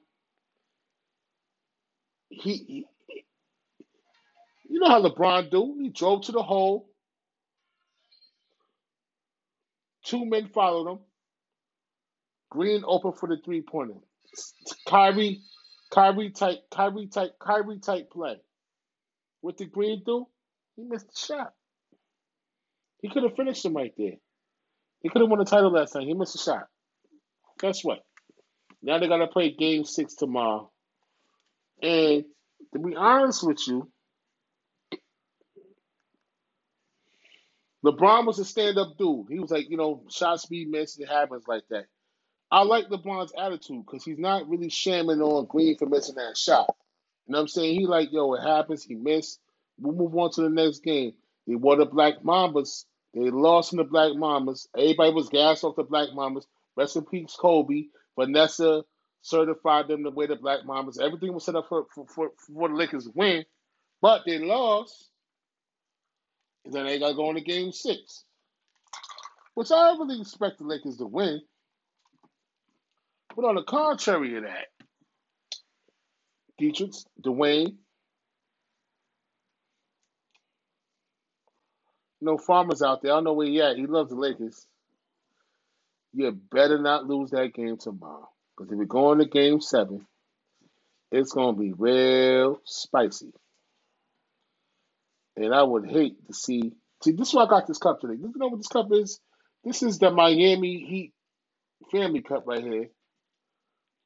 he, 2.31 2.57
he 2.57 2.87
you 4.69 4.79
know 4.79 4.89
how 4.89 5.03
LeBron 5.03 5.51
do? 5.51 5.77
He 5.81 5.89
drove 5.91 6.23
to 6.23 6.33
the 6.33 6.43
hole. 6.43 6.89
Two 10.05 10.25
men 10.25 10.49
followed 10.49 10.91
him. 10.91 10.99
Green 12.51 12.83
open 12.87 13.13
for 13.13 13.29
the 13.29 13.39
three 13.45 13.63
pointer. 13.63 13.95
Kyrie, 14.87 15.41
Kyrie 15.93 16.31
type, 16.31 16.59
Kyrie 16.71 17.09
type, 17.09 17.33
Kyrie 17.41 17.81
type 17.81 18.11
play. 18.11 18.37
What 19.41 19.57
did 19.57 19.73
Green 19.73 20.03
do? 20.05 20.27
He 20.77 20.85
missed 20.85 21.09
the 21.09 21.19
shot. 21.19 21.53
He 23.03 23.09
could 23.09 23.25
have 23.25 23.37
finished 23.37 23.65
him 23.65 23.75
right 23.77 23.93
there. 23.97 24.15
He 25.03 25.09
could 25.09 25.21
have 25.23 25.31
won 25.31 25.39
the 25.41 25.45
title 25.45 25.73
last 25.73 25.93
time. 25.93 26.03
He 26.03 26.15
missed 26.15 26.35
a 26.35 26.39
shot. 26.39 26.69
Guess 27.61 27.85
what? 27.85 28.01
Now 28.83 28.99
they 28.99 29.09
gotta 29.09 29.26
play 29.26 29.51
game 29.51 29.85
six 29.85 30.14
tomorrow. 30.14 30.70
And 31.83 32.24
to 32.72 32.78
be 32.78 32.97
honest 32.97 33.47
with 33.47 33.66
you, 33.66 33.91
LeBron 37.85 38.26
was 38.26 38.39
a 38.39 38.45
stand 38.45 38.78
up 38.78 38.99
dude. 38.99 39.26
He 39.31 39.39
was 39.39 39.51
like, 39.51 39.70
you 39.70 39.76
know, 39.76 40.03
shot 40.11 40.41
speed 40.41 40.68
missed, 40.68 41.01
it 41.01 41.09
happens 41.09 41.45
like 41.49 41.64
that. 41.70 41.87
I 42.51 42.62
like 42.62 42.89
LeBron's 42.89 43.33
attitude 43.39 43.87
because 43.87 44.05
he's 44.05 44.18
not 44.18 44.49
really 44.49 44.70
shamming 44.70 45.20
on 45.20 45.47
Green 45.47 45.76
for 45.78 45.87
missing 45.87 46.16
that 46.16 46.37
shot. 46.37 46.66
You 47.26 47.33
know 47.33 47.39
what 47.39 47.43
I'm 47.43 47.49
saying? 47.49 47.78
He 47.78 47.87
like, 47.87 48.12
yo, 48.12 48.35
it 48.35 48.43
happens, 48.43 48.85
he 48.85 48.97
missed. 48.97 49.41
We'll 49.78 49.95
move 49.95 50.16
on 50.16 50.31
to 50.33 50.43
the 50.43 50.51
next 50.51 50.83
game. 50.83 51.12
They 51.47 51.55
wore 51.55 51.76
the 51.76 51.87
Black 51.87 52.22
Mambas. 52.22 52.85
They 53.14 53.31
lost 53.31 53.72
in 53.72 53.78
the 53.78 53.85
Black 53.85 54.12
Mambas. 54.12 54.66
Everybody 54.76 55.12
was 55.14 55.28
gassed 55.28 55.64
off 55.64 55.76
the 55.76 55.85
Black 55.85 56.09
Mambas. 56.11 56.45
Rest 56.76 56.97
in 56.97 57.05
peace, 57.05 57.35
Kobe. 57.39 57.85
Vanessa 58.19 58.83
certified 59.23 59.89
them 59.89 60.03
the 60.03 60.11
way 60.11 60.27
the 60.27 60.37
Black 60.37 60.61
Mambas. 60.67 61.01
Everything 61.01 61.33
was 61.33 61.45
set 61.45 61.57
up 61.57 61.69
for, 61.69 61.87
for, 61.95 62.07
for, 62.07 62.31
for 62.47 62.69
the 62.69 62.75
Lakers 62.75 63.05
to 63.05 63.13
win, 63.15 63.45
but 64.01 64.23
they 64.27 64.39
lost. 64.39 65.09
And 66.65 66.75
then 66.75 66.87
they 66.87 66.99
got 66.99 67.11
to 67.11 67.15
go 67.15 67.31
into 67.31 67.41
game 67.41 67.73
six, 67.73 68.25
which 69.55 69.71
I 69.71 69.91
really 69.93 70.21
expect 70.21 70.59
the 70.59 70.65
Lakers 70.65 70.99
to 70.99 71.07
win. 71.07 71.41
But 73.35 73.45
on 73.45 73.55
the 73.55 73.63
contrary 73.63 74.37
of 74.37 74.43
that, 74.45 74.67
Dietrich, 76.59 76.93
Dwayne, 77.25 77.77
no 82.21 82.37
farmers 82.37 82.83
out 82.83 83.03
there. 83.03 83.13
I 83.13 83.17
don't 83.17 83.25
know 83.25 83.33
where 83.33 83.47
he 83.47 83.63
at. 83.63 83.77
He 83.77 83.87
loves 83.87 84.11
the 84.11 84.17
Lakers. 84.17 84.67
You 86.13 86.33
better 86.33 86.79
not 86.79 87.07
lose 87.07 87.31
that 87.31 87.55
game 87.55 87.77
tomorrow. 87.77 88.29
Because 88.57 88.73
if 88.73 88.79
we 88.79 88.87
go 88.87 89.13
into 89.13 89.27
game 89.27 89.61
seven, 89.61 90.07
it's 91.11 91.33
going 91.33 91.55
to 91.55 91.61
be 91.61 91.73
real 91.73 92.61
spicy. 92.65 93.33
And 95.37 95.55
I 95.55 95.63
would 95.63 95.89
hate 95.89 96.27
to 96.27 96.35
see. 96.35 96.73
See, 97.03 97.13
this 97.13 97.29
is 97.29 97.35
why 97.35 97.45
I 97.45 97.49
got 97.49 97.67
this 97.67 97.79
cup 97.79 98.01
today. 98.01 98.15
You 98.15 98.33
know 98.37 98.49
what 98.49 98.59
this 98.59 98.67
cup 98.67 98.89
is? 98.93 99.21
This 99.65 99.83
is 99.83 99.99
the 99.99 100.11
Miami 100.11 100.85
Heat 100.85 101.13
Family 101.91 102.23
Cup 102.23 102.45
right 102.47 102.63
here. 102.63 102.89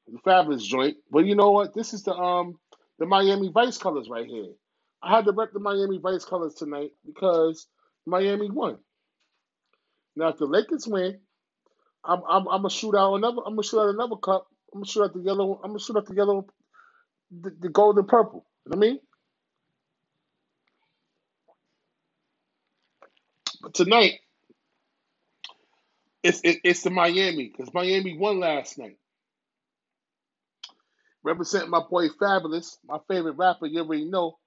The 0.07 0.19
fabulous 0.23 0.65
joint. 0.65 0.97
But 1.11 1.25
you 1.25 1.35
know 1.35 1.51
what? 1.51 1.73
This 1.73 1.93
is 1.93 2.03
the 2.03 2.13
um 2.13 2.57
the 2.99 3.05
Miami 3.05 3.49
Vice 3.49 3.77
colors 3.77 4.07
right 4.09 4.27
here. 4.27 4.53
I 5.01 5.15
had 5.15 5.25
to 5.25 5.31
rep 5.31 5.51
the 5.51 5.59
Miami 5.59 5.97
Vice 5.97 6.25
colors 6.25 6.53
tonight 6.55 6.91
because 7.05 7.67
Miami 8.05 8.49
won. 8.49 8.77
Now 10.15 10.29
if 10.29 10.37
the 10.37 10.45
Lakers 10.45 10.87
win, 10.87 11.19
I'm 12.07 12.21
I'm, 12.29 12.47
I'm 12.49 12.59
gonna 12.63 12.71
shoot 12.71 12.95
out 12.95 13.15
another. 13.15 13.39
I'm 13.45 13.53
gonna 13.53 13.63
shoot 13.63 13.81
out 13.81 13.95
another 13.95 14.17
cup. 14.17 14.47
I'm 14.73 14.81
gonna 14.81 14.87
shoot 14.91 15.03
out 15.05 15.13
the 15.13 15.21
yellow. 15.21 15.59
I'm 15.63 15.71
gonna 15.71 15.79
shoot 15.79 15.97
out 15.97 16.07
the 16.07 16.15
yellow, 16.15 16.47
the, 17.31 17.51
the 17.61 17.69
gold 17.69 17.97
and 17.99 18.07
purple. 18.07 18.45
You 18.65 18.71
know 18.71 18.77
what 18.79 18.85
I 18.85 18.89
mean? 18.91 18.99
But 23.61 23.73
tonight, 23.75 24.13
it's 26.23 26.41
it, 26.43 26.59
it's 26.63 26.83
the 26.83 26.91
Miami 26.91 27.51
because 27.55 27.73
Miami 27.73 28.17
won 28.17 28.39
last 28.39 28.77
night. 28.79 28.97
Representing 31.23 31.69
my 31.71 31.81
boy 31.89 32.09
Fabulous, 32.19 32.77
my 32.87 32.99
favorite 33.09 33.37
rapper. 33.37 33.67
You 33.67 33.81
already 33.81 34.05
know. 34.05 34.37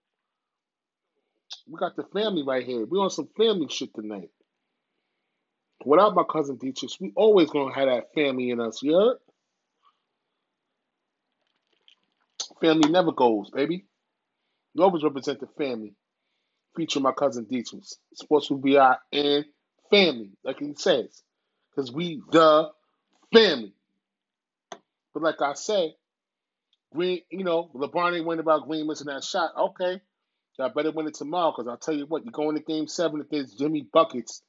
We 1.69 1.79
got 1.79 1.97
the 1.97 2.05
family 2.15 2.45
right 2.47 2.67
here. 2.67 2.85
We 2.87 2.99
on 2.99 3.11
some 3.11 3.29
family 3.37 3.69
shit 3.71 3.95
tonight. 3.95 4.31
Without 5.85 6.15
my 6.15 6.25
cousin 6.29 6.57
Dietrich, 6.57 6.93
we 7.01 7.13
always 7.15 7.51
gonna 7.51 7.75
have 7.75 7.89
that 7.89 8.13
family 8.15 8.51
in 8.51 8.61
us. 8.61 8.83
Heard? 8.85 9.19
Family 12.61 12.91
never 12.91 13.13
goes, 13.13 13.51
baby. 13.51 13.85
You 14.75 14.83
always 14.83 15.05
represent 15.05 15.41
the 15.41 15.47
family. 15.47 15.95
Feature 16.77 17.01
my 17.01 17.13
cousin 17.13 17.45
Dietrich. 17.45 17.85
Sports 18.15 18.51
will 18.51 18.59
be 18.59 18.77
our 18.77 18.99
and 19.13 19.45
family, 19.91 20.31
like 20.45 20.59
he 20.59 20.75
says. 20.75 21.23
Because 21.71 21.93
we 21.93 22.21
the 22.31 22.71
family. 23.33 23.73
But 25.15 25.23
like 25.23 25.41
I 25.41 25.55
said, 25.55 25.95
Green, 26.93 27.21
you 27.31 27.45
know, 27.45 27.71
LeBron 27.75 28.17
ain't 28.17 28.27
worried 28.27 28.41
about 28.41 28.67
Green 28.67 28.87
missing 28.87 29.07
that 29.07 29.25
shot. 29.25 29.53
Okay. 29.57 30.01
Y'all 30.59 30.71
better 30.71 30.91
win 30.91 31.07
it 31.07 31.15
tomorrow 31.15 31.53
because 31.53 31.69
I'll 31.69 31.77
tell 31.77 31.95
you 31.95 32.07
what, 32.07 32.25
you're 32.25 32.33
going 32.33 32.57
to 32.57 32.63
game 32.63 32.89
seven 32.89 33.21
against 33.21 33.59
Jimmy 33.59 33.87
Buckets. 33.93 34.43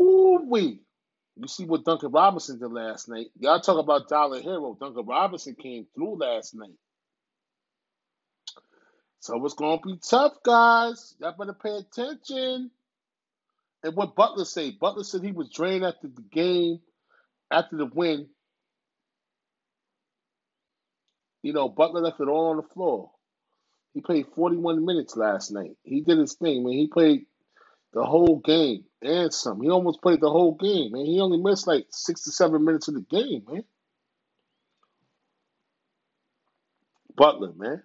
Ooh 0.00 0.40
wee. 0.48 0.80
You 1.36 1.46
see 1.46 1.64
what 1.64 1.84
Duncan 1.84 2.10
Robinson 2.10 2.58
did 2.58 2.72
last 2.72 3.08
night. 3.08 3.28
Y'all 3.38 3.60
talk 3.60 3.78
about 3.78 4.08
Tyler 4.08 4.40
Herro. 4.40 4.78
Duncan 4.78 5.06
Robinson 5.06 5.54
came 5.54 5.86
through 5.94 6.16
last 6.16 6.54
night. 6.54 6.76
So 9.20 9.44
it's 9.44 9.54
gonna 9.54 9.80
be 9.80 9.98
tough, 9.98 10.34
guys. 10.44 11.14
Y'all 11.20 11.34
better 11.38 11.52
pay 11.52 11.76
attention. 11.76 12.70
And 13.82 13.94
what 13.94 14.16
Butler 14.16 14.44
say? 14.44 14.72
Butler 14.72 15.04
said 15.04 15.22
he 15.22 15.32
was 15.32 15.50
drained 15.50 15.84
after 15.84 16.08
the 16.08 16.22
game, 16.22 16.80
after 17.50 17.76
the 17.76 17.86
win. 17.86 18.28
You 21.42 21.52
know, 21.52 21.68
Butler 21.68 22.00
left 22.00 22.20
it 22.20 22.28
all 22.28 22.50
on 22.50 22.56
the 22.56 22.62
floor. 22.62 23.12
He 23.94 24.00
played 24.00 24.26
41 24.34 24.84
minutes 24.84 25.16
last 25.16 25.50
night. 25.50 25.76
He 25.84 26.00
did 26.00 26.18
his 26.18 26.34
thing, 26.34 26.64
man. 26.64 26.72
He 26.72 26.88
played 26.88 27.26
the 27.92 28.04
whole 28.04 28.38
game 28.38 28.84
and 29.02 29.32
some. 29.32 29.60
He 29.62 29.70
almost 29.70 30.02
played 30.02 30.20
the 30.20 30.30
whole 30.30 30.54
game, 30.54 30.92
man. 30.92 31.06
He 31.06 31.20
only 31.20 31.38
missed 31.38 31.66
like 31.66 31.86
six 31.90 32.24
to 32.24 32.30
seven 32.32 32.64
minutes 32.64 32.88
of 32.88 32.94
the 32.94 33.00
game, 33.00 33.44
man. 33.50 33.64
Butler, 37.16 37.52
man. 37.56 37.82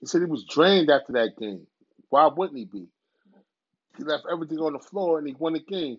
He 0.00 0.06
said 0.06 0.20
he 0.20 0.26
was 0.26 0.44
drained 0.44 0.90
after 0.90 1.14
that 1.14 1.36
game. 1.38 1.66
Why 2.10 2.26
wouldn't 2.26 2.58
he 2.58 2.64
be? 2.64 2.86
He 3.96 4.04
left 4.04 4.24
everything 4.30 4.58
on 4.58 4.74
the 4.74 4.78
floor 4.78 5.18
and 5.18 5.26
he 5.26 5.34
won 5.34 5.54
the 5.54 5.60
game. 5.60 5.98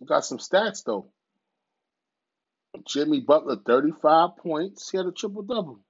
We 0.00 0.06
got 0.06 0.24
some 0.24 0.38
stats 0.38 0.84
though. 0.84 1.06
Jimmy 2.86 3.20
Butler, 3.20 3.56
35 3.56 4.36
points. 4.36 4.90
He 4.90 4.98
had 4.98 5.06
a 5.06 5.12
triple 5.12 5.42
double. 5.42 5.80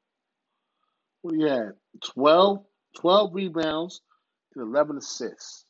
What 1.23 1.35
he 1.35 1.43
had? 1.43 1.73
12, 2.15 2.65
12 2.97 3.35
rebounds 3.35 4.01
and 4.57 4.65
11 4.75 4.99
assists. 4.99 5.65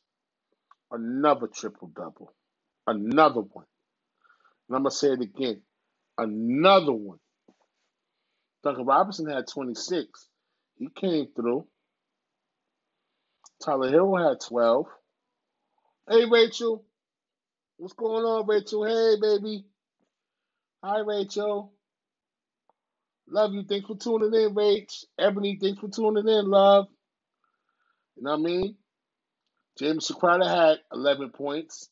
Another 0.93 1.49
triple 1.49 1.91
double. 1.97 2.35
Another 2.87 3.43
one. 3.43 3.66
And 4.69 4.77
I'm 4.77 4.83
going 4.85 4.91
to 4.93 4.97
say 4.97 5.09
it 5.09 5.21
again. 5.23 5.62
Another 6.19 6.93
one. 6.93 7.19
Duncan 8.64 8.87
Robinson 8.87 9.29
had 9.31 9.49
26. 9.49 10.29
He 10.79 10.89
came 10.97 11.29
through. 11.37 11.66
Tyler 13.64 13.91
Herro 13.91 14.29
had 14.31 14.41
12. 14.47 14.87
Hey, 16.11 16.25
Rachel. 16.27 16.85
What's 17.79 17.95
going 17.95 18.25
on, 18.25 18.47
Rachel? 18.47 18.85
Hey, 18.87 19.16
baby. 19.21 19.64
Hi, 20.85 21.01
Rachel. 21.01 21.73
Love 23.29 23.55
you. 23.55 23.64
Thanks 23.64 23.87
for 23.89 23.97
tuning 23.97 24.35
in, 24.35 24.55
Rach. 24.55 25.05
Ebony, 25.19 25.59
thanks 25.61 25.81
for 25.81 25.89
tuning 25.89 26.29
in, 26.29 26.51
love. 26.51 26.89
You 28.19 28.25
know 28.25 28.33
what 28.33 28.41
I 28.41 28.43
mean? 28.43 28.77
James 29.79 30.11
Crowder 30.19 30.49
had 30.49 30.79
11 30.93 31.31
points. 31.31 31.89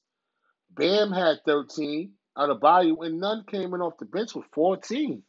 Bam 0.71 1.13
had 1.13 1.37
13 1.47 2.13
Adebayo, 2.37 3.07
and 3.07 3.21
Nunn 3.21 3.45
came 3.49 3.73
in 3.75 3.81
off 3.81 3.99
the 3.99 4.07
bench 4.07 4.35
with 4.35 4.47
14. 4.53 5.23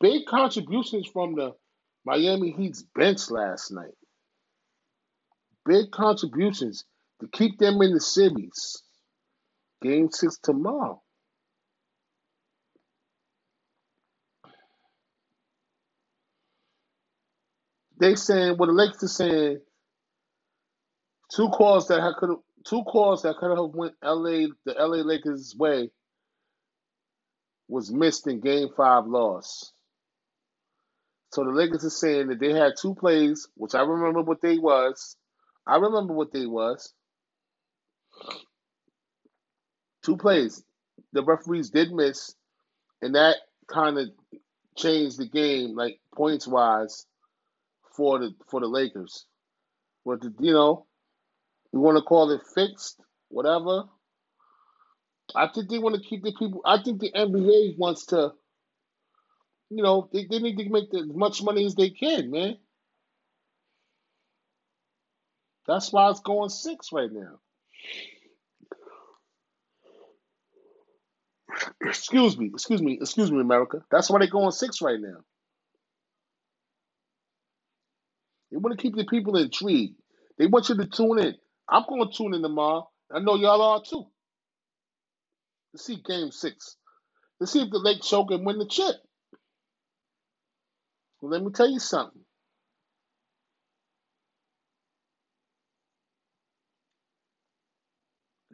Big 0.00 0.26
contributions 0.26 1.08
from 1.12 1.36
the 1.36 1.52
Miami 2.04 2.50
Heat's 2.50 2.82
bench 2.94 3.30
last 3.30 3.70
night. 3.70 3.94
Big 5.64 5.92
contributions 5.92 6.84
to 7.20 7.28
keep 7.28 7.58
them 7.58 7.80
in 7.82 7.92
the 7.94 8.00
series. 8.00 8.82
Game 9.80 10.10
six 10.10 10.38
tomorrow. 10.42 11.00
They 18.00 18.16
saying 18.16 18.56
well 18.58 18.66
the 18.66 18.72
Lakers 18.72 19.04
are 19.04 19.08
saying 19.08 19.60
two 21.34 21.48
calls 21.48 21.88
that 21.88 22.14
could 22.18 22.36
two 22.64 22.82
calls 22.84 23.22
that 23.22 23.36
could 23.36 23.56
have 23.56 23.70
went 23.74 23.94
LA 24.02 24.48
the 24.64 24.74
LA 24.78 25.02
Lakers 25.02 25.54
way 25.56 25.90
was 27.68 27.90
missed 27.90 28.26
in 28.26 28.40
game 28.40 28.68
five 28.76 29.06
loss. 29.06 29.72
So 31.32 31.44
the 31.44 31.50
Lakers 31.50 31.84
are 31.84 31.90
saying 31.90 32.28
that 32.28 32.40
they 32.40 32.52
had 32.52 32.72
two 32.78 32.94
plays, 32.94 33.48
which 33.54 33.74
I 33.74 33.80
remember 33.82 34.20
what 34.20 34.42
they 34.42 34.58
was. 34.58 35.16
I 35.66 35.76
remember 35.76 36.12
what 36.12 36.32
they 36.32 36.46
was. 36.46 36.92
Two 40.04 40.18
plays. 40.18 40.62
The 41.14 41.24
referees 41.24 41.70
did 41.70 41.92
miss, 41.92 42.34
and 43.00 43.14
that 43.14 43.36
kind 43.66 43.98
of 43.98 44.08
changed 44.76 45.18
the 45.18 45.26
game, 45.26 45.74
like 45.74 46.00
points 46.14 46.46
wise, 46.46 47.06
for 47.96 48.18
the 48.18 48.34
for 48.50 48.60
the 48.60 48.66
Lakers. 48.66 49.24
But 50.04 50.20
the, 50.20 50.34
you 50.40 50.52
know, 50.52 50.86
you 51.72 51.80
want 51.80 51.96
to 51.96 52.02
call 52.02 52.30
it 52.30 52.42
fixed, 52.54 53.00
whatever. 53.28 53.84
I 55.34 55.48
think 55.48 55.70
they 55.70 55.78
want 55.78 55.96
to 55.96 56.02
keep 56.02 56.22
the 56.22 56.32
people. 56.38 56.60
I 56.64 56.82
think 56.82 57.00
the 57.00 57.12
NBA 57.12 57.78
wants 57.78 58.06
to, 58.06 58.32
you 59.70 59.82
know, 59.82 60.08
they, 60.12 60.26
they 60.30 60.38
need 60.38 60.58
to 60.58 60.68
make 60.68 60.90
the, 60.90 60.98
as 60.98 61.06
much 61.16 61.42
money 61.42 61.64
as 61.64 61.74
they 61.74 61.90
can, 61.90 62.30
man. 62.30 62.58
That's 65.66 65.92
why 65.92 66.10
it's 66.10 66.20
going 66.20 66.50
six 66.50 66.92
right 66.92 67.10
now. 67.12 67.38
Excuse 71.82 72.36
me, 72.38 72.50
excuse 72.52 72.82
me, 72.82 72.98
excuse 73.00 73.30
me, 73.30 73.40
America. 73.40 73.84
That's 73.90 74.10
why 74.10 74.18
they're 74.18 74.28
going 74.28 74.50
six 74.52 74.82
right 74.82 75.00
now. 75.00 75.18
They 78.50 78.58
want 78.58 78.76
to 78.78 78.82
keep 78.82 78.96
the 78.96 79.04
people 79.04 79.36
intrigued. 79.36 79.96
They 80.38 80.46
want 80.46 80.68
you 80.68 80.76
to 80.76 80.86
tune 80.86 81.18
in. 81.18 81.34
I'm 81.72 81.84
going 81.88 82.06
to 82.08 82.16
tune 82.16 82.34
in 82.34 82.42
tomorrow. 82.42 82.88
I 83.10 83.20
know 83.20 83.36
y'all 83.36 83.62
are 83.62 83.82
too. 83.82 84.04
To 85.72 85.78
see 85.78 86.02
game 86.06 86.30
six. 86.30 86.76
To 87.40 87.46
see 87.46 87.62
if 87.62 87.70
the 87.70 87.78
Lake 87.78 88.04
Show 88.04 88.24
can 88.24 88.44
win 88.44 88.58
the 88.58 88.66
chip. 88.66 88.96
Well, 91.20 91.32
let 91.32 91.42
me 91.42 91.50
tell 91.52 91.70
you 91.70 91.78
something. 91.80 92.20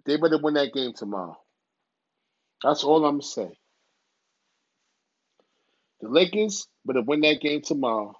They 0.06 0.16
better 0.16 0.38
win 0.38 0.54
that 0.54 0.72
game 0.72 0.92
tomorrow. 0.94 1.38
That's 2.62 2.84
all 2.84 3.04
I'm 3.04 3.14
going 3.14 3.20
to 3.22 3.26
say. 3.26 3.50
The 6.00 6.08
Lakers 6.08 6.68
better 6.86 7.02
win 7.02 7.22
that 7.22 7.40
game 7.40 7.62
tomorrow. 7.62 8.14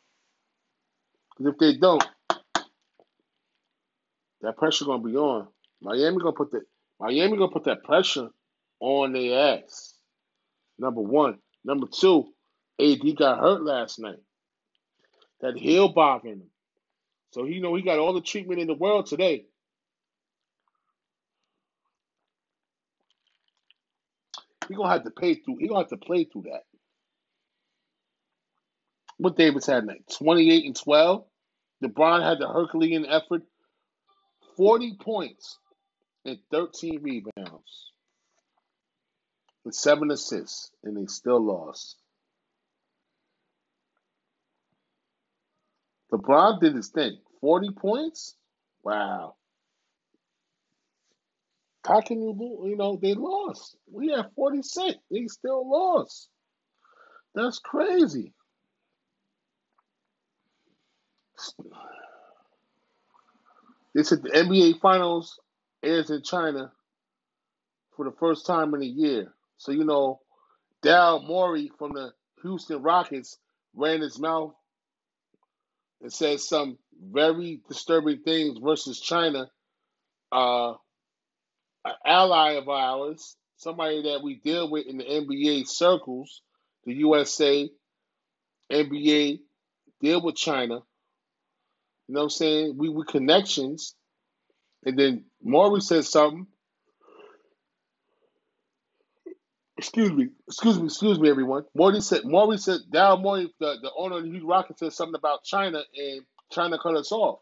Because 1.39 1.55
if 1.55 1.59
they 1.59 1.79
don't, 1.79 2.07
that 4.43 4.57
pressure 4.57 4.85
gonna 4.85 5.03
be 5.03 5.17
on. 5.17 5.49
Miami 5.81 6.19
gonna 6.19 6.33
put 6.33 6.51
the 6.51 6.63
Miami 7.01 7.37
gonna 7.37 7.53
put 7.53 7.65
that 7.65 7.85
pressure 7.85 8.29
on 8.81 9.13
their 9.13 9.59
ass. 9.59 9.95
Number 10.79 11.01
one. 11.01 11.39
Number 11.65 11.87
two, 11.87 12.29
AD 12.81 13.17
got 13.17 13.41
hurt 13.41 13.63
last 13.63 13.99
night. 13.99 14.21
That 15.41 15.57
heel 15.57 15.89
bothering 15.89 16.41
him. 16.41 16.51
So 17.33 17.45
he 17.45 17.61
know 17.61 17.75
he 17.75 17.83
got 17.83 17.99
all 17.99 18.15
the 18.15 18.21
treatment 18.21 18.61
in 18.61 18.67
the 18.67 18.75
world 18.75 19.07
today. 19.07 19.47
He 24.69 24.75
gonna 24.75 24.91
have 24.91 25.05
to 25.05 25.11
pay 25.11 25.35
through. 25.35 25.57
He 25.59 25.69
gonna 25.69 25.81
have 25.81 25.89
to 25.89 25.97
play 25.97 26.25
through 26.25 26.43
that. 26.43 26.63
What 29.19 29.37
Davis 29.37 29.67
had 29.67 29.87
like 29.87 30.03
28 30.17 30.65
and 30.65 30.77
12. 30.77 31.25
LeBron 31.83 32.23
had 32.23 32.39
the 32.39 32.49
Herculean 32.49 33.07
effort, 33.07 33.43
40 34.59 34.97
points 35.01 35.57
and 36.25 36.39
13 36.51 37.01
rebounds 37.01 37.93
with 39.65 39.75
seven 39.75 40.11
assists, 40.11 40.73
and 40.83 40.97
they 40.97 41.07
still 41.07 41.41
lost. 41.41 41.97
LeBron 46.13 46.61
did 46.61 46.75
his 46.75 46.89
thing. 46.89 47.19
40 47.41 47.71
points? 47.71 48.35
Wow. 48.83 49.37
How 51.87 52.01
can 52.01 52.21
you? 52.21 52.65
You 52.67 52.77
know, 52.77 52.99
they 53.01 53.15
lost. 53.15 53.77
We 53.91 54.09
had 54.09 54.33
46. 54.35 54.99
They 55.11 55.27
still 55.29 55.71
lost. 55.71 56.29
That's 57.35 57.61
crazy. 57.61 58.35
They 63.95 64.03
said 64.03 64.23
the 64.23 64.31
NBA 64.31 64.81
Finals 64.81 65.39
airs 65.83 66.11
in 66.11 66.23
China 66.23 66.73
for 67.97 68.05
the 68.05 68.17
first 68.19 68.47
time 68.47 68.75
in 68.75 68.83
a 68.83 68.87
year. 68.87 69.33
So, 69.57 69.73
you 69.73 69.85
know, 69.85 70.21
Daryl 70.83 71.27
Morey 71.27 71.71
from 71.79 71.93
the 71.93 72.13
Houston 72.43 72.83
Rockets 72.83 73.39
ran 73.75 74.01
his 74.01 74.19
mouth 74.19 74.55
and 76.01 76.13
said 76.13 76.41
some 76.41 76.79
very 77.01 77.61
disturbing 77.69 78.21
things 78.23 78.59
versus 78.59 79.01
China, 79.01 79.51
uh, 80.31 80.73
an 81.85 81.95
ally 82.05 82.53
of 82.53 82.69
ours, 82.69 83.37
somebody 83.57 84.03
that 84.03 84.23
we 84.23 84.37
deal 84.37 84.71
with 84.71 84.87
in 84.87 84.99
the 84.99 85.05
NBA 85.05 85.67
circles, 85.67 86.43
the 86.85 86.95
USA, 86.95 87.69
NBA, 88.71 89.41
deal 90.01 90.23
with 90.23 90.37
China. 90.37 90.81
You 92.09 92.15
know 92.15 92.21
what 92.21 92.25
I'm 92.25 92.31
saying? 92.31 92.75
We 92.79 92.91
we 92.91 93.05
connections. 93.05 93.95
And 94.85 94.99
then 94.99 95.27
Morey 95.43 95.81
said 95.83 96.05
something. 96.07 96.47
Excuse 99.79 100.13
me, 100.13 100.29
excuse 100.49 100.79
me, 100.79 100.87
excuse 100.87 101.21
me, 101.21 101.31
everyone. 101.31 101.65
Morey 101.75 102.01
said 102.01 102.25
Morey 102.25 102.59
said 102.59 102.81
Daryl 102.93 103.21
Morey, 103.23 103.53
the, 103.61 103.77
the 103.83 103.93
owner 103.97 104.19
of 104.19 104.25
the 104.25 104.31
Houston 104.31 104.77
said 104.77 104.93
something 104.93 105.17
about 105.17 105.45
China 105.45 105.83
and 105.97 106.23
China 106.53 106.79
cut 106.83 106.97
us 106.97 107.13
off. 107.13 107.41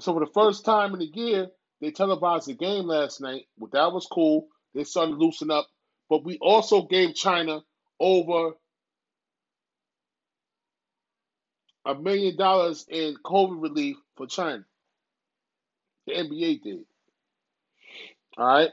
So 0.00 0.14
for 0.14 0.20
the 0.20 0.32
first 0.32 0.64
time 0.64 0.94
in 0.94 1.00
the 1.00 1.10
year, 1.14 1.48
they 1.80 1.90
televised 1.90 2.48
the 2.48 2.54
game 2.54 2.86
last 2.86 3.20
night. 3.20 3.44
Well, 3.58 3.70
that 3.72 3.92
was 3.92 4.06
cool. 4.10 4.48
They 4.74 4.84
started 4.84 5.12
to 5.12 5.18
loosen 5.18 5.50
up. 5.50 5.68
But 6.10 6.24
we 6.24 6.38
also 6.40 6.82
gave 6.82 7.14
China 7.14 7.60
over 8.00 8.52
a 11.86 11.94
million 11.94 12.36
dollars 12.36 12.86
in 12.88 13.16
COVID 13.24 13.62
relief 13.62 13.96
for 14.16 14.26
China. 14.26 14.64
The 16.06 16.14
NBA 16.14 16.62
did. 16.62 16.84
All 18.36 18.46
right. 18.46 18.70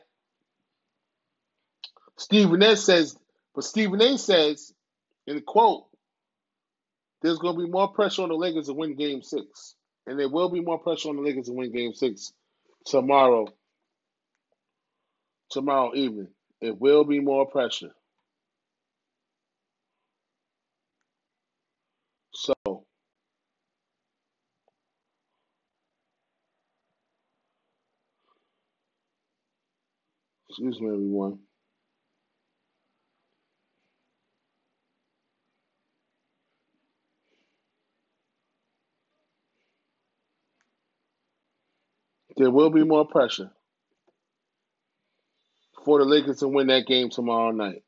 Stephen 2.18 2.62
A 2.64 2.76
says, 2.76 3.18
but 3.56 3.64
Stephen 3.64 4.02
A 4.02 4.18
says, 4.18 4.74
in 5.28 5.36
the 5.36 5.42
quote, 5.42 5.86
there's 7.22 7.40
going 7.40 7.58
to 7.58 7.66
be 7.66 7.70
more 7.70 7.90
pressure 7.90 8.24
on 8.24 8.30
the 8.30 8.36
Lakers 8.36 8.68
to 8.68 8.74
win 8.74 8.96
game 8.96 9.22
six. 9.22 9.76
And 10.08 10.20
there 10.20 10.30
will 10.30 10.50
be 10.50 10.62
more 10.62 10.80
pressure 10.80 11.10
on 11.10 11.18
the 11.18 11.22
Lakers 11.22 11.46
to 11.48 11.54
win 11.54 11.72
game 11.72 11.94
six 11.94 12.34
tomorrow. 12.86 13.48
Tomorrow 15.52 15.94
evening. 15.96 16.30
It 16.62 16.80
will 16.80 17.04
be 17.04 17.20
more 17.20 17.48
pressure. 17.48 17.92
So 22.34 22.54
Excuse 30.62 30.80
me, 30.80 30.90
everyone. 30.90 31.40
There 42.38 42.52
will 42.52 42.70
be 42.70 42.84
more 42.84 43.08
pressure 43.08 43.50
for 45.84 45.98
the 45.98 46.06
Lakers 46.06 46.38
to 46.42 46.48
win 46.48 46.68
that 46.68 46.86
game 46.86 47.10
tomorrow 47.10 47.50
night. 47.50 47.82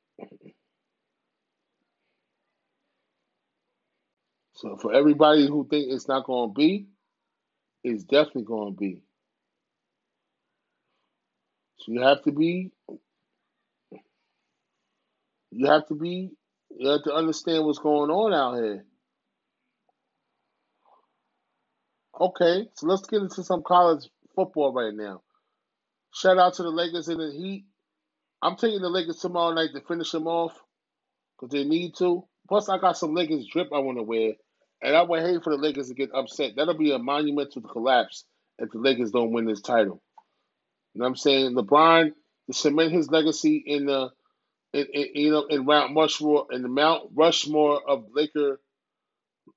So 4.55 4.77
for 4.77 4.93
everybody 4.93 5.47
who 5.47 5.67
think 5.69 5.91
it's 5.91 6.07
not 6.07 6.25
going 6.25 6.49
to 6.49 6.53
be, 6.55 6.87
it's 7.83 8.03
definitely 8.03 8.45
going 8.45 8.73
to 8.73 8.79
be. 8.79 9.01
So 11.83 11.91
you 11.91 12.01
have 12.01 12.23
to 12.23 12.31
be, 12.31 12.71
you 15.51 15.67
have 15.67 15.85
to 15.87 15.95
be, 15.95 16.31
you 16.77 16.89
have 16.89 17.03
to 17.03 17.13
understand 17.13 17.65
what's 17.65 17.79
going 17.79 18.09
on 18.09 18.33
out 18.33 18.63
here. 18.63 18.85
Okay, 22.19 22.67
so 22.75 22.87
let's 22.87 23.05
get 23.07 23.21
into 23.21 23.43
some 23.43 23.63
college 23.63 24.09
football 24.33 24.71
right 24.71 24.93
now. 24.93 25.23
Shout 26.13 26.37
out 26.37 26.53
to 26.55 26.63
the 26.63 26.69
Lakers 26.69 27.09
and 27.09 27.19
the 27.19 27.31
Heat. 27.31 27.65
I'm 28.41 28.55
taking 28.55 28.81
the 28.81 28.89
Lakers 28.89 29.17
tomorrow 29.17 29.53
night 29.53 29.71
to 29.73 29.81
finish 29.81 30.11
them 30.11 30.27
off 30.27 30.53
because 31.35 31.51
they 31.51 31.65
need 31.65 31.95
to. 31.97 32.23
Plus, 32.47 32.69
I 32.69 32.77
got 32.77 32.97
some 32.97 33.13
Lakers 33.13 33.45
drip 33.51 33.69
I 33.73 33.79
want 33.79 33.97
to 33.97 34.03
wear, 34.03 34.33
and 34.81 34.95
I 34.95 35.01
would 35.01 35.21
hate 35.21 35.43
for 35.43 35.49
the 35.51 35.61
Lakers 35.61 35.89
to 35.89 35.95
get 35.95 36.13
upset. 36.13 36.53
That'll 36.55 36.77
be 36.77 36.93
a 36.93 36.99
monumental 36.99 37.61
collapse 37.61 38.23
if 38.59 38.71
the 38.71 38.79
Lakers 38.79 39.11
don't 39.11 39.33
win 39.33 39.45
this 39.45 39.61
title. 39.61 40.01
You 40.93 40.99
know 40.99 41.05
what 41.05 41.09
I'm 41.09 41.15
saying? 41.15 41.55
LeBron 41.55 42.11
to 42.47 42.53
cement 42.53 42.91
his 42.91 43.09
legacy 43.09 43.63
in 43.65 43.85
the, 43.85 44.09
in, 44.73 44.85
in, 44.93 45.07
you 45.15 45.31
know, 45.31 45.45
in 45.45 45.65
Mount 45.65 45.95
Rushmore 45.95 46.47
in 46.51 46.61
the 46.61 46.69
Mount 46.69 47.09
Rushmore 47.15 47.81
of 47.87 48.05
Laker, 48.13 48.59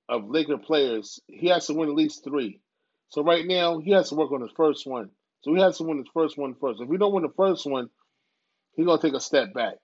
of 0.08 0.28
Laker 0.28 0.58
players. 0.58 1.20
He 1.26 1.48
has 1.48 1.66
to 1.66 1.74
win 1.74 1.88
at 1.88 1.94
least 1.94 2.24
three. 2.24 2.60
So 3.08 3.22
right 3.22 3.46
now 3.46 3.78
he 3.78 3.92
has 3.92 4.08
to 4.10 4.14
work 4.14 4.32
on 4.32 4.40
his 4.40 4.50
first 4.56 4.86
one. 4.86 5.10
So 5.42 5.54
he 5.54 5.60
has 5.60 5.78
to 5.78 5.84
win 5.84 5.98
his 5.98 6.08
first 6.12 6.38
one 6.38 6.54
first. 6.60 6.80
If 6.80 6.88
we 6.88 6.98
don't 6.98 7.12
win 7.12 7.22
the 7.22 7.32
first 7.36 7.66
one, 7.66 7.88
he's 8.74 8.86
gonna 8.86 9.00
take 9.00 9.14
a 9.14 9.20
step 9.20 9.52
back. 9.54 9.74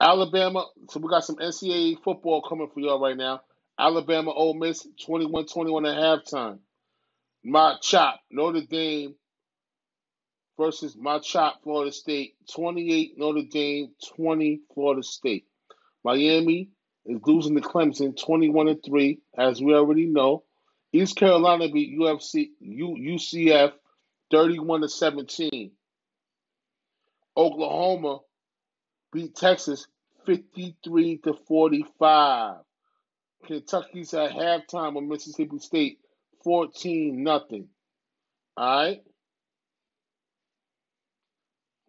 Alabama, 0.00 0.66
so 0.90 0.98
we 1.00 1.08
got 1.08 1.24
some 1.24 1.36
NCAA 1.36 2.02
football 2.02 2.42
coming 2.42 2.68
for 2.72 2.80
y'all 2.80 3.00
right 3.00 3.16
now. 3.16 3.40
Alabama 3.78 4.32
Ole 4.32 4.54
Miss 4.54 4.86
21-21 5.08 5.88
at 5.88 6.24
halftime. 6.24 6.58
My 7.44 7.76
chop, 7.80 8.20
Notre 8.30 8.62
Dame 8.68 9.14
versus 10.62 10.96
my 10.96 11.18
chop, 11.18 11.60
Florida 11.64 11.90
State. 11.90 12.36
28 12.54 13.18
Notre 13.18 13.42
Dame, 13.42 13.88
20 14.14 14.60
Florida 14.72 15.02
State. 15.02 15.44
Miami 16.04 16.68
is 17.04 17.20
losing 17.26 17.56
to 17.56 17.60
Clemson 17.60 18.16
21 18.16 18.68
and 18.68 18.84
3, 18.84 19.18
as 19.36 19.60
we 19.60 19.74
already 19.74 20.06
know. 20.06 20.44
East 20.92 21.16
Carolina 21.16 21.68
beat 21.68 21.98
UFC 21.98 22.50
U, 22.60 22.96
UCF 22.96 23.72
31 24.30 24.82
to 24.82 24.88
17. 24.88 25.72
Oklahoma 27.36 28.20
beat 29.12 29.34
Texas 29.34 29.88
53 30.26 31.18
to 31.24 31.34
45. 31.48 32.56
Kentucky's 33.46 34.14
at 34.14 34.30
halftime 34.30 34.94
with 34.94 35.04
Mississippi 35.04 35.58
State 35.58 35.98
14 36.44 37.20
nothing. 37.20 37.66
All 38.56 38.84
right. 38.84 39.02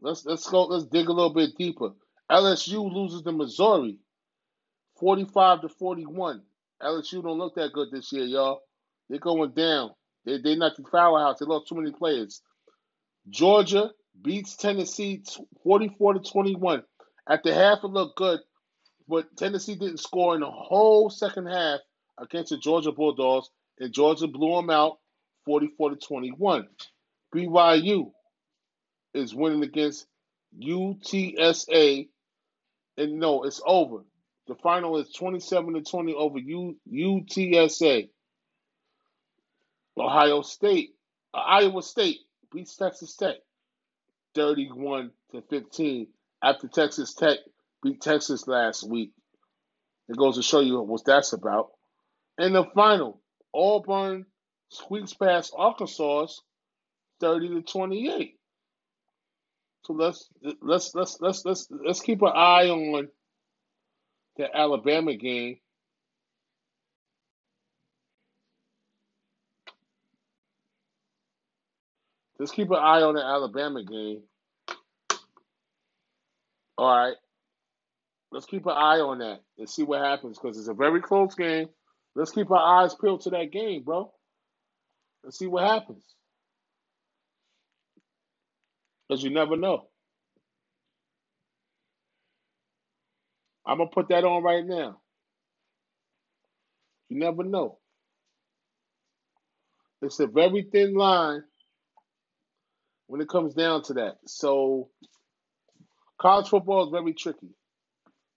Let's 0.03 0.25
let's 0.25 0.49
go. 0.49 0.65
Let's 0.65 0.85
dig 0.85 1.07
a 1.07 1.13
little 1.13 1.33
bit 1.33 1.55
deeper. 1.57 1.91
LSU 2.29 2.93
loses 2.93 3.21
to 3.21 3.31
Missouri, 3.31 3.97
45 4.99 5.61
to 5.61 5.69
41. 5.69 6.41
LSU 6.81 7.23
don't 7.23 7.37
look 7.37 7.55
that 7.55 7.71
good 7.71 7.87
this 7.89 8.11
year, 8.11 8.25
y'all. 8.25 8.63
They're 9.09 9.19
going 9.19 9.51
down. 9.51 9.91
They 10.25 10.39
they 10.39 10.55
not 10.57 10.75
the 10.75 10.83
foul 10.91 11.17
house. 11.17 11.39
They 11.39 11.45
lost 11.45 11.69
too 11.69 11.75
many 11.75 11.91
players. 11.91 12.41
Georgia 13.29 13.91
beats 14.21 14.57
Tennessee 14.57 15.23
44 15.63 16.15
to 16.15 16.19
21. 16.19 16.83
At 17.29 17.43
the 17.43 17.53
half, 17.53 17.79
it 17.85 17.87
looked 17.87 18.17
good, 18.17 18.41
but 19.07 19.37
Tennessee 19.37 19.75
didn't 19.75 20.01
score 20.01 20.35
in 20.35 20.41
the 20.41 20.51
whole 20.51 21.09
second 21.09 21.45
half 21.45 21.79
against 22.17 22.49
the 22.49 22.57
Georgia 22.57 22.91
Bulldogs, 22.91 23.49
and 23.79 23.93
Georgia 23.93 24.27
blew 24.27 24.57
them 24.57 24.69
out 24.69 24.99
44 25.45 25.91
to 25.91 25.95
21. 25.95 26.67
BYU 27.33 28.11
is 29.13 29.33
winning 29.33 29.63
against 29.63 30.05
UTSA, 30.59 32.07
and 32.97 33.19
no, 33.19 33.43
it's 33.43 33.61
over. 33.65 34.03
The 34.47 34.55
final 34.55 34.97
is 34.97 35.11
27 35.13 35.73
to 35.75 35.81
20 35.81 36.13
over 36.13 36.39
U, 36.39 36.75
UTSA. 36.91 38.09
Ohio 39.97 40.41
State, 40.41 40.95
uh, 41.33 41.37
Iowa 41.37 41.81
State 41.81 42.19
beats 42.51 42.75
Texas 42.75 43.15
Tech 43.15 43.35
31 44.35 45.11
to 45.31 45.41
15 45.49 46.07
after 46.43 46.67
Texas 46.67 47.13
Tech 47.13 47.37
beat 47.81 48.01
Texas 48.01 48.47
last 48.47 48.87
week. 48.89 49.11
It 50.09 50.17
goes 50.17 50.35
to 50.35 50.43
show 50.43 50.59
you 50.59 50.81
what 50.81 51.05
that's 51.05 51.33
about. 51.33 51.71
And 52.37 52.55
the 52.55 52.65
final, 52.75 53.21
Auburn 53.53 54.25
squeaks 54.69 55.13
past 55.13 55.53
Arkansas 55.55 56.27
30 57.19 57.49
to 57.49 57.61
28. 57.61 58.37
So 59.85 59.93
let's 59.93 60.29
let's 60.61 60.95
let's 60.95 61.19
let's 61.19 61.43
let's 61.45 61.67
let's 61.69 61.99
keep 61.99 62.21
an 62.21 62.31
eye 62.33 62.69
on 62.69 63.09
the 64.37 64.55
Alabama 64.55 65.15
game. 65.15 65.57
Let's 72.39 72.51
keep 72.51 72.71
an 72.71 72.77
eye 72.77 73.01
on 73.01 73.15
the 73.15 73.23
Alabama 73.23 73.83
game. 73.83 74.23
All 76.77 76.97
right. 76.97 77.15
Let's 78.31 78.45
keep 78.45 78.65
an 78.65 78.73
eye 78.73 78.99
on 78.99 79.19
that 79.19 79.41
and 79.57 79.69
see 79.69 79.83
what 79.83 80.01
happens 80.01 80.39
because 80.39 80.57
it's 80.57 80.67
a 80.67 80.73
very 80.73 81.01
close 81.01 81.35
game. 81.35 81.67
Let's 82.15 82.31
keep 82.31 82.49
our 82.51 82.83
eyes 82.83 82.95
peeled 82.95 83.21
to 83.21 83.29
that 83.31 83.51
game, 83.51 83.83
bro. 83.83 84.11
Let's 85.23 85.37
see 85.37 85.47
what 85.47 85.63
happens. 85.65 86.03
Because 89.07 89.23
you 89.23 89.31
never 89.31 89.57
know. 89.57 89.87
I'm 93.65 93.77
to 93.89 93.95
put 93.95 94.09
that 94.09 94.25
on 94.25 94.43
right 94.43 94.65
now. 94.65 95.01
You 97.09 97.19
never 97.19 97.43
know. 97.43 97.79
It's 100.01 100.19
a 100.19 100.27
very 100.27 100.67
thin 100.71 100.95
line 100.95 101.43
when 103.07 103.21
it 103.21 103.29
comes 103.29 103.55
down 103.55 103.83
to 103.83 103.95
that. 103.95 104.17
So 104.27 104.89
college 106.21 106.49
football 106.49 106.85
is 106.85 106.91
very 106.91 107.13
tricky. 107.13 107.49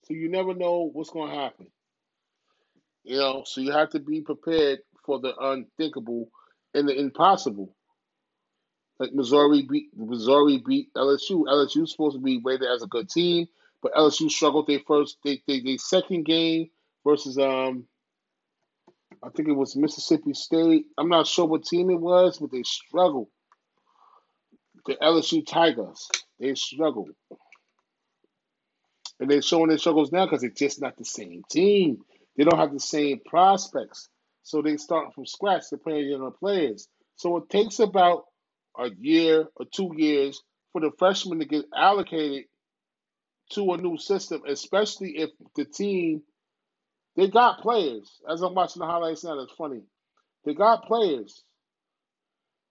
So 0.07 0.14
you 0.14 0.31
never 0.31 0.55
know 0.55 0.91
what's 0.93 1.11
to 1.31 1.37
happen. 1.37 1.69
You 3.05 3.19
know, 3.19 3.45
so 3.47 3.62
you 3.62 3.73
have 3.73 3.91
to 3.91 4.01
be 4.01 4.23
prepared 4.23 4.81
for 5.07 5.21
the 5.21 5.37
unthinkable 5.39 6.31
and 6.75 6.89
the 6.89 6.99
impossible. 6.99 7.76
Like 8.99 9.13
Missouri 9.13 9.63
beat 9.63 9.89
Missouri 9.97 10.63
beat 10.67 10.93
LSU. 10.95 11.45
LSU 11.45 11.83
is 11.85 11.93
supposed 11.93 12.17
to 12.17 12.23
be 12.23 12.41
rated 12.43 12.69
as 12.69 12.83
a 12.83 12.87
good 12.87 13.09
team, 13.11 13.47
but 13.83 13.95
LSU 13.95 14.31
struggled 14.31 14.67
their 14.67 14.81
first 14.87 15.19
they 15.25 15.43
they, 15.47 15.61
they 15.61 15.77
second 15.77 16.25
game 16.25 16.71
versus 17.05 17.39
um 17.39 17.87
I 19.23 19.29
think 19.31 19.49
it 19.49 19.53
was 19.53 19.77
Mississippi 19.77 20.35
State. 20.35 20.87
I'm 20.99 21.09
not 21.09 21.27
sure 21.27 21.47
what 21.47 21.65
team 21.65 21.91
it 21.91 22.01
was, 22.01 22.39
but 22.39 22.53
they 22.53 22.63
struggled. 22.63 23.29
The 24.87 24.95
LSU 24.95 25.45
Tigers, 25.47 26.09
they 26.39 26.55
struggled. 26.55 27.11
And 29.19 29.31
they're 29.31 29.43
showing 29.43 29.69
their 29.69 29.79
struggles 29.79 30.13
now 30.13 30.27
because 30.27 30.45
it's 30.45 30.59
just 30.59 30.81
not 30.81 30.97
the 30.97 31.05
same 31.05 31.43
team. 31.51 31.99
They 32.37 32.45
don't 32.45 32.59
have 32.59 32.73
the 32.73 32.81
same 32.81 33.21
prospects. 33.25 34.09
So 34.43 34.63
they 34.63 34.77
start 34.77 35.15
from 35.15 35.27
scratch. 35.27 35.65
They're 35.71 35.79
playing 35.79 36.11
younger 36.11 36.31
players. 36.31 36.87
So 37.17 37.37
it 37.39 37.49
takes 37.49 37.81
about 37.81 38.27
a 38.79 38.91
year 39.01 39.47
or 39.57 39.66
two 39.72 39.93
years 39.97 40.43
for 40.72 40.81
the 40.81 40.91
freshmen 40.99 41.39
to 41.41 41.45
get 41.45 41.64
allocated 41.77 42.45
to 43.53 43.72
a 43.72 43.77
new 43.77 43.97
system, 43.97 44.43
especially 44.47 45.18
if 45.18 45.31
the 45.55 45.64
team 45.64 46.22
they 47.16 47.29
got 47.29 47.61
players. 47.61 48.20
As 48.31 48.43
I'm 48.43 48.55
watching 48.55 48.81
the 48.81 48.87
highlights 48.87 49.24
now, 49.24 49.39
it's 49.41 49.53
funny. 49.55 49.83
They 50.45 50.55
got 50.55 50.85
players, 50.85 51.43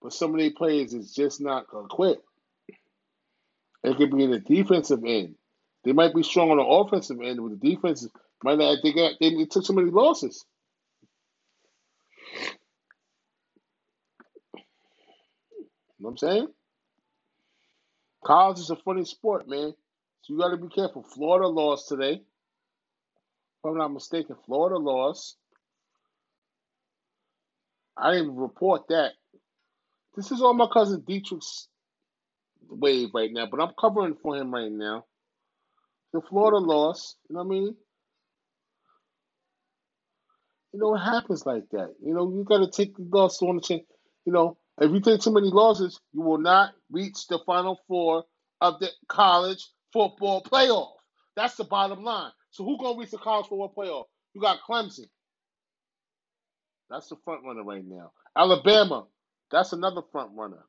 but 0.00 0.12
some 0.12 0.32
of 0.32 0.40
these 0.40 0.52
players 0.52 0.94
is 0.94 1.12
just 1.12 1.40
not 1.40 1.68
gonna 1.68 1.88
quit. 1.88 2.18
It 3.82 3.96
could 3.96 4.16
be 4.16 4.24
in 4.24 4.30
the 4.30 4.40
defensive 4.40 5.02
end. 5.04 5.34
They 5.84 5.92
might 5.92 6.14
be 6.14 6.22
strong 6.22 6.50
on 6.50 6.56
the 6.58 6.64
offensive 6.64 7.18
end, 7.22 7.38
but 7.40 7.60
the 7.60 7.70
defense 7.70 8.08
might 8.42 8.58
not. 8.58 8.78
They 8.82 8.92
got 8.92 9.12
they 9.20 9.30
took 9.44 9.64
so 9.64 9.72
many 9.72 9.90
losses. 9.90 10.44
You 15.58 15.85
know 16.00 16.08
what 16.08 16.10
I'm 16.10 16.16
saying? 16.18 16.48
College 18.24 18.58
is 18.58 18.70
a 18.70 18.76
funny 18.76 19.04
sport, 19.04 19.48
man. 19.48 19.72
So 20.22 20.32
you 20.32 20.38
got 20.38 20.50
to 20.50 20.56
be 20.56 20.68
careful. 20.68 21.02
Florida 21.02 21.46
lost 21.46 21.88
today. 21.88 22.14
If 22.14 23.64
I'm 23.64 23.78
not 23.78 23.92
mistaken, 23.92 24.36
Florida 24.44 24.78
lost. 24.78 25.36
I 27.96 28.12
didn't 28.12 28.36
report 28.36 28.88
that. 28.88 29.12
This 30.16 30.30
is 30.30 30.42
all 30.42 30.54
my 30.54 30.68
cousin 30.72 31.02
Dietrich's 31.02 31.68
wave 32.68 33.10
right 33.14 33.30
now, 33.32 33.46
but 33.46 33.60
I'm 33.60 33.72
covering 33.78 34.16
for 34.22 34.36
him 34.36 34.52
right 34.52 34.72
now. 34.72 35.04
The 36.12 36.20
Florida 36.28 36.58
lost, 36.58 37.16
you 37.28 37.36
know 37.36 37.42
what 37.42 37.46
I 37.46 37.58
mean? 37.60 37.76
You 40.72 40.80
know, 40.80 40.94
it 40.94 41.00
happens 41.00 41.46
like 41.46 41.64
that. 41.72 41.94
You 42.02 42.14
know, 42.14 42.30
you 42.34 42.44
got 42.44 42.58
to 42.58 42.70
take 42.70 42.96
the 42.96 43.02
loss 43.02 43.40
on 43.40 43.56
the 43.56 43.62
chin. 43.62 43.80
You 44.24 44.32
know, 44.32 44.58
if 44.80 44.90
you 44.92 45.00
take 45.00 45.20
too 45.20 45.32
many 45.32 45.48
losses, 45.48 46.00
you 46.12 46.20
will 46.22 46.38
not 46.38 46.72
reach 46.90 47.26
the 47.28 47.38
final 47.46 47.80
four 47.88 48.24
of 48.60 48.78
the 48.80 48.90
college 49.08 49.64
football 49.92 50.42
playoff. 50.42 50.92
That's 51.34 51.56
the 51.56 51.64
bottom 51.64 52.04
line. 52.04 52.32
So 52.50 52.64
who 52.64 52.78
gonna 52.78 52.98
reach 52.98 53.10
the 53.10 53.18
college 53.18 53.46
football 53.46 53.72
playoff? 53.76 54.04
You 54.34 54.40
got 54.40 54.58
Clemson. 54.68 55.08
That's 56.90 57.08
the 57.08 57.16
front 57.24 57.44
runner 57.44 57.64
right 57.64 57.84
now. 57.84 58.12
Alabama. 58.36 59.06
That's 59.50 59.72
another 59.72 60.02
front 60.12 60.32
runner. 60.34 60.64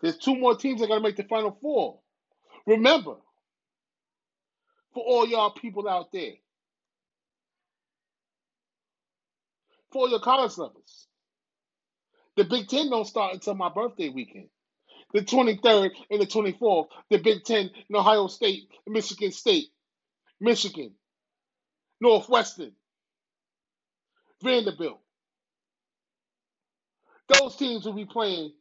There's 0.00 0.18
two 0.18 0.36
more 0.36 0.56
teams 0.56 0.80
that 0.80 0.88
got 0.88 0.96
to 0.96 1.00
make 1.00 1.16
the 1.16 1.24
final 1.24 1.56
four. 1.62 2.00
Remember, 2.66 3.16
for 4.92 5.02
all 5.02 5.26
y'all 5.26 5.50
people 5.50 5.88
out 5.88 6.12
there, 6.12 6.32
for 9.92 10.02
all 10.02 10.10
your 10.10 10.20
college 10.20 10.58
lovers, 10.58 11.06
the 12.36 12.44
Big 12.44 12.68
Ten 12.68 12.90
don't 12.90 13.06
start 13.06 13.34
until 13.34 13.54
my 13.54 13.68
birthday 13.70 14.08
weekend. 14.08 14.48
The 15.12 15.20
23rd 15.22 15.90
and 16.10 16.20
the 16.20 16.26
24th, 16.26 16.88
the 17.10 17.18
Big 17.18 17.44
Ten 17.44 17.70
in 17.88 17.96
Ohio 17.96 18.26
State, 18.28 18.68
Michigan 18.86 19.32
State, 19.32 19.68
Michigan, 20.40 20.92
Northwestern, 22.00 22.72
Vanderbilt. 24.42 25.00
Those 27.28 27.56
teams 27.56 27.86
will 27.86 27.94
be 27.94 28.06
playing 28.06 28.52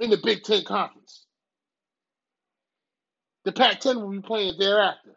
in 0.00 0.10
the 0.10 0.18
Big 0.22 0.44
Ten 0.44 0.64
Conference. 0.64 1.26
The 3.44 3.52
Pac 3.52 3.80
10 3.80 4.00
will 4.00 4.10
be 4.10 4.20
playing 4.20 4.54
thereafter. 4.58 5.16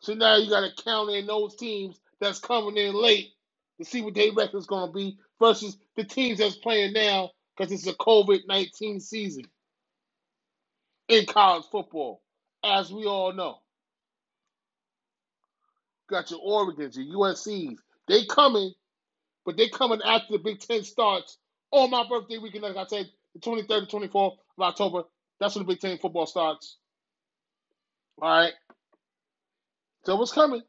So 0.00 0.14
now 0.14 0.36
you 0.36 0.50
got 0.50 0.62
to 0.62 0.82
count 0.82 1.10
in 1.10 1.26
those 1.26 1.56
teams 1.56 2.00
that's 2.20 2.40
coming 2.40 2.76
in 2.76 2.94
late 2.94 3.30
to 3.80 3.86
see 3.86 4.02
what 4.02 4.14
their 4.14 4.32
record's 4.32 4.66
going 4.66 4.86
to 4.88 4.92
be 4.92 5.18
versus 5.40 5.76
the 5.96 6.04
teams 6.04 6.38
that's 6.38 6.56
playing 6.56 6.92
now 6.92 7.30
because 7.56 7.72
it's 7.72 7.86
a 7.86 7.94
COVID 7.94 8.40
19 8.46 9.00
season 9.00 9.44
in 11.08 11.26
college 11.26 11.64
football, 11.72 12.22
as 12.62 12.92
we 12.92 13.06
all 13.06 13.32
know. 13.32 13.56
Got 16.08 16.30
your 16.30 16.40
Oregons, 16.40 16.96
your 16.96 17.18
USCs. 17.18 17.76
They 18.06 18.26
coming, 18.26 18.72
but 19.46 19.56
they 19.56 19.68
coming 19.68 20.00
after 20.04 20.32
the 20.32 20.38
Big 20.38 20.60
Ten 20.60 20.84
starts 20.84 21.38
on 21.70 21.90
my 21.90 22.04
birthday 22.08 22.38
weekend. 22.38 22.64
Like 22.64 22.76
I 22.76 22.86
said, 22.86 23.08
the 23.34 23.40
23rd 23.40 23.88
to 23.88 23.96
24th 23.96 24.32
of 24.58 24.62
October. 24.62 25.02
That's 25.40 25.54
when 25.54 25.64
the 25.64 25.72
Big 25.72 25.80
Ten 25.80 25.98
football 25.98 26.26
starts. 26.26 26.76
All 28.20 28.28
right. 28.28 28.52
So 30.04 30.16
what's 30.16 30.32
coming? 30.32 30.62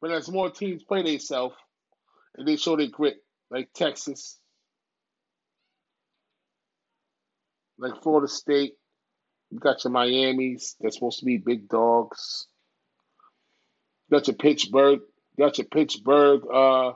But 0.00 0.12
as 0.12 0.30
more 0.30 0.50
teams 0.50 0.82
play 0.82 1.02
themselves 1.02 1.54
and 2.36 2.46
they 2.46 2.56
show 2.56 2.76
their 2.76 2.86
grit, 2.86 3.16
like 3.50 3.70
Texas, 3.74 4.38
like 7.78 8.02
Florida 8.02 8.28
State, 8.28 8.74
you 9.50 9.58
got 9.58 9.84
your 9.84 9.92
Miami's, 9.92 10.76
they're 10.80 10.90
supposed 10.90 11.18
to 11.18 11.24
be 11.24 11.36
big 11.38 11.68
dogs. 11.68 12.46
You 14.08 14.18
got 14.18 14.28
your 14.28 14.36
Pittsburgh, 14.36 15.00
you 15.36 15.44
got 15.44 15.58
your 15.58 15.66
Pittsburgh 15.66 16.42
uh, 16.52 16.92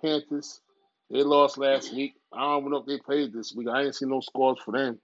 Panthers. 0.00 0.60
They 1.10 1.22
lost 1.22 1.58
last 1.58 1.92
week. 1.92 2.14
I 2.32 2.40
don't 2.40 2.70
know 2.70 2.78
if 2.78 2.86
they 2.86 2.98
played 2.98 3.32
this 3.32 3.52
week. 3.54 3.68
I 3.68 3.82
ain't 3.82 3.94
seen 3.94 4.10
no 4.10 4.20
scores 4.20 4.58
for 4.64 4.72
them. 4.72 5.00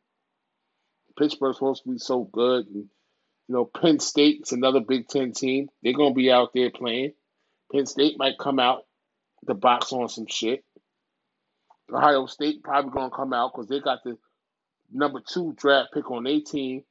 Pittsburgh's 1.19 1.57
supposed 1.57 1.83
to 1.83 1.91
be 1.91 1.99
so 1.99 2.25
good. 2.25 2.67
And, 2.67 2.89
you 3.49 3.55
know, 3.55 3.65
Penn 3.65 3.99
State's 3.99 4.53
another 4.53 4.81
Big 4.81 5.09
Ten 5.09 5.33
team. 5.33 5.69
They're 5.83 5.95
gonna 5.95 6.15
be 6.15 6.31
out 6.31 6.51
there 6.55 6.71
playing. 6.71 7.13
Penn 7.77 7.87
State 7.87 8.19
might 8.19 8.39
come 8.39 8.59
out 8.59 8.85
the 9.43 9.55
box 9.55 9.93
on 9.93 10.09
some 10.09 10.27
shit. 10.27 10.65
Ohio 11.93 12.25
State 12.27 12.63
probably 12.63 12.91
gonna 12.91 13.11
come 13.11 13.35
out 13.35 13.53
because 13.53 13.69
they 13.69 13.81
got 13.81 13.99
the 14.03 14.17
number 14.91 15.21
two 15.21 15.55
draft 15.57 15.91
pick 15.93 16.11
on 16.11 16.25
their 16.25 16.41
team, 16.41 16.85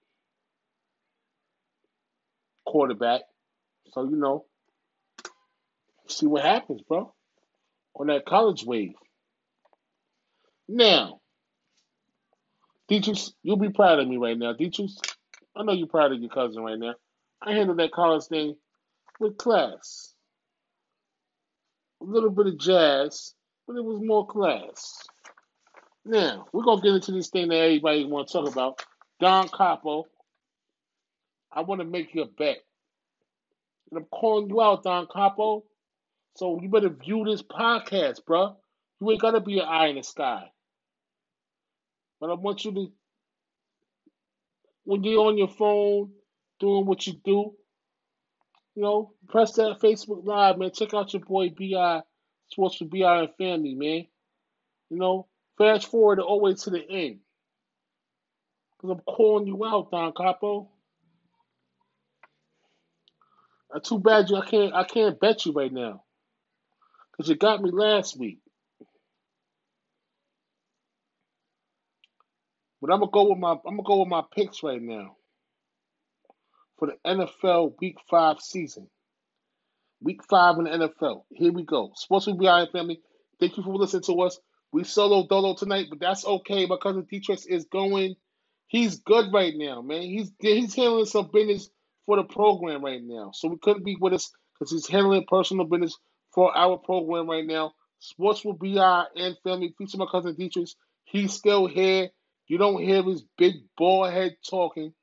quarterback. 2.66 3.22
So 3.94 4.04
you 4.04 4.16
know, 4.16 4.46
see 6.08 6.28
what 6.28 6.44
happens, 6.44 6.82
bro, 6.88 7.14
on 7.96 8.08
that 8.08 8.26
college 8.26 8.64
wave. 8.64 8.94
Now, 10.68 11.20
Deatrice, 12.92 13.32
you'll 13.42 13.58
be 13.58 13.70
proud 13.70 14.00
of 14.00 14.08
me 14.08 14.18
right 14.18 14.38
now. 14.38 14.54
Deatrice, 14.54 15.00
I 15.56 15.64
know 15.64 15.74
you're 15.74 15.88
proud 15.88 16.12
of 16.12 16.22
your 16.22 16.30
cousin 16.30 16.62
right 16.62 16.78
now. 16.78 16.94
I 17.42 17.54
handled 17.54 17.80
that 17.80 17.92
college 17.92 18.26
thing 18.26 18.56
with 19.20 19.38
class. 19.38 20.15
A 22.06 22.12
little 22.12 22.30
bit 22.30 22.46
of 22.46 22.60
jazz, 22.60 23.34
but 23.66 23.78
it 23.78 23.84
was 23.84 24.00
more 24.00 24.28
class. 24.28 25.02
Now, 26.06 26.46
we're 26.54 26.64
going 26.64 26.80
to 26.80 26.84
get 26.84 26.94
into 26.94 27.12
this 27.14 27.30
thing 27.30 27.48
that 27.48 27.56
everybody 27.56 28.06
want 28.06 28.28
to 28.28 28.34
talk 28.34 28.52
about. 28.52 28.86
Don 29.20 29.48
Capo, 29.48 30.06
I 31.52 31.62
want 31.62 31.82
to 31.82 31.88
make 31.88 32.14
you 32.14 32.22
a 32.22 32.28
bet. 32.28 32.58
And 33.90 33.98
I'm 33.98 34.06
calling 34.06 34.50
you 34.50 34.62
out, 34.62 34.84
Don 34.84 35.08
Capo. 35.12 35.64
So 36.36 36.60
you 36.62 36.70
better 36.70 36.90
view 36.90 37.24
this 37.26 37.42
podcast, 37.42 38.24
bro. 38.26 38.56
You 39.02 39.12
ain't 39.12 39.22
got 39.22 39.32
to 39.32 39.40
be 39.40 39.60
an 39.60 39.66
eye 39.66 39.88
in 39.88 39.96
the 39.96 40.04
sky. 40.04 40.44
But 42.20 42.30
I 42.30 42.34
want 42.36 42.66
you 42.66 42.72
to, 42.72 42.92
when 44.84 45.04
you're 45.04 45.26
on 45.26 45.40
your 45.40 45.48
phone 45.48 46.12
doing 46.60 46.86
what 46.86 47.08
you 47.08 47.14
do, 47.24 47.56
you 48.76 48.84
know, 48.84 49.14
press 49.30 49.54
that 49.54 49.80
Facebook 49.82 50.26
Live, 50.26 50.58
man. 50.58 50.72
Check 50.72 50.94
out 50.94 51.14
your 51.14 51.22
boy 51.22 51.50
BI, 51.50 52.02
Sports 52.50 52.76
for 52.76 52.86
BI 52.86 53.20
and 53.20 53.30
Family, 53.38 53.74
man. 53.74 54.06
You 54.90 54.98
know, 54.98 55.28
fast 55.58 55.90
forward 55.90 56.20
all 56.20 56.40
the 56.40 56.44
way 56.44 56.54
to 56.54 56.70
the 56.70 56.84
end. 56.90 57.20
Because 58.78 58.98
I'm 58.98 59.16
calling 59.16 59.48
you 59.48 59.66
out, 59.66 59.92
Don 59.92 60.12
Capo. 60.12 60.70
Uh, 63.74 63.80
too 63.80 64.00
bad 64.00 64.30
you 64.30 64.36
I 64.36 64.46
can't 64.46 64.74
I 64.74 64.84
can't 64.84 65.20
bet 65.20 65.46
you 65.46 65.54
right 65.54 65.72
now. 65.72 66.04
Cause 67.18 67.30
you 67.30 67.36
got 67.36 67.62
me 67.62 67.72
last 67.72 68.20
week. 68.20 68.40
But 72.82 72.92
I'm 72.92 73.00
gonna 73.00 73.12
go 73.12 73.30
with 73.30 73.40
my 73.40 73.52
I'm 73.52 73.78
gonna 73.78 73.84
go 73.84 74.00
with 74.00 74.10
my 74.10 74.22
picks 74.34 74.62
right 74.64 74.82
now 74.82 75.16
for 76.78 76.88
the 76.88 76.98
NFL 77.06 77.76
Week 77.80 77.98
Five 78.10 78.40
season. 78.40 78.88
Week 80.02 80.22
five 80.30 80.58
in 80.58 80.66
the 80.66 80.70
NFL. 80.72 81.24
Here 81.32 81.52
we 81.52 81.64
go. 81.64 81.92
Sports 81.96 82.28
with 82.28 82.40
BI 82.40 82.68
family. 82.72 83.02
Thank 83.40 83.58
you 83.58 83.64
for 83.64 83.76
listening 83.76 84.04
to 84.04 84.22
us. 84.22 84.40
We 84.72 84.84
solo 84.84 85.26
dolo 85.28 85.56
tonight, 85.56 85.88
but 85.90 86.00
that's 86.00 86.26
okay. 86.26 86.66
My 86.66 86.78
cousin 86.78 87.08
Deatrice 87.12 87.48
is 87.48 87.66
going. 87.66 88.16
He's 88.68 88.98
good 88.98 89.34
right 89.34 89.54
now, 89.56 89.82
man. 89.82 90.02
He's 90.02 90.32
he's 90.40 90.76
handling 90.76 91.06
some 91.06 91.30
business 91.32 91.70
for 92.06 92.18
the 92.18 92.24
program 92.24 92.84
right 92.84 93.02
now. 93.04 93.32
So 93.34 93.48
we 93.48 93.58
couldn't 93.58 93.86
be 93.86 93.96
with 94.00 94.14
us 94.14 94.32
because 94.54 94.72
he's 94.72 94.88
handling 94.88 95.26
personal 95.28 95.66
business 95.66 95.98
for 96.34 96.56
our 96.56 96.78
program 96.78 97.30
right 97.30 97.46
now. 97.46 97.74
Sports 98.00 98.44
with 98.44 98.60
BI 98.60 99.06
and 99.16 99.38
family. 99.44 99.74
Feature 99.78 99.98
my 99.98 100.08
cousin 100.12 100.36
Deatrice. 100.36 100.76
He's 101.06 101.34
still 101.34 101.68
here. 101.68 102.10
You 102.48 102.58
don't 102.58 102.82
hear 102.84 103.02
his 103.02 103.24
big 103.38 103.56
bald 103.78 104.12
head 104.12 104.36
talking, 104.48 104.94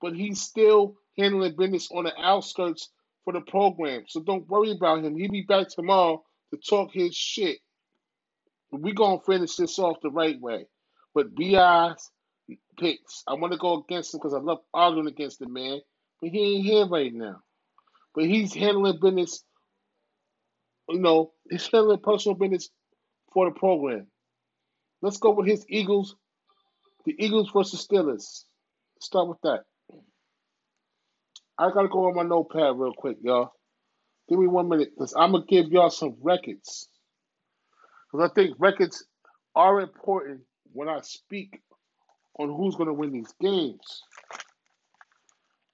but 0.00 0.14
he's 0.14 0.40
still 0.40 0.96
handling 1.18 1.56
business 1.56 1.88
on 1.92 2.04
the 2.04 2.12
outskirts 2.18 2.90
for 3.24 3.32
the 3.32 3.40
program. 3.40 4.04
So 4.06 4.22
don't 4.22 4.48
worry 4.48 4.72
about 4.72 5.04
him. 5.04 5.16
He'll 5.16 5.30
be 5.30 5.42
back 5.42 5.68
tomorrow 5.68 6.24
to 6.50 6.58
talk 6.58 6.90
his 6.92 7.14
shit. 7.14 7.58
We're 8.70 8.94
going 8.94 9.18
to 9.18 9.24
finish 9.24 9.56
this 9.56 9.78
off 9.78 10.00
the 10.02 10.10
right 10.10 10.40
way. 10.40 10.66
But 11.14 11.34
BI's 11.34 12.10
picks. 12.78 13.22
I 13.26 13.34
want 13.34 13.52
to 13.52 13.58
go 13.58 13.84
against 13.84 14.14
him 14.14 14.18
because 14.18 14.34
I 14.34 14.38
love 14.38 14.58
arguing 14.72 15.08
against 15.08 15.38
the 15.38 15.48
man. 15.48 15.80
But 16.20 16.30
he 16.30 16.56
ain't 16.56 16.66
here 16.66 16.86
right 16.86 17.12
now. 17.12 17.40
But 18.14 18.24
he's 18.24 18.54
handling 18.54 18.98
business, 19.00 19.42
you 20.88 20.98
know, 20.98 21.32
he's 21.50 21.68
handling 21.70 22.00
personal 22.00 22.36
business 22.36 22.70
for 23.32 23.46
the 23.46 23.58
program. 23.58 24.06
Let's 25.02 25.18
go 25.18 25.32
with 25.32 25.46
his 25.46 25.64
Eagles. 25.68 26.16
The 27.04 27.14
Eagles 27.18 27.50
versus 27.52 27.86
Steelers. 27.86 28.44
Start 29.00 29.28
with 29.28 29.40
that. 29.42 29.64
I 31.58 31.70
gotta 31.70 31.88
go 31.88 32.06
on 32.08 32.16
my 32.16 32.22
notepad 32.22 32.78
real 32.78 32.92
quick, 32.96 33.18
y'all. 33.22 33.52
Give 34.28 34.38
me 34.38 34.46
one 34.46 34.68
minute, 34.68 34.90
because 34.94 35.14
I'm 35.16 35.32
gonna 35.32 35.44
give 35.48 35.68
y'all 35.68 35.90
some 35.90 36.16
records. 36.22 36.88
Because 38.12 38.30
I 38.30 38.34
think 38.34 38.56
records 38.58 39.06
are 39.54 39.80
important 39.80 40.42
when 40.72 40.88
I 40.88 41.00
speak 41.02 41.60
on 42.38 42.48
who's 42.54 42.76
gonna 42.76 42.92
win 42.92 43.12
these 43.12 43.32
games. 43.40 44.02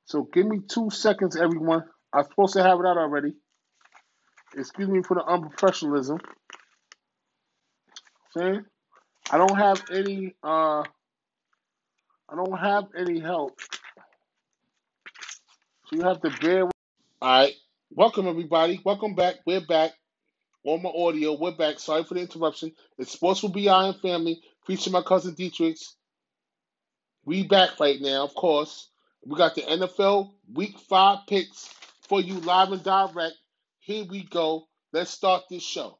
So 0.07 0.29
give 0.33 0.47
me 0.47 0.61
two 0.69 0.91
seconds, 0.91 1.37
everyone. 1.37 1.85
I'm 2.13 2.25
supposed 2.25 2.55
to 2.55 2.63
have 2.63 2.79
it 2.79 2.87
out 2.87 2.99
already. 2.99 3.33
Excuse 4.57 4.89
me 4.89 5.03
for 5.03 5.15
the 5.15 5.23
unprofessionalism. 5.23 6.21
Saying 8.37 8.65
I 9.31 9.39
don't 9.39 9.57
have 9.57 9.83
any 9.91 10.35
uh 10.45 10.83
I 12.31 12.37
don't 12.37 12.59
have 12.59 12.85
any 12.99 13.21
help. 13.21 13.59
You 15.93 16.01
have 16.05 16.23
to 16.23 16.31
bear 16.41 16.65
with 16.65 16.73
Alright. 17.21 17.53
Welcome 17.91 18.27
everybody. 18.27 18.81
Welcome 18.83 19.15
back. 19.15 19.41
We're 19.45 19.61
back. 19.61 19.91
On 20.65 20.83
my 20.83 20.89
audio. 20.89 21.39
We're 21.39 21.55
back. 21.55 21.79
Sorry 21.79 22.03
for 22.03 22.15
the 22.15 22.21
interruption. 22.21 22.73
It's 22.97 23.13
Sports 23.13 23.43
with 23.43 23.53
BI 23.53 23.89
and 23.89 24.01
Family, 24.01 24.41
featuring 24.67 24.95
my 24.95 25.03
cousin 25.03 25.35
Dietrich. 25.35 25.77
We 27.27 27.47
back 27.47 27.79
right 27.79 28.01
now, 28.01 28.25
of 28.25 28.35
course. 28.35 28.89
We 29.27 29.37
got 29.37 29.55
the 29.55 29.61
NFL 29.61 30.33
Week 30.55 30.79
Five 30.79 31.27
picks 31.29 31.69
for 32.09 32.23
you 32.23 32.41
live 32.41 32.73
and 32.73 32.83
direct. 32.83 33.35
Here 33.81 34.07
we 34.09 34.23
go. 34.23 34.65
Let's 34.95 35.11
start 35.11 35.43
this 35.51 35.63
show. 35.63 35.99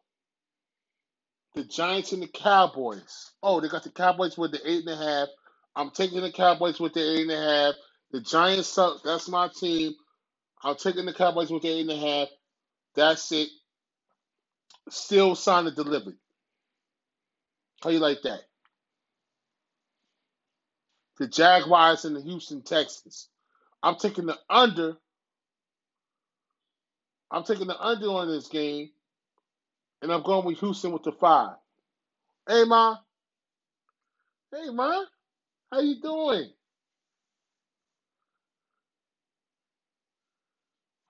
The 1.55 1.65
Giants 1.65 2.13
and 2.13 2.23
the 2.23 2.29
Cowboys. 2.29 3.33
Oh, 3.43 3.61
they 3.61 3.69
got 3.69 3.83
the 3.83 3.91
Cowboys 3.91 4.39
with 4.39 4.53
the 4.53 4.61
eight 4.67 4.87
and 4.87 4.99
a 4.99 5.05
half. 5.05 5.29
I'm 5.77 5.91
taking 5.91 6.23
the 6.23 6.33
Cowboys 6.33 6.81
with 6.81 6.95
the 6.95 7.01
eight 7.01 7.29
and 7.29 7.33
a 7.33 7.37
half. 7.37 7.75
The 8.13 8.21
Giants 8.21 8.69
suck. 8.69 9.03
That's 9.03 9.29
my 9.29 9.49
team. 9.49 9.95
I'm 10.63 10.77
taking 10.77 11.07
the 11.07 11.15
Cowboys 11.15 11.51
with 11.51 11.65
eight 11.65 11.83
and 11.83 11.91
a 11.91 11.97
half. 11.97 12.29
That's 12.95 13.33
it. 13.33 13.49
Still 14.91 15.35
signed 15.35 15.69
and 15.69 15.77
delivered. 15.77 16.17
How 17.83 17.91
you 17.91 17.99
like 17.99 18.23
that? 18.23 18.41
The 21.19 21.29
Jaguars 21.29 22.05
and 22.05 22.17
the 22.17 22.23
Houston 22.23 22.63
Texans. 22.63 23.29
I'm 23.83 23.97
taking 23.97 24.27
the 24.27 24.39
under. 24.51 24.97
I'm 27.31 27.45
taking 27.45 27.67
the 27.67 27.81
under 27.81 28.09
on 28.09 28.29
this 28.29 28.49
game, 28.49 28.91
and 30.03 30.13
I'm 30.13 30.23
going 30.23 30.45
with 30.47 30.59
Houston 30.61 30.93
with 30.93 31.03
the 31.03 31.13
five. 31.13 31.57
Hey, 32.49 32.65
ma. 32.65 32.97
Hey, 34.53 34.71
ma. 34.71 35.05
How 35.73 35.81
you 35.81 36.01
doing? 36.01 36.51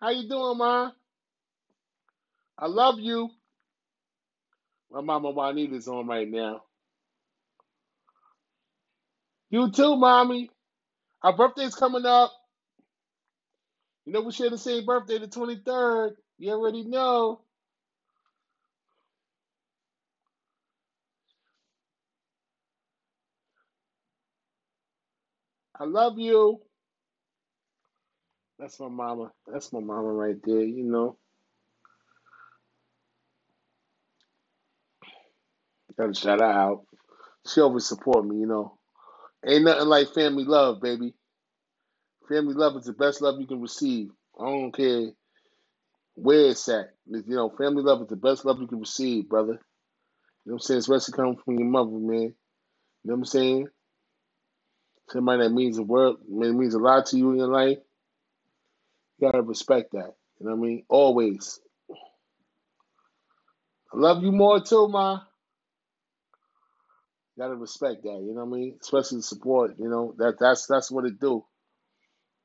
How 0.02 0.10
you 0.10 0.28
doing, 0.28 0.58
ma? 0.58 0.92
I 2.58 2.66
love 2.68 3.00
you. 3.00 3.30
My 4.90 5.02
mama 5.02 5.30
Juanita's 5.32 5.88
on 5.88 6.06
right 6.08 6.30
now. 6.30 6.62
You 9.50 9.70
too, 9.72 9.96
mommy. 9.96 10.50
Our 11.22 11.36
birthday's 11.36 11.74
coming 11.76 12.06
up. 12.06 12.32
You 14.06 14.12
know 14.12 14.22
we 14.22 14.32
share 14.32 14.50
the 14.50 14.58
same 14.58 14.86
birthday, 14.86 15.18
the 15.18 15.28
23rd. 15.28 16.12
You 16.38 16.52
already 16.52 16.84
know. 16.84 17.42
I 25.78 25.84
love 25.84 26.18
you. 26.18 26.60
That's 28.62 28.78
my 28.78 28.86
mama. 28.86 29.32
That's 29.52 29.72
my 29.72 29.80
mama 29.80 30.12
right 30.12 30.36
there, 30.44 30.62
you 30.62 30.84
know. 30.84 31.16
Gotta 35.98 36.14
shout 36.14 36.38
her 36.38 36.46
out. 36.46 36.86
She 37.44 37.60
always 37.60 37.86
support 37.86 38.24
me, 38.24 38.36
you 38.36 38.46
know. 38.46 38.78
Ain't 39.44 39.64
nothing 39.64 39.88
like 39.88 40.14
family 40.14 40.44
love, 40.44 40.80
baby. 40.80 41.12
Family 42.28 42.54
love 42.54 42.76
is 42.76 42.84
the 42.84 42.92
best 42.92 43.20
love 43.20 43.40
you 43.40 43.48
can 43.48 43.60
receive. 43.60 44.10
I 44.40 44.44
don't 44.44 44.70
care 44.70 45.08
where 46.14 46.50
it's 46.50 46.68
at. 46.68 46.90
You 47.10 47.24
know, 47.26 47.50
family 47.50 47.82
love 47.82 48.02
is 48.02 48.08
the 48.10 48.16
best 48.16 48.44
love 48.44 48.60
you 48.60 48.68
can 48.68 48.78
receive, 48.78 49.28
brother. 49.28 49.54
You 50.44 50.52
know 50.52 50.52
what 50.52 50.54
I'm 50.54 50.60
saying? 50.60 50.78
Especially 50.78 51.14
coming 51.14 51.36
from 51.44 51.58
your 51.58 51.68
mother, 51.68 51.90
man. 51.90 52.20
You 52.22 52.34
know 53.02 53.14
what 53.14 53.14
I'm 53.14 53.24
saying? 53.24 53.66
Somebody 55.08 55.42
that 55.42 55.50
means 55.50 55.78
the 55.78 55.82
world, 55.82 56.18
means 56.28 56.74
a 56.74 56.78
lot 56.78 57.06
to 57.06 57.18
you 57.18 57.32
in 57.32 57.38
your 57.38 57.48
life. 57.48 57.78
Gotta 59.22 59.42
respect 59.42 59.92
that. 59.92 60.14
You 60.40 60.46
know 60.48 60.56
what 60.56 60.66
I 60.66 60.68
mean? 60.68 60.84
Always. 60.90 61.60
I 63.94 63.98
love 63.98 64.24
you 64.24 64.32
more 64.32 64.60
too, 64.60 64.88
ma. 64.88 65.20
Gotta 67.38 67.56
respect 67.56 68.02
that. 68.04 68.22
You 68.22 68.34
know 68.34 68.44
what 68.44 68.56
I 68.56 68.60
mean? 68.60 68.78
Especially 68.82 69.18
the 69.18 69.22
support. 69.24 69.74
You 69.78 69.88
know 69.88 70.14
that 70.18 70.38
that's 70.40 70.66
that's 70.66 70.90
what 70.90 71.06
it 71.06 71.20
do. 71.20 71.44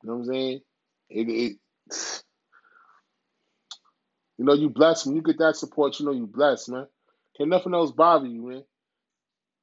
You 0.03 0.09
know 0.09 0.15
what 0.17 0.19
I'm 0.21 0.25
saying? 0.34 0.61
It, 1.09 1.30
it 1.30 1.57
you 4.38 4.45
know 4.45 4.53
you 4.53 4.69
blessed 4.69 5.07
when 5.07 5.15
you 5.15 5.23
get 5.23 5.39
that 5.39 5.57
support. 5.57 5.99
You 5.99 6.05
know 6.05 6.13
you 6.13 6.28
blessed, 6.28 6.69
man. 6.69 6.88
Can 7.38 7.49
nothing 7.49 7.73
else 7.73 7.91
bother 7.91 8.28
you, 8.28 8.47
man. 8.49 8.63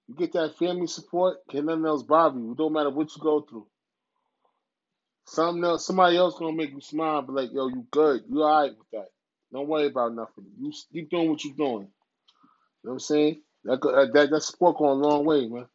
You 0.08 0.16
get 0.16 0.32
that 0.34 0.58
family 0.58 0.86
support. 0.88 1.38
Can 1.50 1.66
nothing 1.66 1.86
else 1.86 2.02
bother 2.02 2.38
you. 2.38 2.52
It 2.52 2.58
don't 2.58 2.72
matter 2.72 2.90
what 2.90 3.14
you 3.16 3.22
go 3.22 3.42
through. 3.42 3.66
Something 5.26 5.64
else, 5.64 5.86
somebody 5.86 6.16
else 6.16 6.36
gonna 6.38 6.56
make 6.56 6.72
you 6.72 6.80
smile, 6.80 7.22
but 7.22 7.34
like, 7.34 7.52
yo, 7.52 7.68
you 7.68 7.86
good. 7.90 8.24
You 8.28 8.42
alright 8.42 8.72
with 8.76 8.90
that. 8.92 9.08
Don't 9.52 9.68
worry 9.68 9.86
about 9.86 10.14
nothing. 10.14 10.46
You 10.60 10.72
keep 10.92 11.10
doing 11.10 11.30
what 11.30 11.44
you're 11.44 11.54
doing. 11.54 11.88
You 12.82 12.90
know 12.90 12.90
what 12.90 12.92
I'm 12.94 13.00
saying? 13.00 13.42
That 13.64 13.80
that 14.14 14.30
that 14.30 14.42
support 14.42 14.78
going 14.78 15.00
a 15.00 15.08
long 15.08 15.24
way, 15.24 15.46
man. 15.48 15.66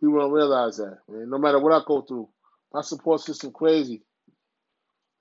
People 0.00 0.20
don't 0.20 0.32
realize 0.32 0.78
that, 0.78 0.98
man. 1.08 1.30
No 1.30 1.38
matter 1.38 1.58
what 1.60 1.72
I 1.72 1.82
go 1.86 2.02
through, 2.02 2.28
my 2.72 2.82
support 2.82 3.20
system 3.20 3.52
crazy. 3.52 4.02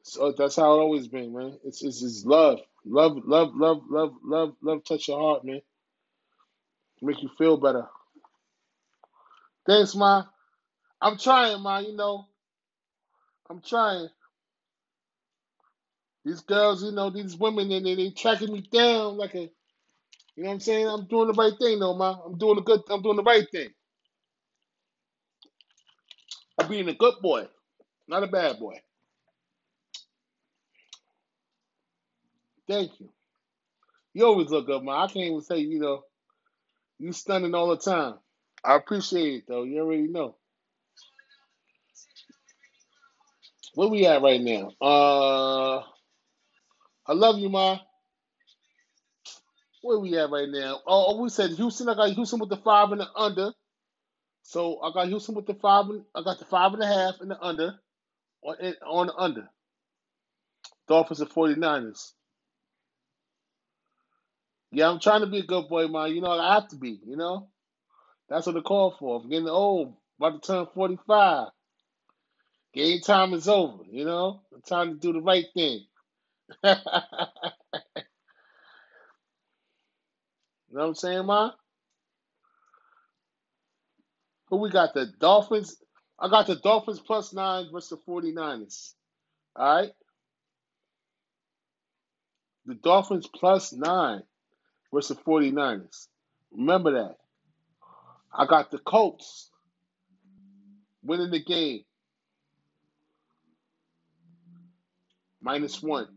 So 0.03 0.27
uh, 0.27 0.33
that's 0.37 0.55
how 0.55 0.75
it 0.75 0.81
always 0.81 1.07
been, 1.07 1.33
man. 1.33 1.59
It's 1.65 1.83
it's, 1.83 2.01
it's 2.03 2.25
love, 2.25 2.59
love, 2.85 3.17
love, 3.25 3.51
love, 3.55 3.83
love, 3.89 4.13
love, 4.23 4.55
love. 4.61 4.83
Touch 4.85 5.07
your 5.09 5.19
heart, 5.19 5.45
man. 5.45 5.61
Make 7.01 7.21
you 7.23 7.29
feel 7.37 7.57
better. 7.57 7.87
Thanks, 9.67 9.95
ma. 9.95 10.25
I'm 11.01 11.17
trying, 11.17 11.61
ma. 11.61 11.79
You 11.79 11.95
know, 11.95 12.28
I'm 13.49 13.61
trying. 13.61 14.09
These 16.25 16.41
girls, 16.41 16.83
you 16.83 16.91
know, 16.91 17.09
these 17.09 17.37
women, 17.37 17.71
and 17.71 17.85
they, 17.85 17.95
they 17.95 18.11
tracking 18.11 18.53
me 18.53 18.61
down 18.61 19.17
like 19.17 19.35
a, 19.35 19.41
you 20.35 20.43
know 20.43 20.49
what 20.49 20.53
I'm 20.55 20.59
saying? 20.61 20.87
I'm 20.87 21.07
doing 21.07 21.27
the 21.27 21.33
right 21.33 21.53
thing, 21.59 21.79
though, 21.79 21.95
ma. 21.95 22.19
I'm 22.25 22.37
doing 22.37 22.55
the 22.57 22.61
good. 22.63 22.81
I'm 22.89 23.01
doing 23.03 23.17
the 23.17 23.23
right 23.23 23.47
thing. 23.51 23.69
I'm 26.59 26.69
being 26.69 26.89
a 26.89 26.95
good 26.95 27.15
boy, 27.21 27.47
not 28.07 28.23
a 28.23 28.27
bad 28.27 28.59
boy. 28.59 28.81
Thank 32.69 32.99
you. 32.99 33.09
You 34.13 34.25
always 34.27 34.49
look 34.49 34.69
up, 34.69 34.83
ma. 34.83 35.03
I 35.05 35.07
can't 35.07 35.27
even 35.27 35.41
say, 35.41 35.59
you 35.59 35.79
know, 35.79 36.03
you 36.99 37.13
stunning 37.13 37.55
all 37.55 37.69
the 37.69 37.77
time. 37.77 38.15
I 38.65 38.75
appreciate 38.77 39.35
it, 39.35 39.45
though. 39.49 39.63
You 39.63 39.81
already 39.81 40.09
know. 40.09 40.35
Where 43.79 43.87
we 43.87 44.05
at 44.07 44.21
right 44.21 44.41
now? 44.41 44.73
Uh, 44.81 45.77
I 47.07 47.13
love 47.13 47.39
you, 47.39 47.47
ma. 47.47 47.79
Where 49.81 49.99
we 49.99 50.17
at 50.17 50.29
right 50.29 50.49
now? 50.49 50.81
Oh, 50.85 51.05
oh, 51.07 51.21
we 51.21 51.29
said 51.29 51.51
Houston. 51.51 51.87
I 51.87 51.95
got 51.95 52.11
Houston 52.11 52.39
with 52.39 52.49
the 52.49 52.57
five 52.57 52.91
and 52.91 52.99
the 52.99 53.07
under. 53.15 53.53
So 54.43 54.81
I 54.81 54.91
got 54.91 55.07
Houston 55.07 55.33
with 55.33 55.45
the 55.45 55.53
five. 55.53 55.85
And, 55.85 56.03
I 56.13 56.23
got 56.23 56.39
the 56.39 56.43
five 56.43 56.73
and 56.73 56.83
a 56.83 56.87
half 56.87 57.21
and 57.21 57.31
the 57.31 57.41
under 57.41 57.79
on 58.43 58.75
on 58.85 59.07
the 59.07 59.15
under. 59.15 59.49
Dolphins 60.89 61.21
and 61.21 61.29
49ers. 61.29 62.11
Yeah, 64.73 64.89
I'm 64.89 64.99
trying 64.99 65.21
to 65.21 65.27
be 65.27 65.39
a 65.39 65.43
good 65.43 65.69
boy, 65.69 65.87
man. 65.87 66.13
You 66.13 66.19
know, 66.19 66.31
I 66.31 66.55
have 66.55 66.67
to 66.67 66.75
be. 66.75 66.99
You 67.05 67.15
know, 67.15 67.47
that's 68.27 68.45
what 68.45 68.55
they 68.55 68.61
call 68.61 68.93
for. 68.99 69.21
I'm 69.21 69.29
getting 69.29 69.47
old. 69.47 69.93
About 70.19 70.43
to 70.43 70.47
turn 70.51 70.67
45. 70.75 71.47
Game 72.73 73.01
time 73.01 73.33
is 73.33 73.47
over. 73.47 73.83
You 73.89 74.05
know, 74.05 74.41
it's 74.57 74.69
time 74.69 74.93
to 74.93 74.99
do 74.99 75.13
the 75.13 75.21
right 75.21 75.45
thing. 75.53 75.85
you 76.63 76.71
know 76.73 76.75
what 80.69 80.83
I'm 80.85 80.95
saying, 80.95 81.25
ma? 81.25 81.51
Who 84.49 84.57
we 84.57 84.69
got? 84.69 84.93
The 84.93 85.07
Dolphins. 85.19 85.77
I 86.19 86.29
got 86.29 86.47
the 86.47 86.55
Dolphins 86.55 86.99
plus 86.99 87.33
nine 87.33 87.67
versus 87.71 87.89
the 87.89 88.11
49ers. 88.11 88.93
All 89.55 89.75
right. 89.75 89.91
The 92.65 92.75
Dolphins 92.75 93.27
plus 93.27 93.73
nine 93.73 94.21
versus 94.93 95.17
the 95.17 95.23
49ers. 95.23 96.07
Remember 96.51 96.91
that. 96.93 97.15
I 98.37 98.45
got 98.45 98.69
the 98.69 98.79
Colts 98.79 99.49
winning 101.03 101.31
the 101.31 101.43
game 101.43 101.83
minus 105.41 105.81
one. 105.81 106.07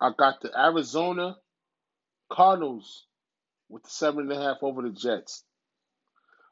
I 0.00 0.10
got 0.16 0.40
the 0.42 0.50
Arizona 0.58 1.36
Cardinals 2.30 3.06
with 3.68 3.84
the 3.84 3.90
seven 3.90 4.30
and 4.30 4.32
a 4.32 4.42
half 4.42 4.58
over 4.62 4.82
the 4.82 4.90
Jets. 4.90 5.44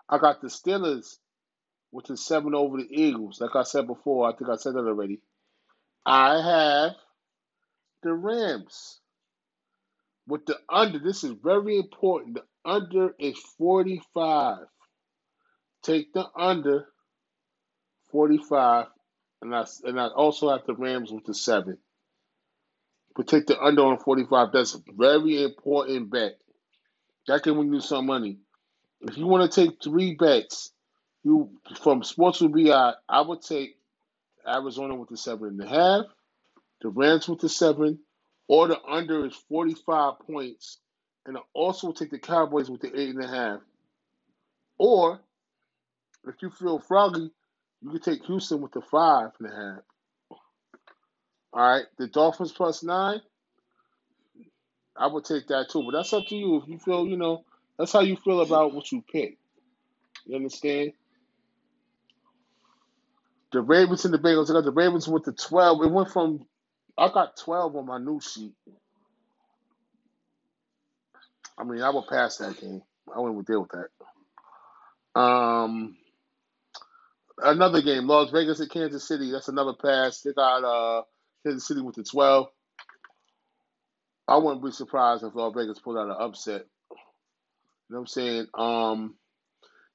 I 0.08 0.18
got 0.18 0.40
the 0.40 0.48
Steelers 0.48 1.16
with 1.92 2.06
the 2.06 2.16
seven 2.16 2.54
over 2.54 2.78
the 2.78 2.88
Eagles. 2.90 3.40
Like 3.40 3.56
I 3.56 3.62
said 3.64 3.86
before, 3.86 4.28
I 4.28 4.36
think 4.36 4.50
I 4.50 4.56
said 4.56 4.74
that 4.74 4.80
already. 4.80 5.20
I 6.06 6.42
have 6.42 6.92
the 8.02 8.12
Rams 8.14 9.00
with 10.26 10.46
the 10.46 10.58
under, 10.68 10.98
this 10.98 11.24
is 11.24 11.32
very 11.42 11.78
important. 11.78 12.36
The 12.36 12.44
under 12.64 13.14
is 13.18 13.38
45. 13.58 14.58
Take 15.82 16.12
the 16.14 16.26
under 16.36 16.86
45, 18.10 18.86
and 19.42 19.54
I 19.54 19.66
and 19.84 20.00
I 20.00 20.06
also 20.08 20.50
have 20.50 20.64
the 20.66 20.74
Rams 20.74 21.12
with 21.12 21.24
the 21.24 21.34
seven. 21.34 21.78
But 23.14 23.28
take 23.28 23.46
the 23.46 23.60
under 23.60 23.82
on 23.82 23.98
45. 23.98 24.48
That's 24.52 24.74
a 24.74 24.78
very 24.96 25.42
important 25.42 26.10
bet. 26.10 26.38
That 27.28 27.42
can 27.42 27.56
win 27.56 27.72
you 27.72 27.80
some 27.80 28.06
money. 28.06 28.38
If 29.02 29.18
you 29.18 29.26
want 29.26 29.50
to 29.50 29.64
take 29.64 29.82
three 29.82 30.14
bets, 30.14 30.72
you 31.22 31.50
from 31.82 32.02
Sports 32.02 32.40
with 32.40 32.54
be 32.54 32.72
I 32.72 32.94
would 33.20 33.42
take 33.42 33.76
Arizona 34.46 34.94
with 34.94 35.10
the 35.10 35.16
seven 35.16 35.48
and 35.48 35.62
a 35.62 35.68
half, 35.68 36.04
the 36.80 36.88
Rams 36.88 37.28
with 37.28 37.40
the 37.40 37.48
seven, 37.48 37.98
or 38.48 38.68
the 38.68 38.80
under 38.82 39.26
is 39.26 39.34
45 39.48 40.18
points. 40.26 40.78
And 41.26 41.36
I 41.36 41.40
also 41.54 41.92
take 41.92 42.10
the 42.10 42.18
Cowboys 42.18 42.70
with 42.70 42.82
the 42.82 42.88
eight 42.88 43.14
and 43.14 43.24
a 43.24 43.28
half. 43.28 43.60
Or 44.76 45.20
if 46.26 46.34
you 46.42 46.50
feel 46.50 46.78
froggy, 46.78 47.30
you 47.82 47.90
can 47.90 48.00
take 48.00 48.24
Houston 48.24 48.60
with 48.60 48.72
the 48.72 48.82
five 48.82 49.30
and 49.38 49.50
a 49.50 49.54
half. 49.54 49.82
All 51.52 51.68
right, 51.68 51.84
the 51.98 52.08
Dolphins 52.08 52.52
plus 52.52 52.82
nine. 52.82 53.20
I 54.96 55.06
would 55.06 55.24
take 55.24 55.48
that 55.48 55.70
too, 55.70 55.82
but 55.84 55.96
that's 55.96 56.12
up 56.12 56.26
to 56.28 56.36
you. 56.36 56.56
If 56.60 56.68
you 56.68 56.78
feel, 56.78 57.06
you 57.06 57.16
know, 57.16 57.44
that's 57.78 57.92
how 57.92 58.00
you 58.00 58.16
feel 58.16 58.40
about 58.40 58.74
what 58.74 58.90
you 58.92 59.02
pick. 59.10 59.38
You 60.26 60.36
understand? 60.36 60.92
The 63.52 63.60
Ravens 63.60 64.04
and 64.04 64.12
the 64.12 64.18
Bengals. 64.18 64.50
I 64.50 64.54
got 64.54 64.64
the 64.64 64.72
Ravens 64.72 65.08
with 65.08 65.24
the 65.24 65.32
twelve. 65.32 65.82
It 65.82 65.90
went 65.90 66.10
from 66.10 66.44
I 66.96 67.08
got 67.12 67.36
twelve 67.36 67.74
on 67.76 67.86
my 67.86 67.98
new 67.98 68.20
sheet. 68.20 68.54
I 71.58 71.64
mean, 71.64 71.82
I 71.82 71.90
would 71.90 72.06
pass 72.08 72.38
that 72.38 72.60
game. 72.60 72.82
I 73.14 73.20
wouldn't 73.20 73.36
even 73.36 73.44
deal 73.44 73.62
with 73.62 73.70
that. 75.14 75.20
Um, 75.20 75.96
another 77.38 77.82
game, 77.82 78.06
Las 78.06 78.30
Vegas 78.30 78.60
and 78.60 78.70
Kansas 78.70 79.06
City. 79.06 79.30
That's 79.30 79.48
another 79.48 79.74
pass. 79.74 80.20
They 80.20 80.32
got 80.32 80.64
uh 80.64 81.02
Kansas 81.44 81.66
City 81.66 81.80
with 81.80 81.96
the 81.96 82.04
twelve. 82.04 82.48
I 84.26 84.38
wouldn't 84.38 84.64
be 84.64 84.70
surprised 84.70 85.22
if 85.22 85.34
Las 85.34 85.52
Vegas 85.56 85.78
pulled 85.80 85.98
out 85.98 86.08
an 86.08 86.16
upset. 86.18 86.64
You 86.90 86.96
know 87.90 87.98
what 87.98 88.00
I'm 88.00 88.06
saying? 88.06 88.46
Um, 88.54 89.14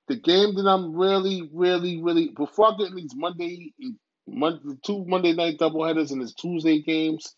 the 0.08 0.16
game 0.16 0.56
that 0.56 0.68
I'm 0.68 0.96
really, 0.96 1.50
really, 1.52 2.02
really 2.02 2.30
before 2.30 2.74
I 2.74 2.78
get 2.78 2.90
in 2.90 2.96
these 2.96 3.16
Monday, 3.16 3.74
Two 4.86 5.06
Monday 5.06 5.34
night 5.34 5.58
doubleheaders 5.60 6.12
and 6.12 6.22
his 6.22 6.34
Tuesday 6.34 6.82
games, 6.82 7.36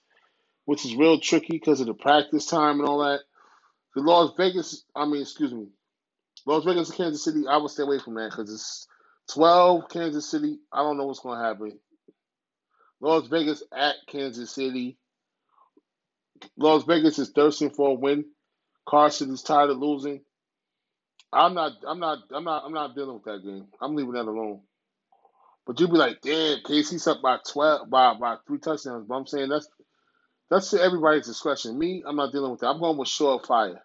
which 0.66 0.86
is 0.86 0.96
real 0.96 1.20
tricky 1.20 1.54
because 1.54 1.82
of 1.82 1.88
the 1.88 1.94
practice 1.94 2.46
time 2.46 2.80
and 2.80 2.88
all 2.90 3.00
that. 3.00 3.22
The 3.96 4.02
Las 4.02 4.32
Vegas, 4.38 4.86
I 4.96 5.06
mean, 5.06 5.22
excuse 5.22 5.54
me, 5.54 5.68
Las 6.46 6.64
Vegas 6.66 6.90
and 6.90 6.98
Kansas 6.98 7.24
City, 7.24 7.44
I 7.50 7.58
would 7.58 7.72
stay 7.72 7.84
away 7.84 8.00
from 8.00 8.16
that 8.16 8.32
because 8.32 8.52
it's 8.52 8.88
12 9.34 9.90
Kansas 9.90 10.30
City. 10.30 10.60
I 10.72 10.84
don't 10.84 10.98
know 10.98 11.06
what's 11.06 11.20
going 11.20 11.40
to 11.40 11.46
happen. 11.46 11.80
Las 13.02 13.28
Vegas 13.28 13.64
at 13.76 13.96
Kansas 14.08 14.52
City. 14.52 14.98
Las 16.58 16.84
Vegas 16.86 17.20
is 17.20 17.32
thirsting 17.32 17.70
for 17.72 17.90
a 17.90 17.94
win. 17.94 18.26
Carson 18.88 19.32
is 19.34 19.44
tired 19.44 19.70
of 19.70 19.78
losing. 19.78 20.22
I'm 21.34 21.54
not. 21.54 21.74
I'm 21.88 22.00
not. 22.00 22.20
I'm 22.34 22.44
not. 22.44 22.64
I'm 22.66 22.74
not 22.74 22.96
dealing 22.96 23.16
with 23.16 23.24
that 23.26 23.44
game. 23.44 23.68
I'm 23.82 23.96
leaving 23.96 24.14
that 24.14 24.26
alone. 24.26 24.62
But 25.68 25.80
you'd 25.80 25.92
be 25.92 25.98
like, 25.98 26.22
damn, 26.22 26.60
KC's 26.60 27.08
up 27.08 27.22
by 27.24 27.40
twelve, 27.52 27.90
by 27.90 28.16
by 28.16 28.38
three 28.48 28.60
touchdowns. 28.60 29.06
But 29.08 29.16
I'm 29.16 29.28
saying 29.28 29.50
that's 29.50 29.70
that's 30.52 30.72
to 30.72 30.82
everybody's 30.82 31.28
discretion. 31.28 31.80
Me, 31.80 32.04
I'm 32.08 32.18
not 32.18 32.32
dealing 32.34 32.52
with 32.52 32.62
that. 32.62 32.68
I'm 32.70 32.80
going 32.80 32.98
with 32.98 33.10
surefire. 33.10 33.80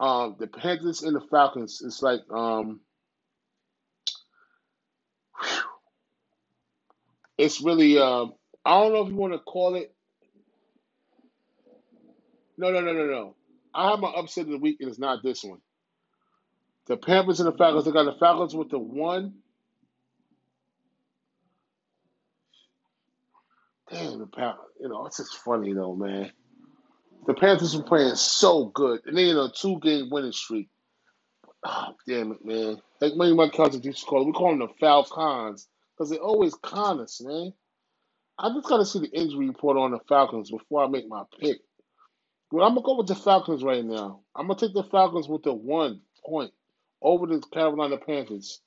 Um, 0.00 0.36
the 0.38 0.48
Panthers 0.48 1.02
and 1.02 1.16
the 1.16 1.22
Falcons. 1.30 1.82
It's 1.84 2.02
like 2.02 2.20
um, 2.34 2.80
it's 7.38 7.62
really 7.62 7.98
um, 7.98 8.34
I 8.64 8.80
don't 8.82 8.92
know 8.94 9.02
if 9.04 9.10
you 9.10 9.16
want 9.16 9.34
to 9.34 9.40
call 9.40 9.76
it. 9.76 9.94
No, 12.58 12.70
no, 12.72 12.80
no, 12.80 12.92
no, 12.92 13.06
no. 13.06 13.36
I 13.74 13.90
have 13.90 14.00
my 14.00 14.10
upset 14.10 14.46
of 14.46 14.50
the 14.52 14.58
week, 14.58 14.78
and 14.80 14.90
it's 14.90 14.98
not 14.98 15.22
this 15.22 15.44
one. 15.44 15.60
The 16.88 16.96
Panthers 16.98 17.40
and 17.40 17.52
the 17.52 17.56
Falcons. 17.58 17.86
They 17.86 17.92
got 17.92 18.04
the 18.04 18.18
Falcons 18.20 18.54
with 18.56 18.70
the 18.70 18.78
one. 18.80 19.34
Damn, 23.92 24.20
the 24.20 24.28
Panthers. 24.28 24.64
You 24.80 24.90
know, 24.90 25.06
it's 25.06 25.18
just 25.18 25.38
funny 25.38 25.74
though, 25.74 25.96
man. 25.96 26.32
The 27.26 27.34
Panthers 27.34 27.76
were 27.76 27.84
playing 27.84 28.16
so 28.16 28.66
good, 28.66 29.02
and 29.06 29.16
they 29.16 29.30
in 29.30 29.38
a 29.38 29.50
two-game 29.50 30.10
winning 30.10 30.32
streak. 30.32 30.70
Oh, 31.64 31.94
damn 32.08 32.32
it, 32.32 32.44
man. 32.44 32.78
Like 33.00 33.14
many 33.16 33.32
of 33.32 33.38
my 33.38 33.50
cousins 33.50 33.84
used 33.84 34.00
to 34.00 34.06
call 34.06 34.26
we 34.26 34.32
call 34.32 34.50
them 34.50 34.60
the 34.60 34.68
Falcons 34.80 35.68
because 35.96 36.10
they 36.10 36.18
always 36.18 36.54
con 36.56 37.00
us, 37.00 37.20
man. 37.22 37.52
I 38.38 38.50
just 38.54 38.68
got 38.68 38.78
to 38.78 38.86
see 38.86 39.00
the 39.00 39.10
injury 39.10 39.48
report 39.48 39.76
on 39.76 39.92
the 39.92 40.00
Falcons 40.08 40.50
before 40.50 40.84
I 40.84 40.88
make 40.88 41.08
my 41.08 41.24
pick. 41.40 41.58
But 42.50 42.62
I'm 42.62 42.74
going 42.74 42.82
to 42.82 42.86
go 42.86 42.96
with 42.98 43.08
the 43.08 43.14
Falcons 43.14 43.64
right 43.64 43.84
now. 43.84 44.20
I'm 44.36 44.46
going 44.48 44.58
to 44.58 44.66
take 44.66 44.74
the 44.74 44.84
Falcons 44.84 45.28
with 45.28 45.44
the 45.44 45.54
one 45.54 46.00
point 46.26 46.52
over 47.02 47.26
the 47.26 47.40
Carolina 47.52 47.98
Panthers. 47.98 48.60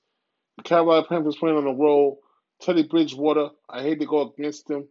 The 0.57 0.63
Carolina 0.63 1.05
Panthers 1.07 1.38
playing 1.38 1.57
on 1.57 1.65
the 1.65 1.73
road. 1.73 2.19
Teddy 2.61 2.84
Bridgewater, 2.84 3.49
I 3.69 3.82
hate 3.82 3.99
to 3.99 4.05
go 4.05 4.32
against 4.32 4.69
him. 4.69 4.88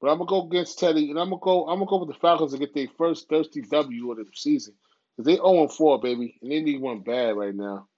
But 0.00 0.10
I'm 0.10 0.18
gonna 0.18 0.28
go 0.28 0.46
against 0.46 0.78
Teddy, 0.78 1.10
and 1.10 1.18
I'm 1.18 1.30
gonna 1.30 1.40
go. 1.40 1.66
I'm 1.68 1.78
gonna 1.78 1.90
go 1.90 1.98
with 1.98 2.08
the 2.08 2.20
Falcons 2.20 2.52
to 2.52 2.58
get 2.58 2.74
their 2.74 2.88
first 2.98 3.28
thirsty 3.28 3.62
W 3.62 4.10
of 4.10 4.18
the 4.18 4.26
season. 4.34 4.74
Cause 5.16 5.24
they 5.24 5.36
0 5.36 5.68
4, 5.68 6.00
baby, 6.00 6.38
and 6.42 6.52
they 6.52 6.60
need 6.60 6.80
one 6.80 7.00
bad 7.00 7.36
right 7.36 7.54
now. 7.54 7.88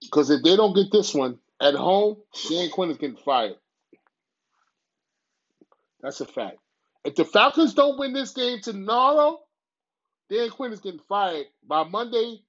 Because 0.00 0.30
if 0.30 0.42
they 0.44 0.54
don't 0.54 0.74
get 0.74 0.92
this 0.92 1.12
one 1.12 1.38
at 1.60 1.74
home, 1.74 2.18
Dan 2.48 2.70
Quinn 2.70 2.90
is 2.90 2.98
getting 2.98 3.16
fired. 3.16 3.56
That's 6.00 6.20
a 6.20 6.26
fact. 6.26 6.58
If 7.04 7.16
the 7.16 7.24
Falcons 7.24 7.74
don't 7.74 7.98
win 7.98 8.12
this 8.12 8.32
game 8.32 8.60
tomorrow, 8.60 9.40
Dan 10.30 10.50
Quinn 10.50 10.72
is 10.72 10.80
getting 10.80 11.00
fired 11.08 11.46
by 11.66 11.82
Monday, 11.82 12.42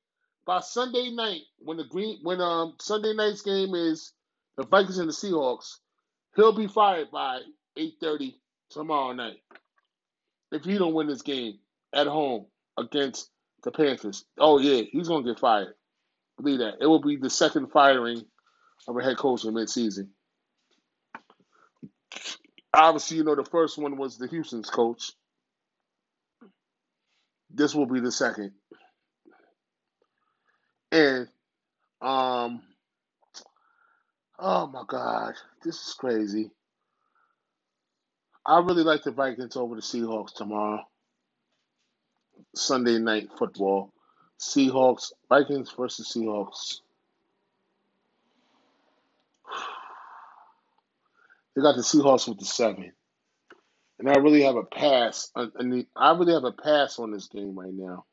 by 0.45 0.59
Sunday 0.59 1.09
night 1.11 1.41
when 1.59 1.77
the 1.77 1.85
green 1.85 2.19
when 2.21 2.41
um 2.41 2.75
Sunday 2.79 3.13
night's 3.13 3.41
game 3.41 3.73
is 3.73 4.13
the 4.57 4.65
Vikings 4.65 4.99
and 4.99 5.09
the 5.09 5.13
Seahawks. 5.13 5.77
He'll 6.35 6.55
be 6.55 6.67
fired 6.67 7.09
by 7.09 7.39
8:30 7.77 8.35
tomorrow 8.69 9.13
night 9.13 9.37
if 10.51 10.63
he 10.63 10.77
don't 10.77 10.93
win 10.93 11.07
this 11.07 11.21
game 11.21 11.59
at 11.93 12.07
home 12.07 12.45
against 12.77 13.29
the 13.63 13.71
Panthers. 13.71 14.25
Oh 14.37 14.59
yeah, 14.59 14.83
he's 14.91 15.07
gonna 15.07 15.23
get 15.23 15.39
fired. 15.39 15.73
Believe 16.37 16.59
that. 16.59 16.75
It 16.81 16.85
will 16.85 17.01
be 17.01 17.17
the 17.17 17.29
second 17.29 17.71
firing 17.71 18.23
of 18.87 18.97
a 18.97 19.03
head 19.03 19.17
coach 19.17 19.43
in 19.43 19.53
midseason. 19.53 20.09
Obviously, 22.73 23.17
you 23.17 23.23
know 23.23 23.35
the 23.35 23.43
first 23.43 23.77
one 23.77 23.97
was 23.97 24.17
the 24.17 24.27
Houston's 24.27 24.69
coach. 24.69 25.11
This 27.49 27.73
will 27.73 27.87
be 27.87 27.99
the 27.99 28.11
second. 28.11 28.51
And 30.91 31.27
um 32.01 32.61
oh 34.39 34.67
my 34.67 34.83
god, 34.87 35.33
this 35.63 35.75
is 35.75 35.95
crazy. 35.97 36.51
I 38.49 38.59
really 38.61 38.81
like 38.81 39.03
the 39.03 39.11
Vikings 39.11 39.55
over 39.55 39.75
the 39.75 39.81
Seahawks 39.81 40.33
tomorrow. 40.33 40.81
Sunday 42.55 42.97
night 42.97 43.29
football. 43.37 43.93
Seahawks, 44.39 45.11
Vikings 45.29 45.71
versus 45.77 46.11
Seahawks. 46.15 46.77
They 51.55 51.61
got 51.63 51.75
the 51.75 51.81
Seahawks 51.81 52.27
with 52.27 52.39
the 52.39 52.45
seven. 52.45 52.93
And 53.99 54.09
I 54.09 54.13
really 54.19 54.43
have 54.43 54.55
a 54.55 54.63
pass. 54.63 55.29
I 55.35 56.11
really 56.13 56.33
have 56.33 56.45
a 56.45 56.53
pass 56.53 56.99
on 56.99 57.11
this 57.11 57.27
game 57.27 57.59
right 57.59 57.73
now. 57.73 58.05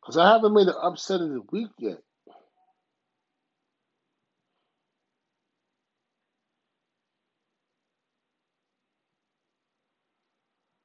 Because 0.00 0.16
I 0.16 0.30
haven't 0.30 0.54
made 0.54 0.68
an 0.68 0.74
upset 0.80 1.20
of 1.20 1.30
the 1.30 1.42
week 1.50 1.70
yet. 1.78 1.98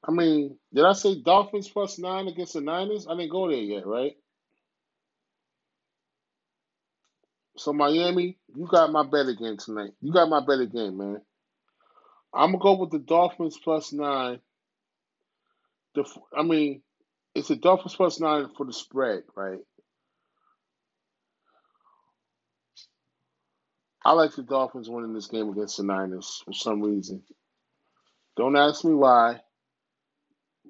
I 0.06 0.12
mean, 0.12 0.58
did 0.74 0.84
I 0.86 0.94
say 0.94 1.22
Dolphins 1.22 1.70
plus 1.70 1.98
nine 1.98 2.28
against 2.28 2.54
the 2.54 2.62
Niners? 2.62 3.08
I 3.08 3.16
didn't 3.16 3.32
go 3.32 3.48
there 3.50 3.58
yet, 3.58 3.86
right? 3.86 4.18
So 7.58 7.72
Miami, 7.72 8.38
you 8.56 8.68
got 8.68 8.92
my 8.92 9.04
bet 9.04 9.28
again 9.28 9.58
tonight. 9.58 9.92
You 10.02 10.12
got 10.12 10.30
my 10.30 10.42
bet 10.46 10.60
again, 10.60 10.98
man. 10.98 11.22
I'm 12.34 12.52
gonna 12.52 12.64
go 12.64 12.76
with 12.78 12.90
the 12.90 13.00
Dolphins 13.00 13.60
plus 13.64 13.94
nine. 13.94 14.40
The 15.96 16.04
I 16.36 16.44
mean, 16.44 16.82
it's 17.36 17.50
the 17.50 17.56
Dolphins 17.56 17.96
plus 17.96 18.20
nine 18.20 18.48
for 18.58 18.66
the 18.66 18.74
spread, 18.74 19.24
right? 19.36 19.60
I 24.04 24.14
like 24.14 24.36
the 24.36 24.44
Dolphins 24.44 24.90
winning 24.90 25.14
this 25.14 25.28
game 25.28 25.50
against 25.50 25.78
the 25.78 25.84
Niners 25.84 26.42
for 26.44 26.54
some 26.54 26.82
reason. 26.82 27.24
Don't 28.36 28.58
ask 28.58 28.84
me 28.84 28.94
why. 28.96 29.40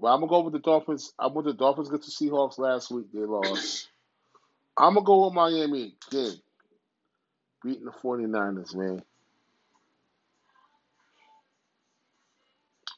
Well, 0.03 0.13
I'm 0.13 0.21
gonna 0.21 0.31
go 0.31 0.41
with 0.41 0.53
the 0.53 0.59
Dolphins. 0.59 1.13
I 1.19 1.27
went 1.29 1.47
the 1.47 1.53
Dolphins 1.53 1.89
get 1.89 2.01
the 2.03 2.11
Seahawks 2.11 2.59
last 2.59 2.91
week. 2.91 3.07
They 3.13 3.21
lost. 3.21 3.89
I'm 4.77 4.95
gonna 4.95 5.05
go 5.05 5.25
with 5.25 5.35
Miami 5.35 5.95
again. 6.11 6.33
Beating 7.63 7.85
the 7.85 7.91
49ers, 7.91 8.75
man. 8.75 9.03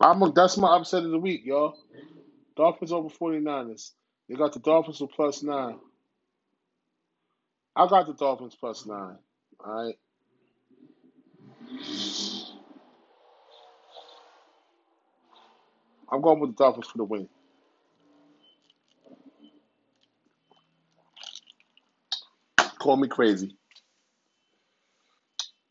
I'm 0.02 0.22
a, 0.24 0.32
that's 0.32 0.58
my 0.58 0.76
upset 0.78 1.04
of 1.04 1.12
the 1.12 1.20
week, 1.20 1.46
y'all. 1.46 1.78
Dolphins 2.58 2.92
over 2.94 3.10
49ers. 3.10 3.92
They 4.30 4.36
got 4.36 4.54
the 4.54 4.60
Dolphins 4.60 5.00
for 5.00 5.08
plus 5.10 5.44
nine. 5.44 5.80
I 7.76 7.88
got 7.88 8.08
the 8.08 8.14
Dolphins 8.14 8.56
plus 8.60 8.86
nine. 8.86 9.18
All 9.66 9.86
right. 9.86 9.96
I'm 16.12 16.22
going 16.22 16.40
with 16.40 16.52
the 16.56 16.64
Dolphins 16.64 16.88
for 16.88 16.98
the 16.98 17.04
win. 17.04 17.30
Call 22.80 22.98
me 22.98 23.08
crazy. 23.08 23.58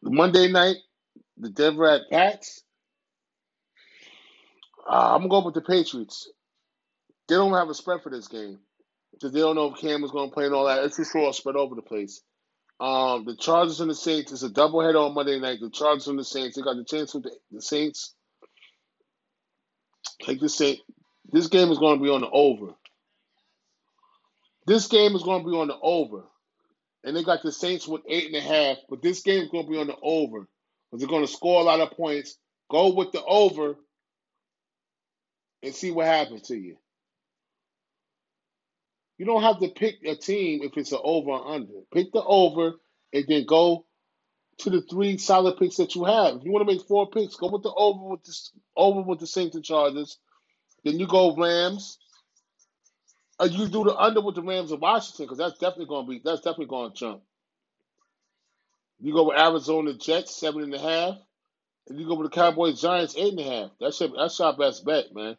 Monday 0.03 0.51
night, 0.51 0.77
the 1.39 1.51
Denver 1.51 1.87
at 1.87 2.03
Pats. 2.11 2.63
Uh, 4.89 5.15
I'm 5.17 5.29
gonna 5.29 5.47
with 5.47 5.55
the 5.55 5.63
Patriots. 5.63 6.29
They 7.29 7.37
don't 7.37 7.55
have 7.55 7.69
a 7.69 7.75
spread 7.75 8.03
for 8.03 8.11
this 8.11 8.29
game 8.29 8.59
because 9.13 9.33
they 9.33 9.41
don't 9.41 9.57
know 9.57 9.73
if 9.73 9.81
Cam 9.81 10.05
is 10.05 10.11
going 10.11 10.29
to 10.29 10.35
play 10.35 10.47
and 10.47 10.55
all 10.55 10.67
that. 10.67 10.85
It's 10.85 10.97
just 10.99 11.15
all 11.17 11.33
spread 11.33 11.57
over 11.57 11.75
the 11.75 11.83
place. 11.83 12.23
Um, 12.81 13.25
the 13.25 13.37
Chargers 13.37 13.81
and 13.81 13.91
the 13.91 13.95
Saints 13.95 14.33
is 14.33 14.43
a 14.43 14.51
doubleheader 14.51 15.07
on 15.07 15.15
Monday 15.15 15.41
night. 15.41 15.61
The 15.61 15.71
Chargers 15.71 16.09
and 16.09 16.19
the 16.19 16.25
Saints. 16.25 16.57
They 16.57 16.63
got 16.63 16.77
the 16.77 16.85
chance 16.85 17.15
with 17.15 17.25
the, 17.25 17.33
the 17.53 17.63
Saints. 17.63 18.14
Take 20.23 20.41
the 20.41 20.49
Saint. 20.49 20.81
This 21.31 21.49
game 21.49 21.71
is 21.71 21.79
going 21.79 21.99
to 21.99 22.05
be 22.05 22.11
on 22.11 22.21
the 22.21 22.31
over. 22.31 22.75
This 24.67 24.87
game 24.89 25.15
is 25.15 25.23
going 25.23 25.45
to 25.45 25.51
be 25.51 25.57
on 25.57 25.69
the 25.69 25.79
over, 25.83 26.25
and 27.03 27.15
they 27.15 27.23
got 27.23 27.43
the 27.43 27.53
Saints 27.53 27.87
with 27.87 28.03
eight 28.09 28.27
and 28.27 28.37
a 28.37 28.41
half. 28.41 28.79
But 28.89 29.03
this 29.03 29.23
game 29.23 29.43
is 29.43 29.51
going 29.51 29.67
to 29.67 29.71
be 29.71 29.79
on 29.79 29.89
the 29.89 29.97
over 30.03 30.41
because 30.91 31.01
they're 31.01 31.09
going 31.09 31.27
to 31.27 31.33
score 31.33 31.61
a 31.61 31.65
lot 31.65 31.81
of 31.81 31.91
points. 31.91 32.37
Go 32.71 32.95
with 32.95 33.13
the 33.13 33.23
over 33.25 33.77
and 35.63 35.75
see 35.75 35.91
what 35.91 36.07
happens 36.07 36.43
to 36.49 36.57
you. 36.57 36.77
You 39.19 39.27
don't 39.27 39.43
have 39.43 39.61
to 39.61 39.69
pick 39.69 39.97
a 40.05 40.17
team 40.17 40.61
if 40.63 40.77
it's 40.77 40.93
an 40.93 40.99
over 41.03 41.31
or 41.31 41.55
under. 41.55 41.73
Pick 41.93 42.13
the 42.13 42.23
over 42.23 42.75
and 43.13 43.25
then 43.29 43.45
go 43.47 43.87
to 44.59 44.71
the 44.71 44.83
three 44.83 45.19
solid 45.19 45.59
picks 45.59 45.77
that 45.77 45.95
you 45.95 46.05
have. 46.05 46.37
If 46.37 46.45
you 46.45 46.53
want 46.53 46.67
to 46.67 46.73
make 46.73 46.87
four 46.87 47.09
picks, 47.11 47.37
go 47.37 47.51
with 47.51 47.63
the 47.63 47.73
over 47.73 48.11
with 48.11 48.25
the 48.25 48.35
over 48.77 49.03
with 49.03 49.21
the 49.21 49.27
Saints 49.27 49.57
and 49.57 49.65
Chargers. 49.65 50.19
Then 50.85 50.99
you 50.99 51.07
go 51.07 51.37
Rams. 51.37 51.99
Or 53.41 53.47
you 53.49 53.67
do 53.67 53.85
the 53.85 53.97
under 53.97 54.21
with 54.21 54.37
the 54.37 54.43
Rams 54.43 54.71
of 54.71 54.81
Washington 54.81 55.27
because 55.27 55.39
that's 55.39 55.59
definitely 55.59 55.87
going 55.87 56.07
to 56.07 56.11
be 56.11 56.21
that's 56.25 56.41
definitely 56.41 56.67
going 56.67 56.93
to 56.93 56.97
jump. 56.97 57.23
You 59.01 59.13
go 59.13 59.25
with 59.25 59.39
Arizona 59.39 59.95
Jets 59.95 60.37
seven 60.37 60.63
and 60.63 60.75
a 60.75 60.79
half, 60.79 61.17
and 61.89 61.99
you 61.99 62.07
go 62.07 62.15
with 62.15 62.31
the 62.31 62.35
Cowboys 62.35 62.81
Giants 62.81 63.17
eight 63.17 63.33
and 63.33 63.41
a 63.41 63.45
half. 63.45 63.71
That's 63.81 64.01
your, 64.01 64.11
that's 64.17 64.39
our 64.41 64.57
best 64.57 64.85
bet, 64.85 65.07
man. 65.13 65.37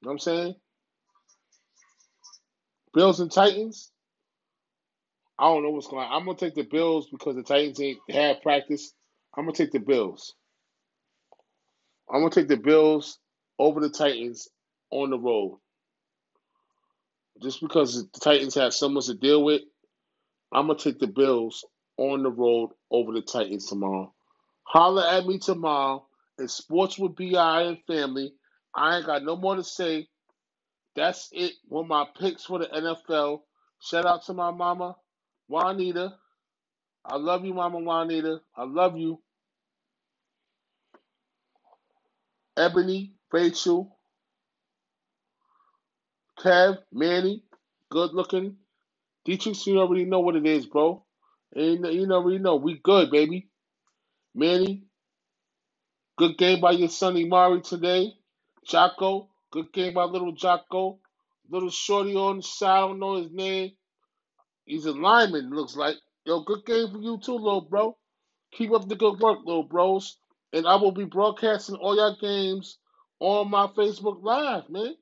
You 0.00 0.08
know 0.08 0.08
what 0.08 0.12
I'm 0.12 0.18
saying? 0.18 0.54
Bills 2.94 3.20
and 3.20 3.30
Titans. 3.30 3.92
I 5.38 5.46
don't 5.46 5.64
know 5.64 5.70
what's 5.70 5.88
going 5.88 6.06
on. 6.06 6.12
I'm 6.12 6.26
gonna 6.26 6.38
take 6.38 6.54
the 6.56 6.64
Bills 6.64 7.08
because 7.10 7.36
the 7.36 7.44
Titans 7.44 7.80
ain't 7.80 7.98
have 8.10 8.42
practice. 8.42 8.94
I'm 9.36 9.44
gonna 9.44 9.56
take 9.56 9.72
the 9.72 9.80
Bills. 9.80 10.34
I'm 12.10 12.20
gonna 12.20 12.30
take 12.30 12.48
the 12.48 12.56
Bills 12.58 13.18
over 13.58 13.80
the 13.80 13.90
Titans 13.90 14.48
on 14.90 15.10
the 15.10 15.18
road. 15.18 15.60
Just 17.42 17.60
because 17.60 18.04
the 18.12 18.20
Titans 18.20 18.54
have 18.56 18.74
so 18.74 18.88
much 18.88 19.06
to 19.06 19.14
deal 19.14 19.44
with, 19.44 19.62
I'm 20.52 20.68
gonna 20.68 20.78
take 20.78 20.98
the 21.00 21.08
Bills 21.08 21.64
on 21.98 22.22
the 22.22 22.30
road 22.30 22.70
over 22.90 23.12
the 23.12 23.22
Titans 23.22 23.66
tomorrow. 23.66 24.14
Holler 24.64 25.06
at 25.06 25.26
me 25.26 25.38
tomorrow. 25.38 26.06
It's 26.38 26.54
sports 26.54 26.98
with 26.98 27.16
BI 27.16 27.62
and 27.62 27.78
family. 27.86 28.32
I 28.74 28.98
ain't 28.98 29.06
got 29.06 29.24
no 29.24 29.36
more 29.36 29.56
to 29.56 29.64
say. 29.64 30.08
That's 30.96 31.30
it 31.32 31.54
with 31.70 31.88
my 31.88 32.06
picks 32.20 32.44
for 32.44 32.60
the 32.60 32.66
NFL. 32.66 33.42
Shout 33.82 34.06
out 34.06 34.24
to 34.26 34.34
my 34.34 34.52
mama, 34.52 34.96
Juanita. 35.48 36.14
I 37.04 37.16
love 37.16 37.44
you, 37.44 37.54
Mama 37.54 37.78
Juanita. 37.80 38.40
I 38.56 38.64
love 38.64 38.96
you. 38.98 39.20
Ebony, 42.56 43.14
Rachel, 43.32 43.98
Kev, 46.38 46.78
Manny, 46.92 47.44
good 47.90 48.12
looking. 48.14 48.56
Dietrich, 49.26 49.66
you 49.68 49.80
already 49.80 50.06
know 50.06 50.20
what 50.20 50.36
it 50.36 50.46
is, 50.46 50.66
bro. 50.66 51.04
And 51.54 51.86
you 51.86 52.06
know 52.08 52.16
already 52.16 52.38
know. 52.40 52.56
We 52.56 52.78
good, 52.82 53.10
baby. 53.12 53.50
Manny, 54.34 54.84
good 56.18 56.38
game 56.38 56.60
by 56.60 56.72
your 56.72 56.88
son 56.90 57.14
Imari 57.16 57.62
today. 57.62 58.14
Jocko, 58.66 59.30
good 59.52 59.72
game 59.72 59.94
by 59.94 60.04
little 60.04 60.32
Jocko. 60.32 61.00
Little 61.50 61.70
shorty 61.70 62.16
on 62.16 62.38
the 62.38 62.42
side, 62.42 62.76
I 62.76 62.80
don't 62.80 63.00
know 63.00 63.16
his 63.22 63.32
name. 63.32 63.72
He's 64.66 64.84
a 64.84 64.92
lineman, 64.92 65.50
looks 65.50 65.76
like. 65.76 65.96
Yo, 66.24 66.40
good 66.40 66.66
game 66.66 66.90
for 66.90 66.98
you 66.98 67.18
too, 67.18 67.36
little 67.36 67.60
bro. 67.60 67.96
Keep 68.52 68.72
up 68.72 68.88
the 68.88 68.96
good 68.96 69.20
work, 69.20 69.38
little 69.44 69.62
bros. 69.62 70.18
And 70.52 70.66
I 70.66 70.76
will 70.76 70.92
be 70.92 71.04
broadcasting 71.04 71.76
all 71.76 71.96
your 71.96 72.16
games 72.20 72.78
on 73.20 73.50
my 73.50 73.68
Facebook 73.68 74.22
Live, 74.22 74.68
man. 74.68 74.94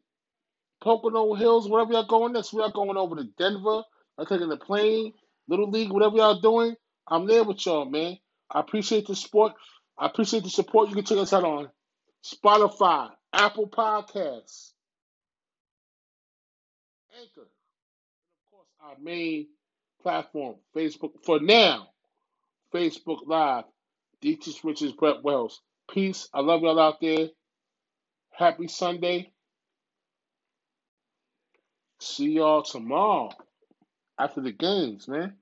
Pocono 0.83 1.35
Hills, 1.35 1.69
wherever 1.69 1.93
y'all 1.93 2.07
going 2.07 2.35
next. 2.35 2.53
We 2.53 2.63
are 2.63 2.71
going 2.71 2.97
over 2.97 3.17
to 3.17 3.25
Denver. 3.39 3.83
I'm 4.19 4.27
taking 4.27 4.49
the 4.49 4.57
plane, 4.57 5.15
Little 5.49 5.71
League, 5.71 5.91
whatever 5.91 6.17
y'all 6.17 6.41
doing. 6.41 6.77
I'm 7.09 7.27
there 7.27 7.45
with 7.45 7.65
y'all, 7.65 7.87
man. 7.87 8.19
I 8.51 8.61
appreciate 8.61 9.07
the 9.07 9.17
support. 9.17 9.53
I 9.99 10.07
appreciate 10.07 10.43
the 10.43 10.51
support. 10.51 10.89
You 10.91 10.95
can 10.97 11.05
check 11.05 11.19
us 11.19 11.33
out 11.33 11.45
on 11.45 11.71
Spotify, 12.25 13.11
Apple 13.33 13.69
Podcasts, 13.69 14.73
Anchor, 17.21 17.49
and 18.27 18.35
of 18.37 18.51
course 18.51 18.69
our 18.83 18.97
main 19.03 19.49
platform, 20.05 20.57
Facebook. 20.77 21.13
For 21.27 21.41
now, 21.41 21.89
Facebook 22.75 23.21
Live. 23.27 23.65
Dietrich 24.23 24.63
Richards, 24.65 24.93
Brett 24.93 25.23
Wells. 25.25 25.61
Peace. 25.91 26.29
I 26.35 26.41
love 26.41 26.63
y'all 26.63 26.81
out 26.81 27.01
there. 27.01 27.29
Happy 28.33 28.69
Sunday. 28.69 29.33
See 32.01 32.33
y'all 32.33 32.63
tomorrow 32.63 33.31
after 34.19 34.41
the 34.43 34.53
games, 34.53 35.09
man. 35.09 35.35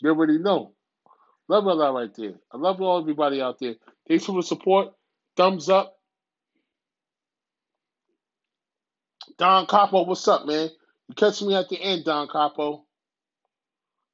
You 0.00 0.10
already 0.10 0.38
know. 0.38 0.74
Love 1.48 1.64
y'all 1.64 1.82
out 1.82 1.94
right 1.94 2.14
there. 2.16 2.34
I 2.52 2.58
love 2.58 2.80
all 2.80 3.00
everybody 3.00 3.40
out 3.42 3.58
there. 3.60 3.76
Thanks 4.08 4.26
for 4.26 4.32
the 4.36 4.42
support. 4.42 4.94
Thumbs 5.36 5.68
up. 5.68 5.96
Don 9.38 9.66
Capo, 9.66 10.04
what's 10.04 10.28
up, 10.28 10.46
man? 10.46 10.70
You 11.08 11.14
catch 11.16 11.42
me 11.42 11.54
at 11.54 11.68
the 11.68 11.80
end, 11.80 12.04
Don 12.04 12.28
Capo. 12.28 12.84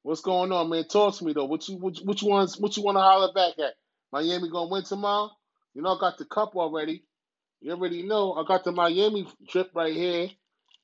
What's 0.05 0.21
going 0.21 0.51
on, 0.51 0.69
man? 0.69 0.83
Talk 0.83 1.17
to 1.17 1.25
me 1.25 1.33
though. 1.33 1.45
What 1.45 1.67
you 1.67 1.77
which, 1.77 2.21
you 2.21 2.29
want 2.29 2.53
what 2.59 2.77
you 2.77 2.83
want 2.83 2.95
to 2.95 3.01
holler 3.01 3.33
back 3.33 3.57
at? 3.57 3.73
Miami 4.11 4.51
gonna 4.51 4.69
win 4.69 4.83
tomorrow? 4.83 5.31
You 5.73 5.81
know 5.81 5.95
I 5.95 5.99
got 5.99 6.19
the 6.19 6.25
cup 6.25 6.55
already. 6.55 7.03
You 7.59 7.71
already 7.71 8.03
know 8.03 8.33
I 8.33 8.43
got 8.47 8.63
the 8.63 8.71
Miami 8.71 9.27
trip 9.49 9.71
right 9.73 9.95
here. 9.95 10.21
You 10.21 10.27
know 10.27 10.29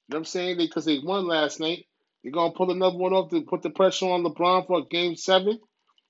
what 0.07 0.17
I'm 0.17 0.25
saying? 0.25 0.57
Because 0.57 0.85
they, 0.85 0.97
won 0.97 1.27
last 1.27 1.59
night. 1.59 1.85
You're 2.23 2.33
gonna 2.33 2.51
pull 2.51 2.71
another 2.71 2.97
one 2.97 3.13
off 3.13 3.29
to 3.29 3.43
put 3.43 3.61
the 3.61 3.69
pressure 3.69 4.07
on 4.07 4.23
LeBron 4.23 4.65
for 4.65 4.87
game 4.87 5.15
seven. 5.15 5.59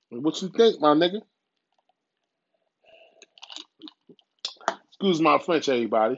What 0.10 0.42
you 0.42 0.48
think, 0.48 0.80
my 0.80 0.94
nigga? 0.94 1.20
Excuse 4.88 5.20
my 5.20 5.38
French, 5.38 5.68
everybody. 5.68 6.16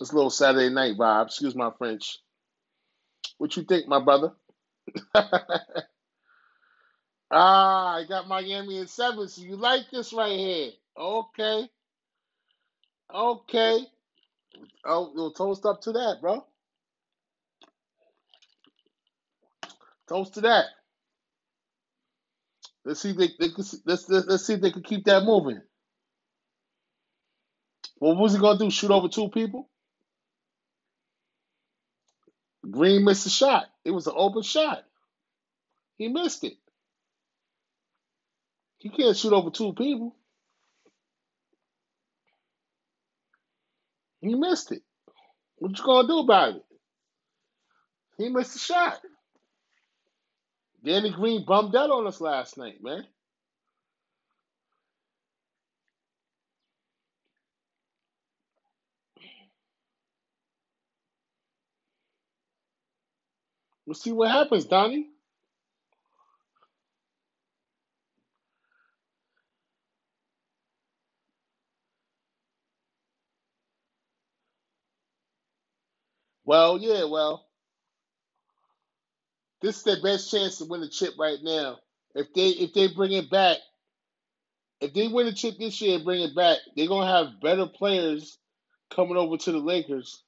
It's 0.00 0.12
a 0.12 0.14
little 0.14 0.30
Saturday 0.30 0.70
night 0.70 0.96
vibe. 0.96 1.26
Excuse 1.26 1.54
my 1.54 1.72
French. 1.76 2.20
What 3.36 3.54
you 3.58 3.64
think, 3.64 3.86
my 3.86 4.02
brother? 4.02 4.32
ah, 5.14 5.60
I 7.32 8.04
got 8.08 8.28
Miami 8.28 8.78
in 8.78 8.86
seven. 8.88 9.28
So 9.28 9.42
you 9.42 9.56
like 9.56 9.84
this 9.92 10.12
right 10.12 10.38
here? 10.38 10.70
Okay, 10.98 11.68
okay. 13.14 13.86
Oh, 14.84 15.12
we'll 15.14 15.32
toast 15.32 15.66
up 15.66 15.80
to 15.82 15.92
that, 15.92 16.18
bro. 16.22 16.44
Toast 20.08 20.34
to 20.34 20.40
that. 20.42 20.66
Let's 22.84 23.00
see 23.00 23.10
if 23.10 23.18
they, 23.18 23.28
they 23.40 23.50
can, 23.50 23.64
let's, 23.86 24.10
let's 24.10 24.28
let's 24.28 24.46
see 24.46 24.54
if 24.54 24.62
they 24.62 24.72
can 24.72 24.82
keep 24.82 25.06
that 25.06 25.24
moving. 25.24 25.62
Well, 28.00 28.14
What 28.14 28.22
was 28.22 28.34
he 28.34 28.40
gonna 28.40 28.58
do? 28.58 28.70
Shoot 28.70 28.90
over 28.92 29.08
two 29.08 29.28
people? 29.30 29.68
Green 32.70 33.04
missed 33.04 33.26
a 33.26 33.30
shot. 33.30 33.66
It 33.84 33.92
was 33.92 34.06
an 34.06 34.14
open 34.16 34.42
shot. 34.42 34.84
He 35.96 36.08
missed 36.08 36.44
it. 36.44 36.54
He 38.78 38.90
can't 38.90 39.16
shoot 39.16 39.32
over 39.32 39.50
two 39.50 39.72
people. 39.74 40.14
He 44.20 44.34
missed 44.34 44.72
it. 44.72 44.82
What 45.56 45.78
you 45.78 45.84
gonna 45.84 46.08
do 46.08 46.18
about 46.20 46.56
it? 46.56 46.64
He 48.18 48.28
missed 48.28 48.56
a 48.56 48.58
shot. 48.58 49.00
Danny 50.84 51.10
Green 51.10 51.44
bummed 51.44 51.76
out 51.76 51.90
on 51.90 52.06
us 52.06 52.20
last 52.20 52.58
night, 52.58 52.82
man. 52.82 53.04
We'll 63.86 63.94
see 63.94 64.12
what 64.12 64.30
happens, 64.30 64.66
Donnie. 64.66 65.08
Well, 76.44 76.78
yeah, 76.78 77.04
well, 77.06 77.46
this 79.62 79.78
is 79.78 79.84
their 79.84 80.02
best 80.02 80.30
chance 80.30 80.58
to 80.58 80.66
win 80.66 80.82
the 80.82 80.90
chip 80.90 81.14
right 81.18 81.38
now. 81.42 81.78
If 82.14 82.34
they 82.34 82.48
if 82.50 82.74
they 82.74 82.88
bring 82.88 83.12
it 83.12 83.30
back, 83.30 83.58
if 84.80 84.94
they 84.94 85.08
win 85.08 85.26
the 85.26 85.34
chip 85.34 85.58
this 85.58 85.80
year 85.82 85.96
and 85.96 86.06
bring 86.06 86.22
it 86.22 86.36
back, 86.36 86.58
they're 86.76 86.88
gonna 86.88 87.12
have 87.12 87.42
better 87.42 87.66
players 87.66 88.38
coming 88.94 89.18
over 89.18 89.38
to 89.38 89.52
the 89.52 89.60
Lakers. 89.60 90.23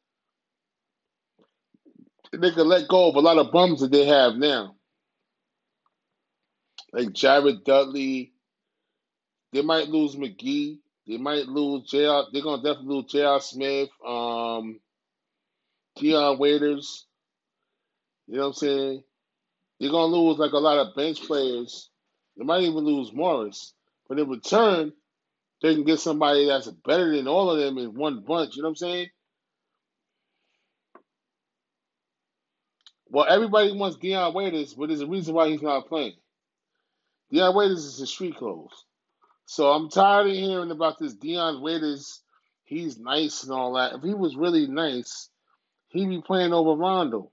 They 2.32 2.52
could 2.52 2.66
let 2.68 2.88
go 2.88 3.08
of 3.10 3.16
a 3.16 3.20
lot 3.20 3.38
of 3.38 3.52
bums 3.52 3.80
that 3.80 3.92
they 3.92 4.06
have 4.06 4.36
now. 4.36 4.76
Like 6.92 7.12
Jared 7.12 7.64
Dudley. 7.64 8.32
They 9.52 9.62
might 9.62 9.88
lose 9.88 10.16
McGee. 10.16 10.78
They 11.06 11.18
might 11.18 11.48
lose 11.48 11.88
JR. 11.90 12.30
They're 12.32 12.42
gonna 12.42 12.62
definitely 12.62 12.96
lose 12.96 13.12
JR 13.12 13.40
Smith. 13.40 13.90
Um 14.06 14.80
Dion 15.96 16.38
Waiters. 16.38 17.06
You 18.28 18.36
know 18.36 18.42
what 18.42 18.48
I'm 18.48 18.54
saying? 18.54 19.04
They're 19.80 19.90
gonna 19.92 20.14
lose 20.16 20.38
like 20.38 20.52
a 20.52 20.58
lot 20.58 20.78
of 20.78 20.96
bench 20.96 21.22
players. 21.26 21.90
They 22.38 22.44
might 22.44 22.62
even 22.62 22.84
lose 22.84 23.12
Morris. 23.12 23.74
But 24.08 24.18
in 24.20 24.28
return, 24.30 24.92
they 25.62 25.74
can 25.74 25.84
get 25.84 26.00
somebody 26.00 26.46
that's 26.46 26.68
better 26.86 27.14
than 27.16 27.28
all 27.28 27.50
of 27.50 27.58
them 27.58 27.78
in 27.78 27.94
one 27.94 28.20
bunch. 28.26 28.56
You 28.56 28.62
know 28.62 28.68
what 28.68 28.72
I'm 28.72 28.76
saying? 28.76 29.08
Well, 33.16 33.24
everybody 33.26 33.72
wants 33.72 33.96
Dion 33.96 34.34
Waiters, 34.34 34.74
but 34.74 34.88
there's 34.88 35.00
a 35.00 35.06
reason 35.06 35.32
why 35.32 35.48
he's 35.48 35.62
not 35.62 35.88
playing. 35.88 36.12
Dion 37.30 37.54
Waiters 37.54 37.82
is 37.82 37.96
the 37.96 38.06
street 38.06 38.36
clothes. 38.36 38.84
So 39.46 39.70
I'm 39.72 39.88
tired 39.88 40.26
of 40.26 40.34
hearing 40.34 40.70
about 40.70 40.98
this 40.98 41.14
Dion 41.14 41.62
Waiters. 41.62 42.20
He's 42.64 42.98
nice 42.98 43.42
and 43.42 43.52
all 43.52 43.72
that. 43.72 43.94
If 43.94 44.02
he 44.02 44.12
was 44.12 44.36
really 44.36 44.66
nice, 44.66 45.30
he'd 45.88 46.10
be 46.10 46.20
playing 46.20 46.52
over 46.52 46.78
Rondo. 46.78 47.32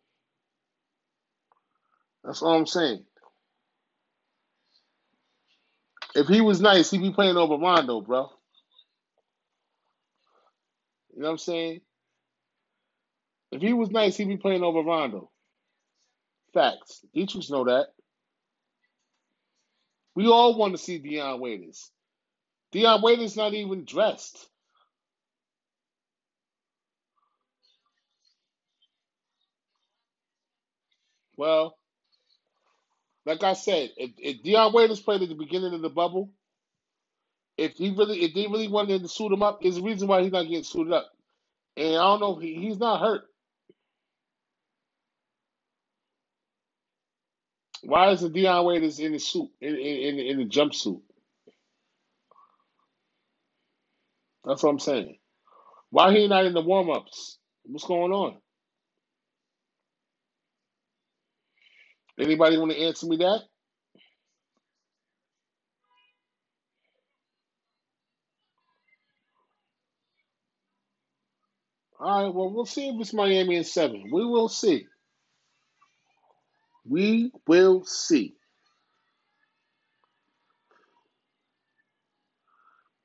That's 2.24 2.42
all 2.42 2.56
I'm 2.56 2.66
saying. 2.66 3.04
If 6.16 6.28
he 6.28 6.40
was 6.40 6.62
nice, 6.62 6.92
he'd 6.92 7.02
be 7.02 7.12
playing 7.12 7.36
over 7.36 7.58
Rondo, 7.58 8.00
bro. 8.00 8.30
You 11.14 11.24
know 11.24 11.26
what 11.26 11.32
I'm 11.32 11.38
saying? 11.40 11.82
If 13.52 13.62
he 13.62 13.74
was 13.74 13.90
nice, 13.90 14.16
he'd 14.16 14.30
be 14.30 14.38
playing 14.38 14.64
over 14.64 14.80
Rondo. 14.80 15.30
Facts. 16.54 17.02
Dietrichs 17.16 17.52
know 17.52 17.66
that. 17.66 17.88
We 20.16 20.28
all 20.28 20.58
want 20.58 20.74
to 20.74 20.78
see 20.84 21.00
Dion 21.00 21.40
Waiters. 21.42 21.92
Dion 22.72 23.02
Waiters 23.02 23.38
not 23.38 23.54
even 23.54 23.86
dressed. 23.86 24.48
Well, 31.38 31.78
like 33.26 33.44
I 33.44 33.54
said, 33.54 33.92
if, 33.98 34.12
if 34.18 34.44
Dion 34.44 34.74
Waiters 34.74 35.02
played 35.02 35.24
at 35.24 35.30
the 35.30 35.36
beginning 35.36 35.74
of 35.74 35.82
the 35.82 35.90
bubble, 35.90 36.32
if 37.58 37.74
he 37.74 37.92
really 37.92 38.24
if 38.24 38.34
they 38.34 38.48
really 38.48 38.68
wanted 38.70 39.02
to 39.04 39.08
suit 39.10 39.32
him 39.34 39.44
up, 39.44 39.62
there's 39.62 39.78
a 39.78 39.84
reason 39.84 40.08
why 40.08 40.24
he's 40.24 40.32
not 40.32 40.44
getting 40.44 40.64
suited 40.64 40.94
up. 40.94 41.12
And 41.78 41.96
I 41.96 42.04
don't 42.04 42.22
know 42.22 42.36
he, 42.38 42.56
he's 42.56 42.80
not 42.80 43.02
hurt. 43.02 43.24
Why 47.84 48.12
is 48.12 48.22
the 48.22 48.30
Dion 48.30 48.66
Waiters 48.66 49.00
in 49.00 49.14
the 49.14 49.20
suit 49.20 49.50
in 49.62 49.76
in, 49.76 50.20
in, 50.20 50.20
in 50.20 50.38
the 50.40 50.46
jumpsuit? 50.46 51.02
That's 54.46 54.64
what 54.64 54.72
I'm 54.72 54.80
saying. 54.80 55.18
Why 55.92 56.14
he 56.14 56.28
not 56.28 56.46
in 56.46 56.54
the 56.54 56.62
warm 56.62 56.90
ups? 56.92 57.38
What's 57.66 57.86
going 57.86 58.12
on? 58.14 58.38
Anybody 62.20 62.58
want 62.58 62.72
to 62.74 62.80
answer 62.82 63.08
me 63.08 63.18
that? 63.18 63.42
All 72.00 72.26
right, 72.26 72.34
well, 72.36 72.52
we'll 72.54 72.66
see 72.66 72.90
if 72.90 73.02
it's 73.02 73.14
Miami 73.14 73.58
in 73.58 73.66
seven. 73.66 74.06
We 74.12 74.26
will 74.26 74.50
see. 74.50 74.88
We 76.88 77.32
will 77.48 77.86
see. 77.86 78.36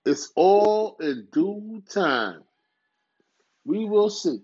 It's 0.06 0.32
all 0.36 0.96
in 1.00 1.28
due 1.32 1.82
time. 1.92 2.42
We 3.64 3.86
will 3.86 4.10
see. 4.10 4.40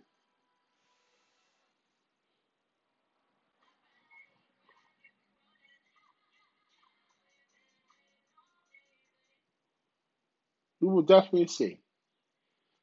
We 10.81 10.89
will 10.89 11.02
definitely 11.02 11.48
see. 11.48 11.78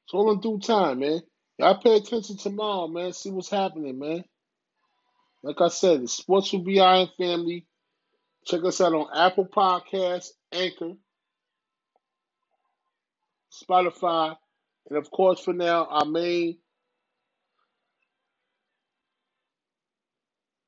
It's 0.06 0.14
all 0.14 0.32
in 0.34 0.41
due 0.41 0.60
time, 0.60 0.99
man. 0.99 1.22
Y'all 1.60 1.80
pay 1.82 1.98
attention 1.98 2.38
tomorrow, 2.38 2.88
man. 2.88 3.14
See 3.14 3.32
what's 3.32 3.49
happening, 3.49 3.99
man. 3.99 4.26
Like 5.43 5.61
I 5.61 5.69
said, 5.69 6.03
the 6.03 6.07
Sports 6.07 6.53
with 6.53 6.68
and 6.68 7.09
Family. 7.18 7.65
Check 8.45 8.63
us 8.65 8.81
out 8.81 8.93
on 8.93 9.07
Apple 9.15 9.45
Podcasts, 9.47 10.30
Anchor, 10.51 10.93
Spotify, 13.51 14.35
and 14.89 14.97
of 14.97 15.11
course, 15.11 15.39
for 15.41 15.53
now, 15.53 15.85
our 15.85 16.05
main, 16.05 16.57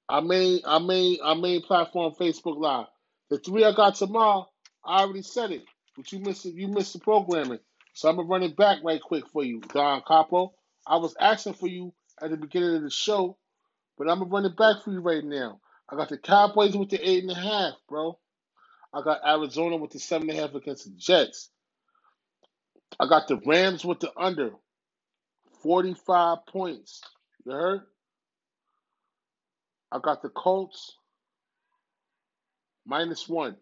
our 0.09 0.21
main, 0.21 0.61
our 0.65 0.79
main, 0.79 1.17
our 1.23 1.35
main 1.35 1.61
platform, 1.61 2.13
Facebook 2.19 2.57
Live. 2.59 2.87
The 3.29 3.39
three 3.39 3.65
I 3.65 3.73
got 3.73 3.95
tomorrow, 3.95 4.49
I 4.85 5.01
already 5.01 5.23
said 5.23 5.51
it, 5.51 5.63
but 5.97 6.11
you 6.11 6.19
missed 6.19 6.45
it. 6.45 6.55
You 6.55 6.67
missed 6.67 6.93
the 6.93 6.99
programming, 6.99 7.59
so 7.93 8.09
I'm 8.09 8.17
gonna 8.17 8.27
run 8.27 8.43
it 8.43 8.55
back 8.57 8.79
right 8.83 9.01
quick 9.01 9.25
for 9.33 9.43
you, 9.43 9.61
Don 9.73 10.01
Capo. 10.07 10.53
I 10.87 10.97
was 10.97 11.15
asking 11.19 11.55
for 11.55 11.67
you 11.67 11.93
at 12.21 12.29
the 12.31 12.37
beginning 12.37 12.75
of 12.77 12.83
the 12.83 12.91
show, 12.91 13.37
but 13.97 14.09
I'm 14.09 14.19
gonna 14.19 14.31
run 14.31 14.45
it 14.45 14.57
back 14.57 14.83
for 14.83 14.91
you 14.91 15.01
right 15.01 15.23
now. 15.25 15.59
I 15.91 15.97
got 15.97 16.09
the 16.09 16.17
Cowboys 16.19 16.75
with 16.77 16.89
the 16.89 17.07
eight 17.09 17.23
and 17.23 17.31
a 17.31 17.35
half, 17.35 17.75
bro. 17.89 18.19
I 18.93 19.03
got 19.03 19.21
Arizona 19.27 19.77
with 19.77 19.91
the 19.91 19.99
seven 19.99 20.29
and 20.29 20.39
a 20.39 20.41
half 20.41 20.55
against 20.55 20.85
the 20.85 20.91
Jets. 20.97 21.49
I 22.99 23.07
got 23.07 23.27
the 23.27 23.37
Rams 23.45 23.85
with 23.85 23.99
the 24.01 24.11
under 24.17 24.51
45 25.63 26.39
points. 26.47 27.01
You 27.45 27.53
heard? 27.53 27.81
I 29.91 29.99
got 29.99 30.21
the 30.23 30.29
Colts 30.29 30.97
minus 32.85 33.29
one. 33.29 33.57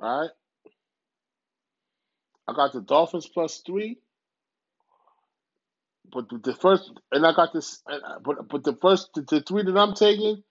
All 0.00 0.22
right. 0.22 0.30
I 2.48 2.54
got 2.54 2.72
the 2.72 2.80
Dolphins 2.82 3.28
plus 3.28 3.62
three. 3.66 3.98
But 6.12 6.28
the, 6.30 6.38
the 6.38 6.54
first, 6.54 6.92
and 7.12 7.26
I 7.26 7.34
got 7.34 7.52
this, 7.54 7.82
but 8.24 8.48
but 8.48 8.64
the 8.64 8.76
first, 8.80 9.10
the, 9.14 9.22
the 9.22 9.42
three 9.42 9.64
that 9.64 9.78
I'm 9.78 9.94
taking, 9.94 10.42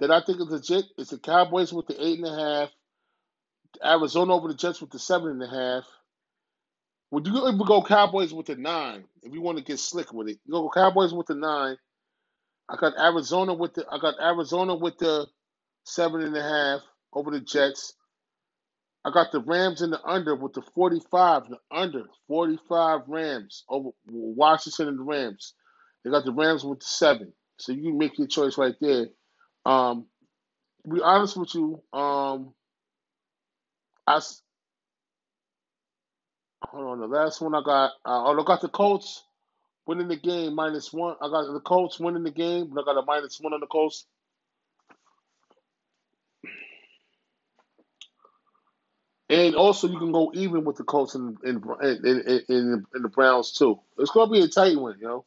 that 0.00 0.10
I 0.10 0.20
think 0.22 0.40
is 0.40 0.48
legit, 0.48 0.86
is 0.98 1.10
the 1.10 1.18
Cowboys 1.18 1.72
with 1.72 1.86
the 1.88 2.04
eight 2.04 2.18
and 2.20 2.28
a 2.28 2.36
half, 2.36 2.70
Arizona 3.84 4.34
over 4.34 4.48
the 4.48 4.54
Jets 4.54 4.80
with 4.80 4.90
the 4.90 4.98
seven 5.00 5.30
and 5.30 5.42
a 5.44 5.48
half. 5.48 5.84
Would 7.12 7.26
you 7.26 7.38
even 7.48 7.58
go 7.66 7.82
Cowboys 7.82 8.34
with 8.34 8.46
the 8.48 8.56
nine 8.56 9.04
if 9.22 9.34
you 9.34 9.42
want 9.42 9.58
to 9.58 9.64
get 9.64 9.80
slick 9.80 10.12
with 10.12 10.28
it? 10.28 10.38
You 10.46 10.52
go 10.54 10.70
Cowboys 10.74 11.14
with 11.14 11.28
the 11.28 11.36
nine. 11.36 11.76
I 12.70 12.76
got 12.76 12.94
Arizona 12.98 13.54
with 13.54 13.74
the 13.74 13.86
I 13.90 13.98
got 13.98 14.16
Arizona 14.20 14.76
with 14.76 14.98
the 14.98 15.26
seven 15.84 16.22
and 16.22 16.36
a 16.36 16.42
half 16.42 16.82
over 17.14 17.30
the 17.32 17.40
Jets. 17.40 17.94
I 19.04 19.10
got 19.10 19.32
the 19.32 19.40
Rams 19.40 19.82
in 19.82 19.90
the 19.90 20.02
under 20.04 20.34
with 20.34 20.54
the 20.54 20.62
45, 20.74 21.48
the 21.48 21.58
under 21.70 22.04
45 22.28 23.02
Rams 23.08 23.64
over 23.68 23.90
Washington 24.06 24.88
and 24.88 24.98
the 24.98 25.02
Rams. 25.02 25.54
They 26.04 26.10
got 26.10 26.24
the 26.24 26.32
Rams 26.32 26.64
with 26.64 26.80
the 26.80 26.86
seven. 26.86 27.32
So 27.58 27.72
you 27.72 27.94
make 27.94 28.18
your 28.18 28.28
choice 28.28 28.58
right 28.58 28.74
there. 28.80 29.06
Um, 29.66 30.06
to 30.84 30.94
be 30.94 31.00
honest 31.02 31.36
with 31.36 31.54
you, 31.54 31.82
um, 31.92 32.54
I, 34.06 34.20
Hold 36.70 36.86
on, 36.86 37.00
the 37.00 37.06
last 37.06 37.40
one 37.40 37.54
I 37.54 37.62
got. 37.64 37.90
Uh, 38.04 38.24
oh, 38.24 38.40
I 38.40 38.44
got 38.44 38.60
the 38.60 38.68
Colts 38.68 39.24
winning 39.86 40.08
the 40.08 40.16
game 40.16 40.54
minus 40.54 40.92
one. 40.92 41.16
I 41.20 41.28
got 41.28 41.52
the 41.52 41.60
Colts 41.60 42.00
winning 42.00 42.24
the 42.24 42.30
game, 42.30 42.70
but 42.72 42.82
I 42.82 42.84
got 42.84 43.02
a 43.02 43.04
minus 43.06 43.38
one 43.40 43.52
on 43.52 43.60
the 43.60 43.66
Colts. 43.66 44.06
And 49.34 49.56
also, 49.56 49.88
you 49.88 49.98
can 49.98 50.12
go 50.12 50.30
even 50.32 50.64
with 50.64 50.76
the 50.76 50.84
Colts 50.84 51.16
and 51.16 51.36
the 51.38 53.10
Browns 53.12 53.50
too. 53.50 53.80
It's 53.98 54.12
gonna 54.12 54.30
be 54.30 54.42
a 54.42 54.48
tight 54.48 54.78
one, 54.78 54.96
you 55.00 55.08
know. 55.08 55.24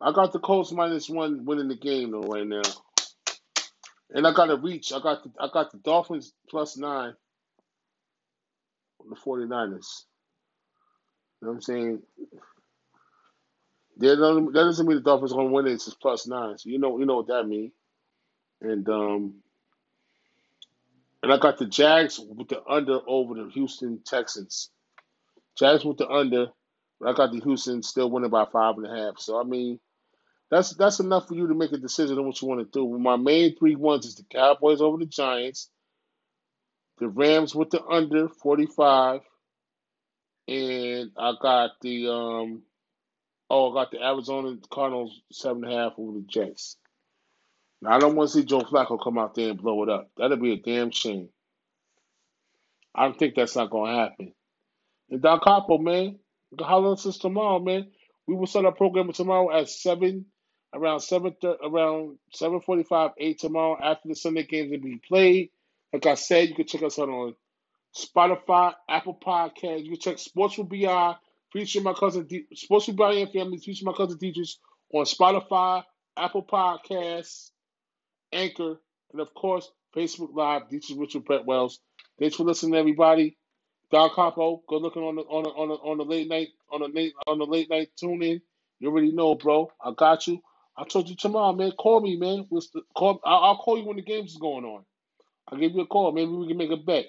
I 0.00 0.12
got 0.12 0.32
the 0.32 0.38
Colts 0.38 0.70
minus 0.70 1.10
one 1.10 1.44
winning 1.44 1.66
the 1.66 1.74
game 1.74 2.12
though 2.12 2.20
right 2.20 2.46
now, 2.46 2.62
and 4.10 4.24
I 4.24 4.32
got 4.32 4.50
a 4.50 4.56
reach. 4.56 4.92
I 4.92 5.00
got 5.00 5.24
the 5.24 5.32
I 5.40 5.48
got 5.52 5.72
the 5.72 5.78
Dolphins 5.78 6.32
plus 6.48 6.76
nine 6.76 7.14
on 9.00 9.10
the 9.10 9.16
49ers. 9.16 9.40
You 9.40 9.48
know 9.48 9.78
what 11.48 11.54
I'm 11.54 11.60
saying? 11.60 12.02
Doesn't, 13.98 14.52
that 14.52 14.52
doesn't 14.52 14.86
mean 14.86 14.98
the 14.98 15.02
Dolphins 15.02 15.32
are 15.32 15.38
gonna 15.38 15.50
win 15.50 15.66
it. 15.66 15.72
It's 15.72 15.92
plus 15.94 16.28
nine, 16.28 16.56
so 16.56 16.70
you 16.70 16.78
know 16.78 17.00
you 17.00 17.06
know 17.06 17.16
what 17.16 17.26
that 17.26 17.48
means. 17.48 17.72
And 18.60 18.88
um, 18.88 19.42
and 21.22 21.32
I 21.32 21.38
got 21.38 21.58
the 21.58 21.66
Jags 21.66 22.18
with 22.18 22.48
the 22.48 22.62
under 22.68 22.98
over 23.06 23.34
the 23.34 23.50
Houston 23.50 24.00
Texans. 24.04 24.70
Jags 25.58 25.84
with 25.84 25.98
the 25.98 26.08
under, 26.08 26.48
but 27.00 27.10
I 27.10 27.12
got 27.14 27.32
the 27.32 27.40
Houston 27.40 27.82
still 27.82 28.10
winning 28.10 28.30
by 28.30 28.46
five 28.52 28.76
and 28.76 28.86
a 28.86 29.04
half. 29.04 29.18
So 29.18 29.40
I 29.40 29.44
mean, 29.44 29.78
that's 30.50 30.74
that's 30.74 31.00
enough 31.00 31.28
for 31.28 31.34
you 31.34 31.46
to 31.46 31.54
make 31.54 31.72
a 31.72 31.78
decision 31.78 32.18
on 32.18 32.26
what 32.26 32.40
you 32.42 32.48
want 32.48 32.60
to 32.60 32.78
do. 32.78 32.98
My 32.98 33.16
main 33.16 33.56
three 33.56 33.76
ones 33.76 34.06
is 34.06 34.16
the 34.16 34.24
Cowboys 34.30 34.80
over 34.80 34.98
the 34.98 35.06
Giants, 35.06 35.70
the 36.98 37.08
Rams 37.08 37.54
with 37.54 37.70
the 37.70 37.84
under 37.84 38.28
forty 38.28 38.66
five, 38.66 39.20
and 40.48 41.12
I 41.16 41.34
got 41.40 41.70
the 41.82 42.08
um 42.08 42.62
oh 43.48 43.70
I 43.70 43.84
got 43.84 43.90
the 43.92 44.04
Arizona 44.04 44.56
Cardinals 44.70 45.20
seven 45.30 45.64
and 45.64 45.72
a 45.72 45.76
half 45.76 45.92
over 45.98 46.18
the 46.18 46.24
Jets. 46.26 46.76
Now 47.82 47.96
I 47.96 47.98
don't 47.98 48.14
want 48.14 48.30
to 48.30 48.38
see 48.38 48.44
Joe 48.44 48.60
Flacco 48.60 49.02
come 49.02 49.18
out 49.18 49.34
there 49.34 49.50
and 49.50 49.60
blow 49.60 49.82
it 49.82 49.88
up. 49.88 50.08
That'd 50.16 50.40
be 50.40 50.52
a 50.52 50.56
damn 50.56 50.92
shame. 50.92 51.28
I 52.94 53.04
don't 53.04 53.18
think 53.18 53.34
that's 53.34 53.56
not 53.56 53.70
gonna 53.70 53.96
happen. 53.96 54.32
And 55.10 55.20
Don 55.20 55.40
Capo, 55.40 55.78
man, 55.78 56.18
how 56.60 56.78
long 56.78 56.96
since 56.96 57.18
tomorrow, 57.18 57.58
man? 57.58 57.90
We 58.28 58.36
will 58.36 58.46
start 58.46 58.66
our 58.66 58.72
program 58.72 59.12
tomorrow 59.12 59.50
at 59.50 59.68
seven, 59.68 60.26
around 60.72 61.00
seven, 61.00 61.34
around 61.62 62.18
seven 62.32 62.60
forty-five, 62.60 63.10
eight 63.18 63.40
tomorrow 63.40 63.76
after 63.82 64.08
the 64.08 64.14
Sunday 64.14 64.44
games 64.44 64.70
will 64.70 64.78
be 64.78 65.00
played. 65.06 65.50
Like 65.92 66.06
I 66.06 66.14
said, 66.14 66.48
you 66.48 66.54
can 66.54 66.66
check 66.66 66.82
us 66.84 66.98
out 66.98 67.08
on 67.08 67.34
Spotify, 67.96 68.74
Apple 68.88 69.18
Podcast. 69.22 69.84
You 69.84 69.90
can 69.90 70.00
check 70.00 70.18
Sports 70.18 70.56
with 70.56 70.68
Bi, 70.68 71.16
featuring 71.52 71.84
my 71.84 71.94
cousin 71.94 72.26
D- 72.26 72.46
Sports 72.54 72.86
with 72.86 72.96
Bi 72.96 73.12
and 73.14 73.32
family, 73.32 73.58
featuring 73.58 73.86
my 73.90 73.96
cousin 73.96 74.18
teachers 74.18 74.60
on 74.94 75.04
Spotify, 75.04 75.82
Apple 76.16 76.44
Podcasts, 76.44 77.50
Anchor, 78.32 78.80
and 79.12 79.20
of 79.20 79.34
course 79.34 79.70
Facebook 79.96 80.34
Live. 80.34 80.62
This 80.70 80.90
is 80.90 80.96
Richard 80.96 81.24
Brett 81.24 81.44
Wells. 81.44 81.80
Thanks 82.18 82.36
for 82.36 82.44
listening, 82.44 82.76
everybody. 82.76 83.36
Don 83.90 84.10
Capo, 84.10 84.62
go 84.68 84.78
looking 84.78 85.02
on 85.02 85.16
the 85.16 85.22
on 85.22 85.44
the 85.44 85.50
on 85.50 85.68
the, 85.68 85.74
on 85.74 85.98
the 85.98 86.04
late 86.04 86.28
night 86.28 86.48
on 86.72 86.80
the 86.80 86.88
late 86.88 87.12
on 87.26 87.38
the 87.38 87.46
late 87.46 87.70
night 87.70 87.90
tune 87.98 88.22
in. 88.22 88.40
You 88.80 88.88
already 88.88 89.12
know, 89.12 89.34
bro. 89.34 89.70
I 89.84 89.92
got 89.96 90.26
you. 90.26 90.40
I 90.76 90.84
told 90.84 91.08
you 91.08 91.16
tomorrow, 91.16 91.52
man. 91.52 91.72
Call 91.72 92.00
me, 92.00 92.16
man. 92.16 92.46
What's 92.48 92.70
the, 92.70 92.82
call, 92.96 93.20
I'll, 93.24 93.58
call 93.58 93.78
you 93.78 93.84
when 93.84 93.96
the 93.96 94.02
games 94.02 94.32
is 94.32 94.38
going 94.38 94.64
on. 94.64 94.84
I'll 95.48 95.58
give 95.58 95.72
you 95.72 95.82
a 95.82 95.86
call. 95.86 96.12
Maybe 96.12 96.30
we 96.30 96.48
can 96.48 96.56
make 96.56 96.70
a 96.70 96.76
bet. 96.76 97.06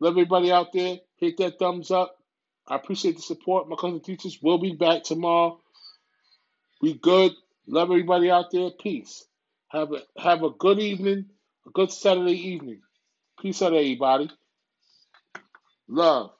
Love 0.00 0.12
everybody 0.14 0.52
out 0.52 0.72
there. 0.72 0.98
Hit 1.16 1.38
that 1.38 1.58
thumbs 1.58 1.90
up. 1.90 2.16
I 2.68 2.76
appreciate 2.76 3.16
the 3.16 3.22
support. 3.22 3.68
My 3.68 3.76
cousin 3.76 4.00
teachers 4.00 4.38
will 4.42 4.58
be 4.58 4.74
back 4.74 5.04
tomorrow. 5.04 5.60
We 6.82 6.94
good. 6.94 7.32
Love 7.66 7.90
everybody 7.90 8.30
out 8.30 8.50
there. 8.52 8.70
Peace. 8.70 9.24
Have 9.74 9.92
a 9.92 10.02
have 10.18 10.44
a 10.44 10.50
good 10.50 10.80
evening, 10.80 11.26
a 11.66 11.70
good 11.70 11.92
Saturday 11.92 12.50
evening. 12.50 12.82
Peace 13.40 13.62
out, 13.62 13.74
everybody. 13.74 14.30
Love. 15.88 16.32